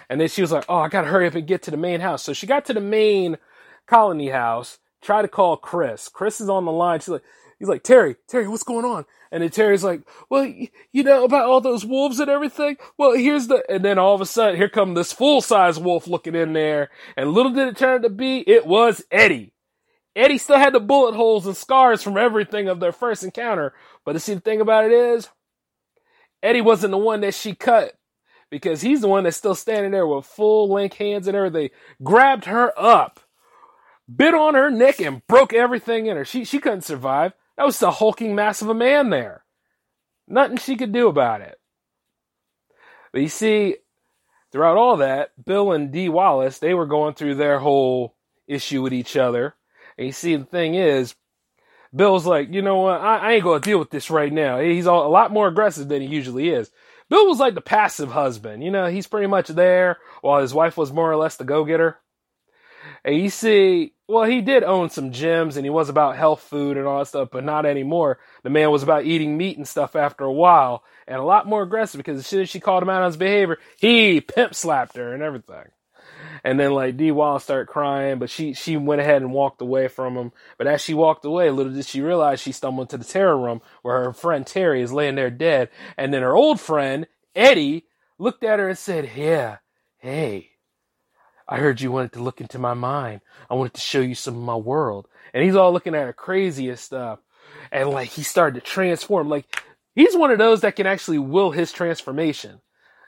And 0.09 0.21
then 0.21 0.29
she 0.29 0.43
was 0.43 0.53
like, 0.53 0.65
oh, 0.69 0.79
I 0.79 0.89
gotta 0.89 1.09
hurry 1.09 1.27
up 1.27 1.35
and 1.35 1.47
get 1.47 1.63
to 1.63 1.71
the 1.71 1.77
main 1.77 2.01
house. 2.01 2.23
So 2.23 2.33
she 2.33 2.47
got 2.47 2.65
to 2.67 2.75
the 2.75 2.81
main 2.81 3.39
colony 3.87 4.29
house, 4.29 4.79
Try 5.03 5.21
to 5.21 5.29
call 5.29 5.57
Chris. 5.57 6.09
Chris 6.09 6.41
is 6.41 6.49
on 6.49 6.65
the 6.65 6.71
line. 6.71 7.01
She's 7.01 7.09
like, 7.09 7.25
he's 7.63 7.69
like, 7.69 7.85
Terry, 7.85 8.17
Terry, 8.27 8.49
what's 8.49 8.65
going 8.65 8.85
on? 8.85 9.05
And 9.31 9.41
then 9.41 9.51
Terry's 9.51 9.85
like, 9.85 10.03
well, 10.29 10.45
you 10.45 11.05
know 11.05 11.23
about 11.25 11.49
all 11.49 11.61
those 11.61 11.85
wolves 11.85 12.19
and 12.19 12.29
everything? 12.29 12.77
Well, 12.99 13.13
here's 13.13 13.47
the, 13.47 13.63
and 13.71 13.85
then 13.85 14.01
all 14.01 14.17
of 14.17 14.21
a 14.21 14.27
sudden, 14.27 14.57
here 14.57 14.69
come 14.69 14.95
this 14.95 15.13
full 15.13 15.41
size 15.41 15.79
wolf 15.79 16.09
looking 16.09 16.35
in 16.35 16.55
there. 16.55 16.91
And 17.17 17.31
little 17.31 17.53
did 17.53 17.69
it 17.69 17.77
turn 17.77 18.03
to 18.03 18.09
be, 18.09 18.39
it 18.49 18.67
was 18.67 19.05
Eddie. 19.13 19.53
Eddie 20.17 20.39
still 20.39 20.59
had 20.59 20.73
the 20.73 20.81
bullet 20.81 21.15
holes 21.15 21.47
and 21.47 21.57
scars 21.57 22.03
from 22.03 22.17
everything 22.17 22.67
of 22.67 22.81
their 22.81 22.91
first 22.91 23.23
encounter. 23.23 23.75
But 24.05 24.21
see 24.21 24.35
the 24.35 24.41
thing 24.41 24.61
about 24.61 24.87
it 24.87 24.91
is, 24.91 25.29
Eddie 26.43 26.63
wasn't 26.63 26.91
the 26.91 26.99
one 26.99 27.21
that 27.21 27.35
she 27.35 27.55
cut 27.55 27.93
because 28.51 28.81
he's 28.81 29.03
the 29.03 29.09
one 29.09 29.23
that's 29.23 29.37
still 29.37 29.55
standing 29.55 29.93
there 29.93 30.05
with 30.05 30.27
full 30.27 30.69
length 30.69 30.97
hands 30.97 31.29
and 31.29 31.37
everything. 31.37 31.71
Grabbed 32.03 32.47
her 32.47 32.73
up, 32.77 33.21
bit 34.13 34.35
on 34.35 34.55
her 34.55 34.69
neck, 34.69 35.01
and 35.01 35.25
broke 35.29 35.53
everything 35.53 36.07
in 36.07 36.17
her. 36.17 36.25
She 36.25 36.45
she 36.45 36.59
couldn't 36.59 36.83
survive. 36.83 37.35
That 37.57 37.67
was 37.67 37.79
the 37.79 37.91
hulking 37.91 38.35
mass 38.35 38.63
of 38.63 38.69
a 38.69 38.75
man 38.75 39.11
there. 39.11 39.45
Nothing 40.27 40.57
she 40.57 40.77
could 40.77 40.93
do 40.93 41.09
about 41.09 41.41
it. 41.41 41.59
But 43.13 43.23
you 43.23 43.29
see, 43.29 43.77
throughout 44.51 44.77
all 44.77 44.99
that, 44.99 45.31
Bill 45.45 45.73
and 45.73 45.93
Dee 45.93 46.09
Wallace, 46.09 46.59
they 46.59 46.75
were 46.75 46.87
going 46.87 47.15
through 47.15 47.35
their 47.35 47.59
whole 47.59 48.17
issue 48.47 48.83
with 48.83 48.93
each 48.93 49.17
other. 49.17 49.55
And 49.99 50.07
you 50.07 50.13
see, 50.13 50.37
the 50.37 50.45
thing 50.45 50.75
is, 50.75 51.15
Bill's 51.95 52.27
like, 52.27 52.53
you 52.53 52.63
know 52.63 52.79
what? 52.79 53.01
I, 53.01 53.19
I 53.19 53.33
ain't 53.33 53.45
gonna 53.45 53.61
deal 53.61 53.79
with 53.79 53.91
this 53.91 54.11
right 54.11 54.33
now. 54.33 54.59
He's 54.59 54.87
all, 54.87 55.07
a 55.07 55.11
lot 55.11 55.31
more 55.31 55.49
aggressive 55.49 55.89
than 55.89 56.01
he 56.01 56.09
usually 56.09 56.49
is. 56.49 56.71
Bill 57.11 57.27
was 57.27 57.39
like 57.39 57.55
the 57.55 57.61
passive 57.61 58.11
husband. 58.11 58.65
You 58.65 58.71
know, 58.71 58.87
he's 58.87 59.07
pretty 59.07 59.27
much 59.27 59.49
there 59.49 59.99
while 60.23 60.41
his 60.41 60.55
wife 60.55 60.79
was 60.79 60.93
more 60.93 61.11
or 61.11 61.17
less 61.17 61.37
the 61.37 61.45
go-getter. 61.45 61.99
And 63.05 63.17
you 63.17 63.31
see, 63.31 63.95
well, 64.09 64.25
he 64.25 64.41
did 64.41 64.63
own 64.63 64.91
some 64.91 65.11
gyms 65.11 65.57
and 65.57 65.65
he 65.65 65.71
was 65.71 65.89
about 65.89 66.17
health 66.17 66.43
food 66.43 66.77
and 66.77 66.87
all 66.87 67.01
that 67.01 67.07
stuff, 67.07 67.31
but 67.33 67.45
not 67.45 67.67
anymore. 67.67 68.19
The 68.45 68.51
man 68.51 68.71
was 68.71 68.83
about 68.83 69.07
eating 69.07 69.37
meat 69.37 69.57
and 69.57 69.67
stuff 69.67 69.97
after 69.97 70.25
a 70.25 70.33
while 70.33 70.85
and 71.07 71.19
a 71.19 71.25
lot 71.25 71.49
more 71.49 71.63
aggressive 71.63 71.99
because 71.99 72.19
as 72.19 72.27
soon 72.27 72.43
as 72.43 72.49
she 72.49 72.61
called 72.61 72.83
him 72.83 72.91
out 72.91 73.03
on 73.03 73.09
his 73.09 73.17
behavior, 73.17 73.59
he 73.79 74.21
pimp 74.21 74.55
slapped 74.55 74.97
her 74.97 75.15
and 75.15 75.23
everything. 75.23 75.65
And 76.45 76.59
then 76.59 76.73
like 76.73 76.97
Dee 76.97 77.13
Wallace 77.13 77.45
started 77.45 77.69
crying, 77.69 78.19
but 78.19 78.31
she 78.31 78.55
she 78.55 78.77
went 78.77 79.01
ahead 79.01 79.23
and 79.23 79.33
walked 79.33 79.61
away 79.61 79.89
from 79.89 80.17
him. 80.17 80.33
But 80.59 80.67
as 80.67 80.81
she 80.81 80.95
walked 80.95 81.25
away, 81.25 81.51
little 81.51 81.73
did 81.73 81.87
she 81.87 82.01
realize 82.01 82.41
she 82.41 82.53
stumbled 82.53 82.93
into 82.93 82.99
the 83.05 83.11
terror 83.11 83.39
room 83.39 83.61
where 83.83 84.05
her 84.05 84.13
friend 84.13 84.47
Terry 84.47 84.83
is 84.83 84.93
laying 84.93 85.15
there 85.15 85.31
dead. 85.31 85.71
And 85.97 86.13
then 86.13 86.23
her 86.23 86.35
old 86.35 86.61
friend 86.61 87.07
Eddie 87.35 87.87
looked 88.19 88.45
at 88.45 88.59
her 88.59 88.69
and 88.69 88.79
said, 88.79 89.11
"Yeah, 89.17 89.59
hey." 89.99 90.52
I 91.53 91.59
heard 91.59 91.83
you 91.83 91.93
wanted 91.93 92.13
to 92.13 92.23
look 92.23 92.41
into 92.41 92.59
my 92.59 92.73
mind. 92.73 93.21
I 93.51 93.55
wanted 93.55 93.75
to 93.75 93.81
show 93.83 94.01
you 94.01 94.15
some 94.15 94.35
of 94.35 94.43
my 94.43 94.57
world. 94.57 95.07
And 95.35 95.45
he's 95.45 95.55
all 95.55 95.71
looking 95.71 95.95
at 95.95 96.07
her 96.07 96.15
crazy 96.15 96.71
and 96.71 96.79
stuff. 96.79 97.19
And 97.71 97.91
like 97.91 98.09
he 98.09 98.23
started 98.23 98.59
to 98.59 98.67
transform. 98.67 99.29
Like 99.29 99.63
he's 99.95 100.17
one 100.17 100.31
of 100.31 100.39
those 100.39 100.63
that 100.63 100.77
can 100.77 100.87
actually 100.87 101.19
will 101.19 101.51
his 101.51 101.71
transformation. 101.71 102.63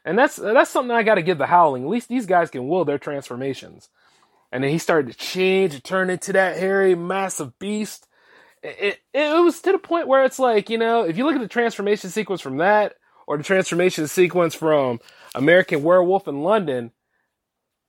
And 0.04 0.18
that's 0.18 0.36
that's 0.36 0.70
something 0.70 0.94
I 0.94 1.04
got 1.04 1.14
to 1.14 1.22
give 1.22 1.38
the 1.38 1.46
Howling. 1.46 1.84
At 1.84 1.88
least 1.88 2.10
these 2.10 2.26
guys 2.26 2.50
can 2.50 2.68
will 2.68 2.84
their 2.84 2.98
transformations. 2.98 3.88
And 4.52 4.62
then 4.62 4.70
he 4.70 4.78
started 4.78 5.10
to 5.10 5.16
change 5.16 5.72
and 5.72 5.82
turn 5.82 6.10
into 6.10 6.34
that 6.34 6.58
hairy, 6.58 6.94
massive 6.94 7.58
beast. 7.58 8.06
It, 8.62 9.00
it, 9.14 9.20
it 9.20 9.42
was 9.42 9.58
to 9.62 9.72
the 9.72 9.78
point 9.78 10.06
where 10.06 10.22
it's 10.22 10.38
like, 10.38 10.68
you 10.68 10.76
know, 10.76 11.04
if 11.04 11.16
you 11.16 11.24
look 11.24 11.34
at 11.34 11.40
the 11.40 11.48
transformation 11.48 12.10
sequence 12.10 12.42
from 12.42 12.58
that 12.58 12.96
or 13.26 13.38
the 13.38 13.42
transformation 13.42 14.06
sequence 14.06 14.54
from 14.54 15.00
American 15.34 15.82
Werewolf 15.82 16.28
in 16.28 16.42
London, 16.42 16.92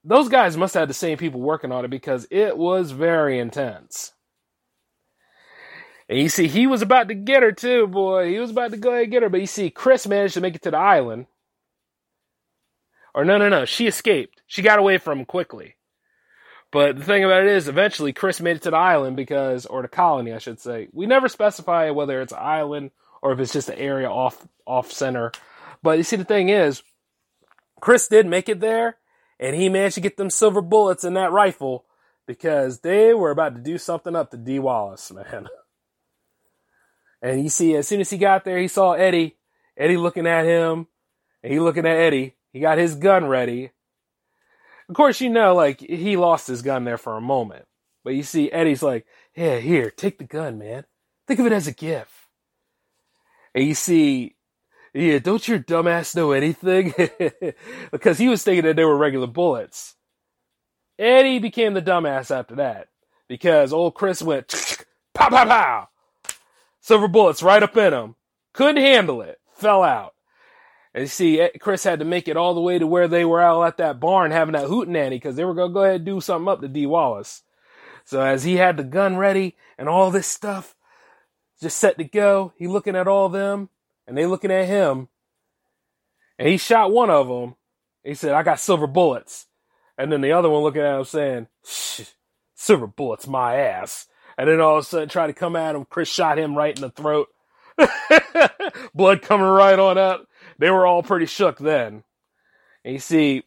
those 0.06 0.30
guys 0.30 0.56
must 0.56 0.76
have 0.76 0.82
had 0.82 0.90
the 0.90 0.94
same 0.94 1.18
people 1.18 1.42
working 1.42 1.72
on 1.72 1.84
it 1.84 1.90
because 1.90 2.28
it 2.30 2.58
was 2.58 2.92
very 2.92 3.40
intense. 3.40 4.14
And 6.08 6.20
you 6.20 6.30
see, 6.30 6.48
he 6.48 6.68
was 6.68 6.84
about 6.84 7.08
to 7.08 7.16
get 7.16 7.42
her 7.42 7.52
too, 7.52 7.88
boy. 7.88 8.30
He 8.30 8.38
was 8.38 8.52
about 8.52 8.72
to 8.72 8.78
go 8.78 8.92
ahead 8.92 9.04
and 9.04 9.12
get 9.12 9.24
her, 9.24 9.30
but 9.30 9.42
you 9.42 9.48
see, 9.48 9.72
Chris 9.72 10.08
managed 10.08 10.36
to 10.36 10.42
make 10.42 10.56
it 10.56 10.62
to 10.62 10.72
the 10.72 10.78
island. 10.78 11.26
Or 13.16 13.26
no, 13.26 13.40
no, 13.40 13.50
no, 13.50 13.66
she 13.66 13.88
escaped. 13.88 14.42
She 14.46 14.62
got 14.62 14.78
away 14.78 15.00
from 15.00 15.20
him 15.20 15.26
quickly. 15.26 15.76
But 16.72 16.98
the 16.98 17.04
thing 17.04 17.24
about 17.24 17.44
it 17.44 17.48
is, 17.48 17.68
eventually, 17.68 18.14
Chris 18.14 18.42
made 18.42 18.58
it 18.58 18.64
to 18.64 18.72
the 18.72 18.78
island 18.78 19.16
because, 19.16 19.66
or 19.66 19.82
the 19.82 19.88
colony, 19.88 20.34
I 20.34 20.40
should 20.40 20.60
say. 20.60 20.90
We 20.92 21.06
never 21.06 21.30
specify 21.30 21.90
whether 21.92 22.22
it's 22.22 22.34
an 22.34 22.40
island 22.42 22.92
or 23.22 23.32
if 23.32 23.40
it's 23.40 23.54
just 23.54 23.70
an 23.70 23.78
area 23.78 24.10
off 24.10 24.46
off 24.68 24.92
center. 24.92 25.32
But 25.82 25.98
you 25.98 26.04
see, 26.04 26.18
the 26.18 26.26
thing 26.26 26.50
is, 26.50 26.84
Chris 27.80 28.08
did 28.08 28.26
make 28.26 28.50
it 28.50 28.60
there, 28.60 28.98
and 29.40 29.56
he 29.56 29.70
managed 29.70 29.96
to 29.96 30.02
get 30.02 30.18
them 30.18 30.30
silver 30.30 30.62
bullets 30.62 31.04
in 31.04 31.14
that 31.16 31.32
rifle 31.32 31.86
because 32.26 32.80
they 32.80 33.14
were 33.14 33.32
about 33.32 33.56
to 33.56 33.62
do 33.62 33.78
something 33.78 34.16
up 34.16 34.32
to 34.32 34.38
Dee 34.38 34.60
Wallace, 34.60 35.12
man. 35.12 35.48
And 37.22 37.42
you 37.42 37.50
see, 37.50 37.76
as 37.76 37.88
soon 37.88 38.02
as 38.02 38.12
he 38.12 38.20
got 38.20 38.46
there, 38.46 38.60
he 38.60 38.68
saw 38.68 38.92
Eddie, 38.92 39.36
Eddie 39.76 39.98
looking 39.98 40.28
at 40.28 40.46
him, 40.46 40.86
and 41.42 41.52
he 41.52 41.60
looking 41.60 41.88
at 41.88 41.98
Eddie. 41.98 42.36
He 42.54 42.60
got 42.60 42.78
his 42.78 42.94
gun 42.94 43.26
ready. 43.26 43.72
Of 44.88 44.96
course, 44.96 45.20
you 45.22 45.32
know, 45.32 45.56
like, 45.56 45.80
he 45.80 46.18
lost 46.18 46.48
his 46.48 46.62
gun 46.62 46.84
there 46.84 47.00
for 47.00 47.18
a 47.18 47.22
moment. 47.22 47.66
But 48.04 48.14
you 48.14 48.22
see, 48.22 48.52
Eddie's 48.52 48.84
like, 48.84 49.08
yeah, 49.36 49.58
here, 49.58 49.90
take 49.90 50.20
the 50.20 50.24
gun, 50.24 50.60
man. 50.60 50.86
Think 51.26 51.40
of 51.40 51.48
it 51.48 51.52
as 51.52 51.66
a 51.66 51.74
gift. 51.74 52.12
And 53.56 53.66
you 53.66 53.74
see, 53.74 54.35
yeah, 54.96 55.20
don't 55.20 55.48
your 55.48 55.60
dumbass 55.60 56.16
know 56.16 56.32
anything? 56.32 56.94
because 57.92 58.18
he 58.18 58.30
was 58.30 58.44
thinking 58.44 58.66
that 58.66 58.76
they 58.76 58.86
were 58.86 58.98
regular 58.98 59.28
bullets. 59.28 59.96
Eddie 60.98 61.40
became 61.40 61.74
the 61.74 61.82
dumbass 61.82 62.36
after 62.36 62.56
that. 62.56 62.88
Because 63.28 63.74
old 63.74 63.96
Chris 63.96 64.22
went, 64.22 64.48
pow, 65.14 65.30
pow, 65.30 65.46
pow 65.46 65.88
silver 66.86 67.08
bullets 67.08 67.42
right 67.42 67.64
up 67.64 67.76
in 67.78 67.94
him. 67.94 68.16
Couldn't 68.54 68.78
handle 68.78 69.24
it. 69.24 69.40
Fell 69.56 69.82
out. 69.82 70.14
And 70.94 71.02
you 71.02 71.08
see, 71.08 71.42
eh, 71.42 71.50
Chris 71.60 71.84
had 71.84 71.98
to 71.98 72.06
make 72.06 72.28
it 72.28 72.38
all 72.38 72.54
the 72.54 72.62
way 72.62 72.78
to 72.78 72.86
where 72.86 73.08
they 73.08 73.26
were 73.26 73.42
out 73.42 73.64
at 73.64 73.78
that 73.78 74.00
barn 74.00 74.30
having 74.30 74.54
that 74.54 74.68
hootenanny 74.68 75.16
because 75.16 75.36
they 75.36 75.44
were 75.44 75.56
going 75.56 75.72
to 75.72 75.74
go 75.74 75.84
ahead 75.84 75.96
and 75.96 76.06
do 76.06 76.22
something 76.22 76.48
up 76.48 76.62
to 76.62 76.68
Dee 76.68 76.86
Wallace. 76.86 77.42
So 78.06 78.22
as 78.22 78.44
he 78.44 78.58
had 78.58 78.78
the 78.78 78.84
gun 78.84 79.18
ready 79.18 79.58
and 79.80 79.90
all 79.90 80.12
this 80.12 80.28
stuff 80.28 80.76
just 81.60 81.80
set 81.80 81.98
to 81.98 82.04
go, 82.04 82.54
he 82.56 82.68
looking 82.68 82.96
at 82.96 83.08
all 83.08 83.30
them 83.30 83.70
and 84.08 84.18
they 84.18 84.26
looking 84.26 84.52
at 84.52 84.68
him. 84.68 85.08
And 86.38 86.48
he 86.48 86.58
shot 86.58 86.92
one 86.92 87.10
of 87.10 87.28
them. 87.28 87.56
He 88.04 88.14
said, 88.14 88.34
I 88.34 88.44
got 88.44 88.60
silver 88.60 88.88
bullets. 88.88 89.48
And 89.98 90.12
then 90.12 90.22
the 90.22 90.34
other 90.34 90.50
one 90.50 90.64
looking 90.64 90.82
at 90.82 90.98
him 90.98 91.06
saying, 91.06 91.48
silver 92.56 92.88
bullets, 92.88 93.28
my 93.28 93.56
ass. 93.56 94.08
And 94.38 94.50
then 94.50 94.60
all 94.60 94.78
of 94.78 94.84
a 94.84 94.88
sudden 94.88 95.10
try 95.10 95.28
to 95.28 95.34
come 95.34 95.56
at 95.56 95.76
him. 95.76 95.86
Chris 95.86 96.10
shot 96.10 96.38
him 96.38 96.56
right 96.56 96.76
in 96.76 96.82
the 96.82 96.90
throat. 96.90 97.30
Blood 98.94 99.22
coming 99.22 99.48
right 99.48 99.80
on 99.80 99.98
up. 99.98 100.28
They 100.60 100.70
were 100.70 100.86
all 100.86 101.04
pretty 101.04 101.26
shook 101.26 101.58
then. 101.58 102.04
And 102.84 102.94
you 102.94 103.00
see, 103.00 103.44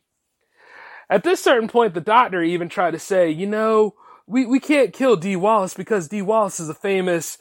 at 1.11 1.25
this 1.25 1.43
certain 1.43 1.69
point, 1.69 1.95
the 1.95 2.01
doctor 2.01 2.43
even 2.43 2.69
tried 2.69 2.93
to 2.93 2.99
say, 2.99 3.31
you 3.31 3.47
know, 3.47 3.95
we, 4.29 4.45
we 4.45 4.61
can't 4.61 4.93
kill 4.93 5.17
Dee 5.17 5.37
Wallace 5.37 5.75
because 5.75 6.09
Dee 6.09 6.23
Wallace 6.23 6.61
is 6.61 6.69
a 6.69 6.75
famous 6.75 7.39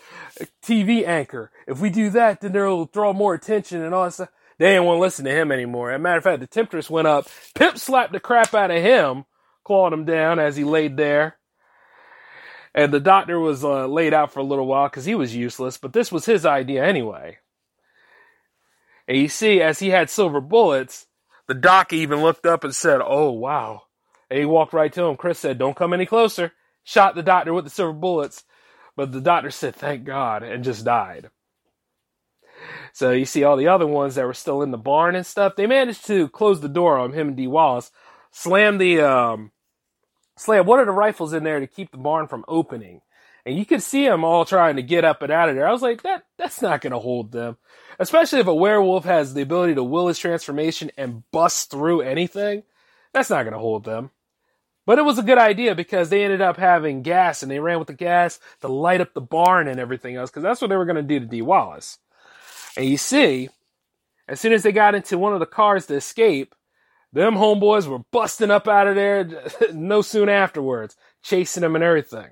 TV 0.63 1.05
anchor. 1.05 1.51
If 1.67 1.79
we 1.79 1.89
do 1.89 2.09
that, 2.11 2.41
then 2.41 2.53
they'll 2.53 2.85
draw 2.85 3.11
more 3.11 3.33
attention 3.33 3.83
and 3.83 3.93
all 3.93 4.05
that 4.05 4.13
stuff. 4.13 4.29
They 4.57 4.69
didn't 4.69 4.85
want 4.85 4.97
to 4.97 5.01
listen 5.01 5.25
to 5.25 5.31
him 5.31 5.51
anymore. 5.51 5.91
As 5.91 5.97
a 5.97 5.99
matter 5.99 6.17
of 6.17 6.23
fact, 6.23 6.39
the 6.39 6.47
Temptress 6.47 6.89
went 6.89 7.07
up, 7.07 7.27
Pip 7.53 7.77
slapped 7.77 8.13
the 8.13 8.19
crap 8.19 8.53
out 8.53 8.71
of 8.71 8.81
him, 8.81 9.25
clawed 9.63 9.93
him 9.93 10.05
down 10.05 10.39
as 10.39 10.55
he 10.55 10.63
laid 10.63 10.97
there. 10.97 11.37
And 12.73 12.93
the 12.93 12.99
doctor 12.99 13.39
was 13.39 13.63
uh, 13.63 13.87
laid 13.87 14.13
out 14.13 14.31
for 14.31 14.39
a 14.39 14.43
little 14.43 14.65
while 14.65 14.87
because 14.87 15.05
he 15.05 15.15
was 15.15 15.35
useless, 15.35 15.77
but 15.77 15.93
this 15.93 16.11
was 16.11 16.25
his 16.25 16.45
idea 16.45 16.85
anyway. 16.85 17.39
And 19.07 19.17
you 19.17 19.27
see, 19.27 19.61
as 19.61 19.79
he 19.79 19.89
had 19.89 20.09
silver 20.09 20.41
bullets, 20.41 21.05
the 21.47 21.53
doc 21.53 21.91
even 21.91 22.21
looked 22.21 22.45
up 22.45 22.63
and 22.63 22.75
said, 22.75 23.01
Oh, 23.03 23.31
wow. 23.31 23.83
And 24.29 24.39
he 24.39 24.45
walked 24.45 24.73
right 24.73 24.91
to 24.93 25.03
him. 25.03 25.17
Chris 25.17 25.39
said, 25.39 25.57
Don't 25.57 25.75
come 25.75 25.93
any 25.93 26.05
closer. 26.05 26.51
Shot 26.87 27.15
the 27.15 27.21
doctor 27.21 27.53
with 27.53 27.65
the 27.65 27.69
silver 27.69 27.91
bullets. 27.91 28.45
But 28.95 29.11
the 29.11 29.19
doctor 29.19 29.51
said, 29.51 29.75
Thank 29.75 30.05
God, 30.05 30.41
and 30.41 30.63
just 30.63 30.85
died. 30.85 31.29
So 32.93 33.11
you 33.11 33.25
see 33.25 33.43
all 33.43 33.57
the 33.57 33.67
other 33.67 33.85
ones 33.85 34.15
that 34.15 34.25
were 34.25 34.33
still 34.33 34.61
in 34.61 34.71
the 34.71 34.77
barn 34.77 35.13
and 35.13 35.25
stuff, 35.25 35.57
they 35.57 35.67
managed 35.67 36.07
to 36.07 36.29
close 36.29 36.61
the 36.61 36.69
door 36.69 36.97
on 36.97 37.11
him 37.11 37.27
and 37.27 37.35
Dee 37.35 37.45
Wallace, 37.45 37.91
slam 38.31 38.77
the 38.77 39.01
um, 39.01 39.51
slam 40.37 40.65
one 40.65 40.79
of 40.79 40.85
the 40.85 40.93
rifles 40.93 41.33
in 41.33 41.43
there 41.43 41.59
to 41.59 41.67
keep 41.67 41.91
the 41.91 41.97
barn 41.97 42.25
from 42.27 42.45
opening. 42.47 43.01
And 43.45 43.57
you 43.57 43.65
could 43.65 43.83
see 43.83 44.05
them 44.05 44.23
all 44.23 44.45
trying 44.45 44.77
to 44.77 44.81
get 44.81 45.03
up 45.03 45.21
and 45.21 45.31
out 45.31 45.49
of 45.49 45.55
there. 45.55 45.67
I 45.67 45.73
was 45.73 45.81
like, 45.81 46.03
that 46.03 46.23
that's 46.37 46.61
not 46.61 46.79
gonna 46.79 46.99
hold 46.99 47.33
them. 47.33 47.57
Especially 47.99 48.39
if 48.39 48.47
a 48.47 48.55
werewolf 48.55 49.03
has 49.03 49.33
the 49.33 49.41
ability 49.41 49.75
to 49.75 49.83
will 49.83 50.07
his 50.07 50.19
transformation 50.19 50.89
and 50.97 51.29
bust 51.31 51.69
through 51.69 51.99
anything. 51.99 52.63
That's 53.13 53.29
not 53.29 53.43
gonna 53.43 53.59
hold 53.59 53.83
them. 53.83 54.11
But 54.87 54.99
it 54.99 55.05
was 55.05 55.19
a 55.19 55.23
good 55.23 55.37
idea 55.37 55.75
because 55.75 56.09
they 56.09 56.23
ended 56.23 56.41
up 56.41 56.55
having 56.55 57.01
gas 57.01 57.43
and 57.43 57.51
they 57.51 57.59
ran 57.59 57.77
with 57.77 57.89
the 57.89 57.93
gas 57.93 58.39
to 58.61 58.69
light 58.69 59.01
up 59.01 59.13
the 59.13 59.19
barn 59.19 59.67
and 59.67 59.81
everything 59.81 60.15
else 60.15 60.29
because 60.29 60.43
that's 60.43 60.61
what 60.61 60.69
they 60.69 60.77
were 60.77 60.85
going 60.85 60.95
to 60.95 61.03
do 61.03 61.19
to 61.19 61.25
Dee 61.25 61.41
Wallace. 61.41 61.97
And 62.77 62.85
you 62.85 62.95
see, 62.95 63.49
as 64.29 64.39
soon 64.39 64.53
as 64.53 64.63
they 64.63 64.71
got 64.71 64.95
into 64.95 65.17
one 65.17 65.33
of 65.33 65.41
the 65.41 65.45
cars 65.45 65.87
to 65.87 65.95
escape, 65.95 66.55
them 67.11 67.35
homeboys 67.35 67.85
were 67.85 67.99
busting 68.13 68.49
up 68.49 68.69
out 68.69 68.87
of 68.87 68.95
there 68.95 69.29
no 69.73 70.01
soon 70.01 70.29
afterwards, 70.29 70.95
chasing 71.21 71.61
them 71.61 71.75
and 71.75 71.83
everything. 71.83 72.29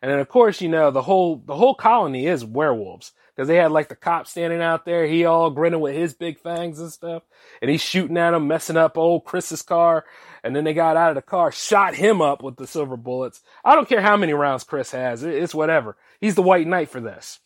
And 0.00 0.08
then 0.08 0.20
of 0.20 0.28
course, 0.28 0.60
you 0.60 0.68
know, 0.68 0.92
the 0.92 1.02
whole 1.02 1.42
the 1.44 1.56
whole 1.56 1.74
colony 1.74 2.28
is 2.28 2.44
werewolves. 2.44 3.12
Because 3.34 3.48
they 3.48 3.56
had 3.56 3.72
like 3.72 3.88
the 3.88 3.96
cop 3.96 4.26
standing 4.26 4.60
out 4.60 4.84
there, 4.84 5.06
he 5.06 5.24
all 5.24 5.50
grinning 5.50 5.80
with 5.80 5.94
his 5.94 6.12
big 6.12 6.38
fangs 6.38 6.78
and 6.78 6.92
stuff. 6.92 7.22
And 7.62 7.70
he's 7.70 7.80
shooting 7.80 8.18
at 8.18 8.32
them, 8.32 8.46
messing 8.46 8.76
up 8.76 8.98
old 8.98 9.24
Chris's 9.24 9.62
car. 9.62 10.04
And 10.44 10.56
then 10.56 10.64
they 10.64 10.74
got 10.74 10.96
out 10.96 11.10
of 11.10 11.14
the 11.14 11.22
car, 11.22 11.52
shot 11.52 11.94
him 11.94 12.20
up 12.20 12.42
with 12.42 12.56
the 12.56 12.66
silver 12.66 12.96
bullets. 12.96 13.40
I 13.64 13.74
don't 13.74 13.88
care 13.88 14.00
how 14.00 14.16
many 14.16 14.32
rounds 14.32 14.64
Chris 14.64 14.90
has. 14.90 15.22
It's 15.22 15.54
whatever. 15.54 15.96
He's 16.20 16.34
the 16.34 16.42
white 16.42 16.66
knight 16.66 16.88
for 16.88 17.00
this. 17.00 17.38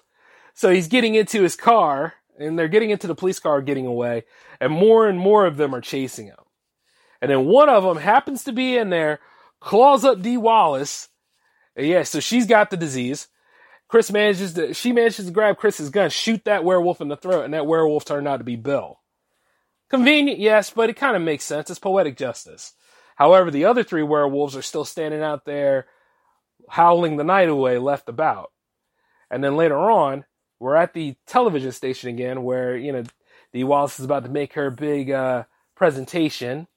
So 0.54 0.70
he's 0.70 0.88
getting 0.88 1.14
into 1.14 1.42
his 1.42 1.56
car 1.56 2.14
and 2.38 2.58
they're 2.58 2.68
getting 2.68 2.90
into 2.90 3.06
the 3.06 3.14
police 3.14 3.38
car 3.38 3.60
getting 3.60 3.86
away. 3.86 4.24
And 4.60 4.72
more 4.72 5.06
and 5.06 5.18
more 5.18 5.44
of 5.44 5.58
them 5.58 5.74
are 5.74 5.82
chasing 5.82 6.26
him. 6.26 6.36
And 7.20 7.30
then 7.30 7.46
one 7.46 7.68
of 7.68 7.82
them 7.82 7.98
happens 7.98 8.44
to 8.44 8.52
be 8.52 8.76
in 8.76 8.90
there, 8.90 9.20
claws 9.60 10.04
up 10.04 10.22
Dee 10.22 10.36
Wallace. 10.36 11.08
And 11.74 11.86
yeah, 11.86 12.02
so 12.02 12.20
she's 12.20 12.46
got 12.46 12.70
the 12.70 12.76
disease. 12.76 13.28
Chris 13.88 14.10
manages 14.10 14.54
to, 14.54 14.74
she 14.74 14.92
manages 14.92 15.26
to 15.26 15.32
grab 15.32 15.58
Chris's 15.58 15.90
gun, 15.90 16.10
shoot 16.10 16.44
that 16.44 16.64
werewolf 16.64 17.00
in 17.00 17.08
the 17.08 17.16
throat, 17.16 17.44
and 17.44 17.54
that 17.54 17.66
werewolf 17.66 18.04
turned 18.04 18.26
out 18.26 18.38
to 18.38 18.44
be 18.44 18.56
Bill. 18.56 19.00
Convenient, 19.88 20.40
yes, 20.40 20.70
but 20.70 20.90
it 20.90 20.96
kind 20.96 21.14
of 21.14 21.22
makes 21.22 21.44
sense. 21.44 21.70
It's 21.70 21.78
poetic 21.78 22.16
justice. 22.16 22.72
However, 23.16 23.50
the 23.50 23.64
other 23.64 23.82
three 23.82 24.02
werewolves 24.02 24.56
are 24.56 24.62
still 24.62 24.84
standing 24.84 25.22
out 25.22 25.44
there, 25.44 25.86
howling 26.68 27.16
the 27.16 27.24
night 27.24 27.48
away, 27.48 27.78
left 27.78 28.08
about. 28.08 28.52
And 29.30 29.42
then 29.42 29.56
later 29.56 29.78
on, 29.78 30.24
we're 30.60 30.76
at 30.76 30.94
the 30.94 31.16
television 31.26 31.72
station 31.72 32.08
again, 32.08 32.44
where 32.44 32.76
you 32.76 32.92
know 32.92 33.04
the 33.52 33.64
Wallace 33.64 33.98
is 33.98 34.04
about 34.04 34.24
to 34.24 34.30
make 34.30 34.52
her 34.52 34.70
big 34.70 35.10
uh, 35.10 35.44
presentation, 35.74 36.68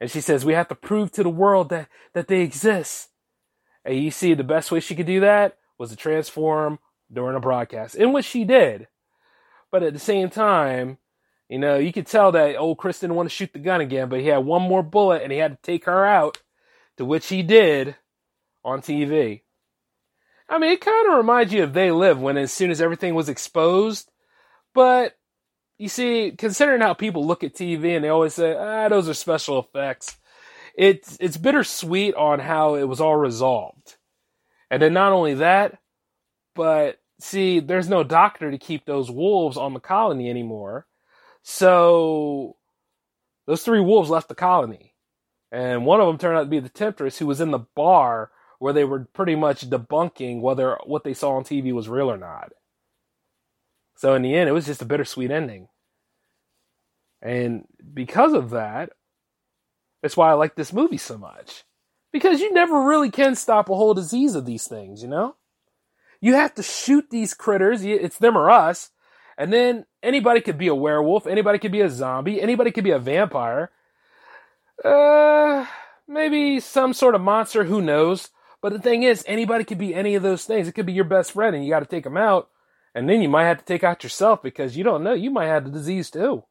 and 0.00 0.10
she 0.10 0.20
says, 0.20 0.44
we 0.44 0.52
have 0.52 0.68
to 0.68 0.74
prove 0.74 1.10
to 1.12 1.22
the 1.22 1.30
world 1.30 1.70
that, 1.70 1.88
that 2.12 2.28
they 2.28 2.40
exist. 2.40 3.08
And 3.84 3.96
you 3.96 4.10
see, 4.10 4.34
the 4.34 4.44
best 4.44 4.70
way 4.70 4.80
she 4.80 4.94
could 4.94 5.06
do 5.06 5.20
that 5.20 5.56
was 5.78 5.90
to 5.90 5.96
transform 5.96 6.78
during 7.12 7.36
a 7.36 7.40
broadcast, 7.40 7.94
in 7.94 8.12
which 8.12 8.26
she 8.26 8.44
did. 8.44 8.88
But 9.70 9.82
at 9.82 9.92
the 9.92 9.98
same 9.98 10.28
time, 10.28 10.98
you 11.48 11.58
know, 11.58 11.76
you 11.76 11.92
could 11.92 12.06
tell 12.06 12.32
that 12.32 12.56
old 12.56 12.78
Chris 12.78 13.00
didn't 13.00 13.16
want 13.16 13.28
to 13.28 13.34
shoot 13.34 13.52
the 13.52 13.58
gun 13.58 13.80
again, 13.80 14.08
but 14.08 14.20
he 14.20 14.26
had 14.26 14.44
one 14.44 14.62
more 14.62 14.82
bullet 14.82 15.22
and 15.22 15.30
he 15.30 15.38
had 15.38 15.52
to 15.52 15.62
take 15.62 15.84
her 15.84 16.04
out, 16.04 16.42
to 16.96 17.04
which 17.04 17.28
he 17.28 17.42
did 17.42 17.96
on 18.64 18.80
TV. 18.80 19.42
I 20.48 20.58
mean, 20.58 20.72
it 20.72 20.80
kind 20.80 21.08
of 21.08 21.16
reminds 21.16 21.52
you 21.52 21.62
of 21.62 21.72
They 21.72 21.90
Live 21.90 22.20
when 22.20 22.36
as 22.36 22.52
soon 22.52 22.70
as 22.70 22.80
everything 22.80 23.14
was 23.14 23.28
exposed, 23.28 24.10
but 24.74 25.16
you 25.78 25.88
see, 25.88 26.32
considering 26.36 26.80
how 26.80 26.94
people 26.94 27.26
look 27.26 27.44
at 27.44 27.54
TV 27.54 27.94
and 27.94 28.04
they 28.04 28.08
always 28.08 28.34
say, 28.34 28.54
ah, 28.56 28.88
those 28.88 29.08
are 29.08 29.14
special 29.14 29.58
effects, 29.58 30.16
it's, 30.76 31.16
it's 31.20 31.36
bittersweet 31.36 32.14
on 32.14 32.38
how 32.38 32.74
it 32.74 32.84
was 32.84 33.00
all 33.00 33.16
resolved. 33.16 33.96
And 34.70 34.82
then 34.82 34.92
not 34.92 35.12
only 35.12 35.34
that, 35.34 35.78
but 36.54 36.98
see, 37.20 37.60
there's 37.60 37.88
no 37.88 38.02
doctor 38.02 38.50
to 38.50 38.58
keep 38.58 38.84
those 38.84 39.10
wolves 39.10 39.56
on 39.56 39.74
the 39.74 39.80
colony 39.80 40.28
anymore. 40.28 40.86
So 41.48 42.56
those 43.46 43.62
three 43.62 43.80
wolves 43.80 44.10
left 44.10 44.28
the 44.28 44.34
colony. 44.34 44.94
And 45.52 45.86
one 45.86 46.00
of 46.00 46.08
them 46.08 46.18
turned 46.18 46.36
out 46.36 46.42
to 46.42 46.48
be 46.48 46.58
the 46.58 46.68
Temptress, 46.68 47.18
who 47.18 47.26
was 47.26 47.40
in 47.40 47.52
the 47.52 47.60
bar 47.76 48.32
where 48.58 48.72
they 48.72 48.82
were 48.82 49.06
pretty 49.14 49.36
much 49.36 49.70
debunking 49.70 50.40
whether 50.40 50.76
what 50.86 51.04
they 51.04 51.14
saw 51.14 51.36
on 51.36 51.44
TV 51.44 51.72
was 51.72 51.88
real 51.88 52.10
or 52.10 52.16
not. 52.16 52.50
So 53.94 54.14
in 54.14 54.22
the 54.22 54.34
end, 54.34 54.48
it 54.48 54.52
was 54.52 54.66
just 54.66 54.82
a 54.82 54.86
bittersweet 54.86 55.30
ending. 55.30 55.68
And 57.22 57.66
because 57.94 58.32
of 58.32 58.50
that, 58.50 58.90
that's 60.02 60.16
why 60.16 60.30
I 60.30 60.34
like 60.34 60.56
this 60.56 60.72
movie 60.72 60.98
so 60.98 61.16
much. 61.16 61.62
Because 62.12 62.40
you 62.40 62.52
never 62.52 62.88
really 62.88 63.10
can 63.10 63.36
stop 63.36 63.68
a 63.68 63.76
whole 63.76 63.94
disease 63.94 64.34
of 64.34 64.46
these 64.46 64.66
things, 64.66 65.00
you 65.00 65.08
know? 65.08 65.36
You 66.20 66.34
have 66.34 66.54
to 66.56 66.64
shoot 66.64 67.08
these 67.08 67.34
critters, 67.34 67.84
it's 67.84 68.18
them 68.18 68.36
or 68.36 68.50
us, 68.50 68.90
and 69.38 69.52
then 69.52 69.84
anybody 70.02 70.40
could 70.40 70.58
be 70.58 70.68
a 70.68 70.74
werewolf, 70.74 71.26
anybody 71.26 71.58
could 71.58 71.72
be 71.72 71.80
a 71.80 71.90
zombie, 71.90 72.40
anybody 72.40 72.70
could 72.70 72.84
be 72.84 72.90
a 72.90 72.98
vampire. 72.98 73.70
Uh, 74.84 75.66
maybe 76.08 76.60
some 76.60 76.92
sort 76.92 77.14
of 77.14 77.20
monster, 77.20 77.64
who 77.64 77.80
knows? 77.80 78.30
But 78.62 78.72
the 78.72 78.78
thing 78.78 79.02
is, 79.02 79.24
anybody 79.26 79.64
could 79.64 79.78
be 79.78 79.94
any 79.94 80.14
of 80.14 80.22
those 80.22 80.44
things. 80.44 80.66
It 80.66 80.72
could 80.72 80.86
be 80.86 80.92
your 80.92 81.04
best 81.04 81.32
friend, 81.32 81.54
and 81.54 81.64
you 81.64 81.70
got 81.70 81.80
to 81.80 81.86
take 81.86 82.04
them 82.04 82.16
out. 82.16 82.48
And 82.94 83.08
then 83.08 83.20
you 83.20 83.28
might 83.28 83.44
have 83.44 83.58
to 83.58 83.64
take 83.64 83.84
out 83.84 84.02
yourself 84.02 84.42
because 84.42 84.76
you 84.76 84.82
don't 84.82 85.04
know. 85.04 85.12
You 85.12 85.30
might 85.30 85.46
have 85.46 85.64
the 85.64 85.70
disease 85.70 86.10
too. 86.10 86.44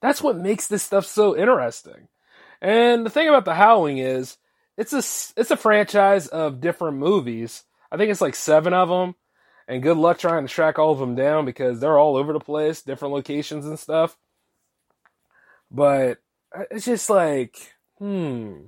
That's 0.00 0.22
what 0.22 0.36
makes 0.36 0.68
this 0.68 0.82
stuff 0.82 1.06
so 1.06 1.36
interesting. 1.36 2.08
And 2.60 3.04
the 3.04 3.10
thing 3.10 3.28
about 3.28 3.44
the 3.44 3.54
Howling 3.54 3.98
is, 3.98 4.36
it's 4.76 4.92
a 4.92 4.98
it's 5.38 5.50
a 5.50 5.56
franchise 5.56 6.26
of 6.28 6.60
different 6.60 6.98
movies. 6.98 7.64
I 7.90 7.96
think 7.96 8.10
it's 8.10 8.20
like 8.20 8.34
seven 8.34 8.72
of 8.72 8.88
them, 8.88 9.14
and 9.66 9.82
good 9.82 9.96
luck 9.96 10.18
trying 10.18 10.46
to 10.46 10.52
track 10.52 10.78
all 10.78 10.92
of 10.92 10.98
them 10.98 11.14
down 11.14 11.44
because 11.44 11.80
they're 11.80 11.98
all 11.98 12.16
over 12.16 12.32
the 12.32 12.40
place, 12.40 12.82
different 12.82 13.14
locations 13.14 13.66
and 13.66 13.78
stuff. 13.78 14.16
But 15.70 16.18
it's 16.70 16.84
just 16.84 17.08
like, 17.10 17.56
hmm. 17.98 18.66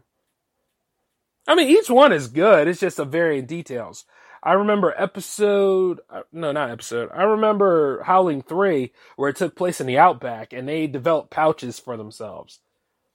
I 1.46 1.54
mean, 1.54 1.68
each 1.68 1.88
one 1.88 2.12
is 2.12 2.28
good. 2.28 2.66
It's 2.66 2.80
just 2.80 2.98
a 2.98 3.04
varying 3.04 3.46
details. 3.46 4.04
I 4.42 4.52
remember 4.52 4.94
episode, 4.96 6.00
uh, 6.10 6.22
no, 6.32 6.52
not 6.52 6.70
episode. 6.70 7.10
I 7.12 7.24
remember 7.24 8.02
Howling 8.04 8.42
3, 8.42 8.92
where 9.16 9.30
it 9.30 9.36
took 9.36 9.56
place 9.56 9.80
in 9.80 9.86
the 9.86 9.98
Outback, 9.98 10.52
and 10.52 10.68
they 10.68 10.86
developed 10.86 11.30
pouches 11.30 11.78
for 11.78 11.96
themselves. 11.96 12.60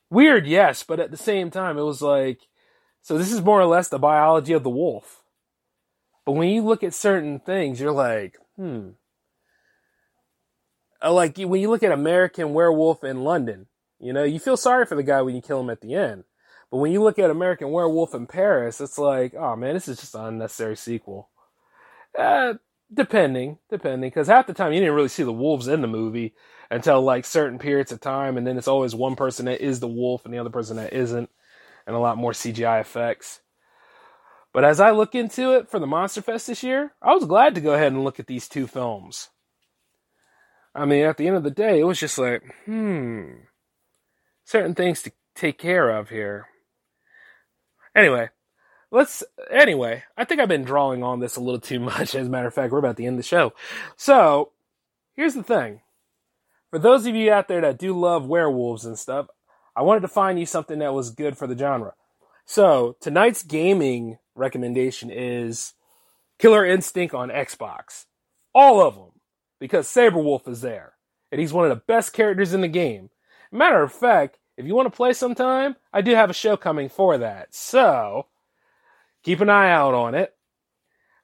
Weird, 0.09 0.45
yes, 0.45 0.83
but 0.83 0.99
at 0.99 1.09
the 1.09 1.17
same 1.17 1.49
time, 1.49 1.77
it 1.77 1.83
was 1.83 2.01
like, 2.01 2.41
so 3.01 3.17
this 3.17 3.31
is 3.31 3.41
more 3.41 3.61
or 3.61 3.65
less 3.65 3.87
the 3.87 3.97
biology 3.97 4.53
of 4.53 4.63
the 4.63 4.69
wolf. 4.69 5.20
But 6.31 6.37
when 6.37 6.47
you 6.47 6.61
look 6.61 6.81
at 6.81 6.93
certain 6.93 7.41
things, 7.41 7.81
you're 7.81 7.91
like, 7.91 8.37
hmm. 8.55 8.91
Uh, 11.03 11.11
like 11.11 11.37
when 11.37 11.59
you 11.59 11.69
look 11.69 11.83
at 11.83 11.91
American 11.91 12.53
Werewolf 12.53 13.03
in 13.03 13.25
London, 13.25 13.65
you 13.99 14.13
know, 14.13 14.23
you 14.23 14.39
feel 14.39 14.55
sorry 14.55 14.85
for 14.85 14.95
the 14.95 15.03
guy 15.03 15.21
when 15.23 15.35
you 15.35 15.41
kill 15.41 15.59
him 15.59 15.69
at 15.69 15.81
the 15.81 15.93
end. 15.93 16.23
But 16.71 16.77
when 16.77 16.93
you 16.93 17.03
look 17.03 17.19
at 17.19 17.29
American 17.29 17.71
Werewolf 17.71 18.13
in 18.13 18.27
Paris, 18.27 18.79
it's 18.79 18.97
like, 18.97 19.33
oh 19.33 19.57
man, 19.57 19.73
this 19.73 19.89
is 19.89 19.99
just 19.99 20.15
an 20.15 20.23
unnecessary 20.23 20.77
sequel. 20.77 21.27
Uh, 22.17 22.53
depending, 22.93 23.57
depending, 23.69 24.09
because 24.09 24.29
half 24.29 24.47
the 24.47 24.53
time 24.53 24.71
you 24.71 24.79
didn't 24.79 24.95
really 24.95 25.09
see 25.09 25.23
the 25.23 25.33
wolves 25.33 25.67
in 25.67 25.81
the 25.81 25.87
movie 25.89 26.33
until 26.69 27.01
like 27.01 27.25
certain 27.25 27.59
periods 27.59 27.91
of 27.91 27.99
time, 27.99 28.37
and 28.37 28.47
then 28.47 28.57
it's 28.57 28.69
always 28.69 28.95
one 28.95 29.17
person 29.17 29.47
that 29.47 29.59
is 29.59 29.81
the 29.81 29.87
wolf 29.89 30.23
and 30.23 30.33
the 30.33 30.39
other 30.39 30.49
person 30.49 30.77
that 30.77 30.93
isn't, 30.93 31.29
and 31.85 31.93
a 31.93 31.99
lot 31.99 32.17
more 32.17 32.31
CGI 32.31 32.79
effects. 32.79 33.40
But 34.53 34.65
as 34.65 34.79
I 34.79 34.91
look 34.91 35.15
into 35.15 35.53
it 35.53 35.69
for 35.69 35.79
the 35.79 35.87
Monster 35.87 36.21
Fest 36.21 36.47
this 36.47 36.63
year, 36.63 36.93
I 37.01 37.13
was 37.13 37.25
glad 37.25 37.55
to 37.55 37.61
go 37.61 37.73
ahead 37.73 37.93
and 37.93 38.03
look 38.03 38.19
at 38.19 38.27
these 38.27 38.49
two 38.49 38.67
films. 38.67 39.29
I 40.75 40.85
mean, 40.85 41.05
at 41.05 41.17
the 41.17 41.27
end 41.27 41.37
of 41.37 41.43
the 41.43 41.51
day, 41.51 41.79
it 41.79 41.85
was 41.85 41.99
just 41.99 42.17
like, 42.17 42.43
hmm, 42.65 43.31
certain 44.45 44.75
things 44.75 45.01
to 45.03 45.11
take 45.35 45.57
care 45.57 45.89
of 45.89 46.09
here. 46.09 46.47
Anyway, 47.95 48.29
let's. 48.89 49.23
Anyway, 49.49 50.03
I 50.17 50.25
think 50.25 50.39
I've 50.39 50.47
been 50.47 50.63
drawing 50.63 51.03
on 51.03 51.19
this 51.19 51.35
a 51.35 51.41
little 51.41 51.59
too 51.59 51.79
much. 51.91 52.15
As 52.15 52.27
a 52.27 52.29
matter 52.29 52.47
of 52.47 52.53
fact, 52.53 52.71
we're 52.71 52.79
about 52.79 52.97
to 52.97 53.05
end 53.05 53.19
the 53.19 53.23
show. 53.23 53.53
So, 53.97 54.51
here's 55.13 55.33
the 55.33 55.43
thing. 55.43 55.81
For 56.69 56.79
those 56.79 57.05
of 57.05 57.15
you 57.15 57.31
out 57.31 57.49
there 57.49 57.61
that 57.61 57.77
do 57.77 57.97
love 57.97 58.25
werewolves 58.25 58.85
and 58.85 58.97
stuff, 58.97 59.27
I 59.75 59.81
wanted 59.81 60.01
to 60.01 60.07
find 60.07 60.39
you 60.39 60.45
something 60.45 60.79
that 60.79 60.93
was 60.93 61.09
good 61.09 61.37
for 61.37 61.47
the 61.47 61.57
genre. 61.57 61.93
So, 62.45 62.97
tonight's 62.99 63.43
gaming 63.43 64.17
recommendation 64.35 65.09
is 65.09 65.73
Killer 66.39 66.65
Instinct 66.65 67.13
on 67.13 67.29
Xbox. 67.29 68.05
All 68.53 68.81
of 68.81 68.95
them. 68.95 69.11
Because 69.59 69.87
Sabrewulf 69.87 70.47
is 70.47 70.61
there. 70.61 70.93
And 71.31 71.39
he's 71.39 71.53
one 71.53 71.65
of 71.65 71.69
the 71.69 71.83
best 71.87 72.13
characters 72.13 72.53
in 72.53 72.61
the 72.61 72.67
game. 72.67 73.09
Matter 73.51 73.83
of 73.83 73.93
fact, 73.93 74.39
if 74.57 74.65
you 74.65 74.75
want 74.75 74.91
to 74.91 74.95
play 74.95 75.13
sometime, 75.13 75.75
I 75.93 76.01
do 76.01 76.15
have 76.15 76.29
a 76.29 76.33
show 76.33 76.57
coming 76.57 76.89
for 76.89 77.17
that. 77.17 77.53
So 77.53 78.27
keep 79.23 79.39
an 79.39 79.49
eye 79.49 79.71
out 79.71 79.93
on 79.93 80.15
it. 80.15 80.35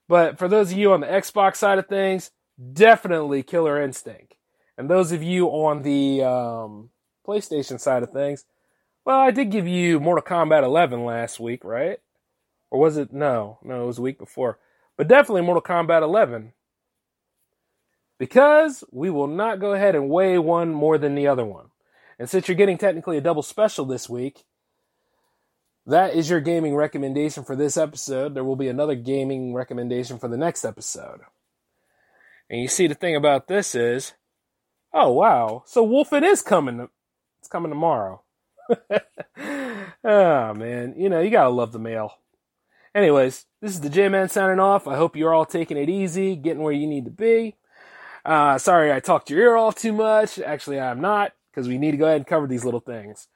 But 0.07 0.37
for 0.37 0.47
those 0.47 0.71
of 0.71 0.77
you 0.77 0.93
on 0.93 1.01
the 1.01 1.07
Xbox 1.07 1.57
side 1.57 1.79
of 1.79 1.87
things, 1.87 2.31
definitely 2.73 3.43
Killer 3.43 3.81
Instinct. 3.81 4.35
And 4.77 4.89
those 4.89 5.11
of 5.11 5.23
you 5.23 5.47
on 5.47 5.81
the 5.81 6.23
um, 6.23 6.89
PlayStation 7.27 7.79
side 7.79 8.03
of 8.03 8.11
things, 8.11 8.45
well, 9.07 9.21
I 9.21 9.31
did 9.31 9.51
give 9.51 9.69
you 9.69 10.01
Mortal 10.01 10.21
Kombat 10.21 10.63
11 10.63 11.05
last 11.05 11.39
week, 11.39 11.63
right? 11.63 11.99
Or 12.69 12.77
was 12.77 12.97
it? 12.97 13.13
No, 13.13 13.57
no, 13.63 13.83
it 13.83 13.87
was 13.87 13.99
a 13.99 14.01
week 14.01 14.19
before. 14.19 14.59
But 14.97 15.07
definitely 15.07 15.43
Mortal 15.43 15.61
Kombat 15.61 16.01
11. 16.01 16.51
Because 18.17 18.83
we 18.91 19.09
will 19.09 19.27
not 19.27 19.61
go 19.61 19.71
ahead 19.71 19.95
and 19.95 20.09
weigh 20.09 20.37
one 20.37 20.73
more 20.73 20.97
than 20.97 21.15
the 21.15 21.25
other 21.25 21.45
one. 21.45 21.67
And 22.19 22.29
since 22.29 22.49
you're 22.49 22.57
getting 22.57 22.77
technically 22.77 23.15
a 23.15 23.21
double 23.21 23.43
special 23.43 23.85
this 23.85 24.09
week, 24.09 24.43
that 25.85 26.13
is 26.13 26.29
your 26.29 26.41
gaming 26.41 26.75
recommendation 26.75 27.45
for 27.45 27.55
this 27.55 27.77
episode. 27.77 28.35
There 28.35 28.43
will 28.43 28.57
be 28.57 28.67
another 28.67 28.95
gaming 28.95 29.53
recommendation 29.53 30.19
for 30.19 30.27
the 30.27 30.35
next 30.35 30.65
episode. 30.65 31.21
And 32.49 32.59
you 32.59 32.67
see, 32.67 32.87
the 32.87 32.93
thing 32.93 33.15
about 33.15 33.47
this 33.47 33.73
is, 33.73 34.15
oh 34.93 35.13
wow, 35.13 35.63
so 35.65 35.87
Wolfen 35.87 36.23
is 36.23 36.41
coming. 36.41 36.89
It's 37.39 37.47
coming 37.47 37.71
tomorrow. 37.71 38.21
Oh 40.03 40.53
man, 40.53 40.95
you 40.97 41.09
know 41.09 41.19
you 41.21 41.29
gotta 41.29 41.49
love 41.49 41.71
the 41.71 41.79
mail. 41.79 42.11
Anyways, 42.95 43.45
this 43.61 43.71
is 43.71 43.81
the 43.81 43.89
J 43.89 44.09
Man 44.09 44.29
signing 44.29 44.59
off. 44.59 44.87
I 44.87 44.95
hope 44.95 45.15
you're 45.15 45.33
all 45.33 45.45
taking 45.45 45.77
it 45.77 45.89
easy, 45.89 46.35
getting 46.35 46.63
where 46.63 46.73
you 46.73 46.87
need 46.87 47.05
to 47.05 47.11
be. 47.11 47.55
Uh, 48.25 48.57
sorry 48.57 48.91
I 48.91 48.99
talked 48.99 49.29
your 49.29 49.39
ear 49.39 49.55
off 49.55 49.75
too 49.75 49.93
much. 49.93 50.39
Actually, 50.39 50.79
I'm 50.79 51.01
not 51.01 51.33
because 51.51 51.67
we 51.67 51.77
need 51.77 51.91
to 51.91 51.97
go 51.97 52.05
ahead 52.05 52.17
and 52.17 52.27
cover 52.27 52.47
these 52.47 52.65
little 52.65 52.79
things. 52.79 53.27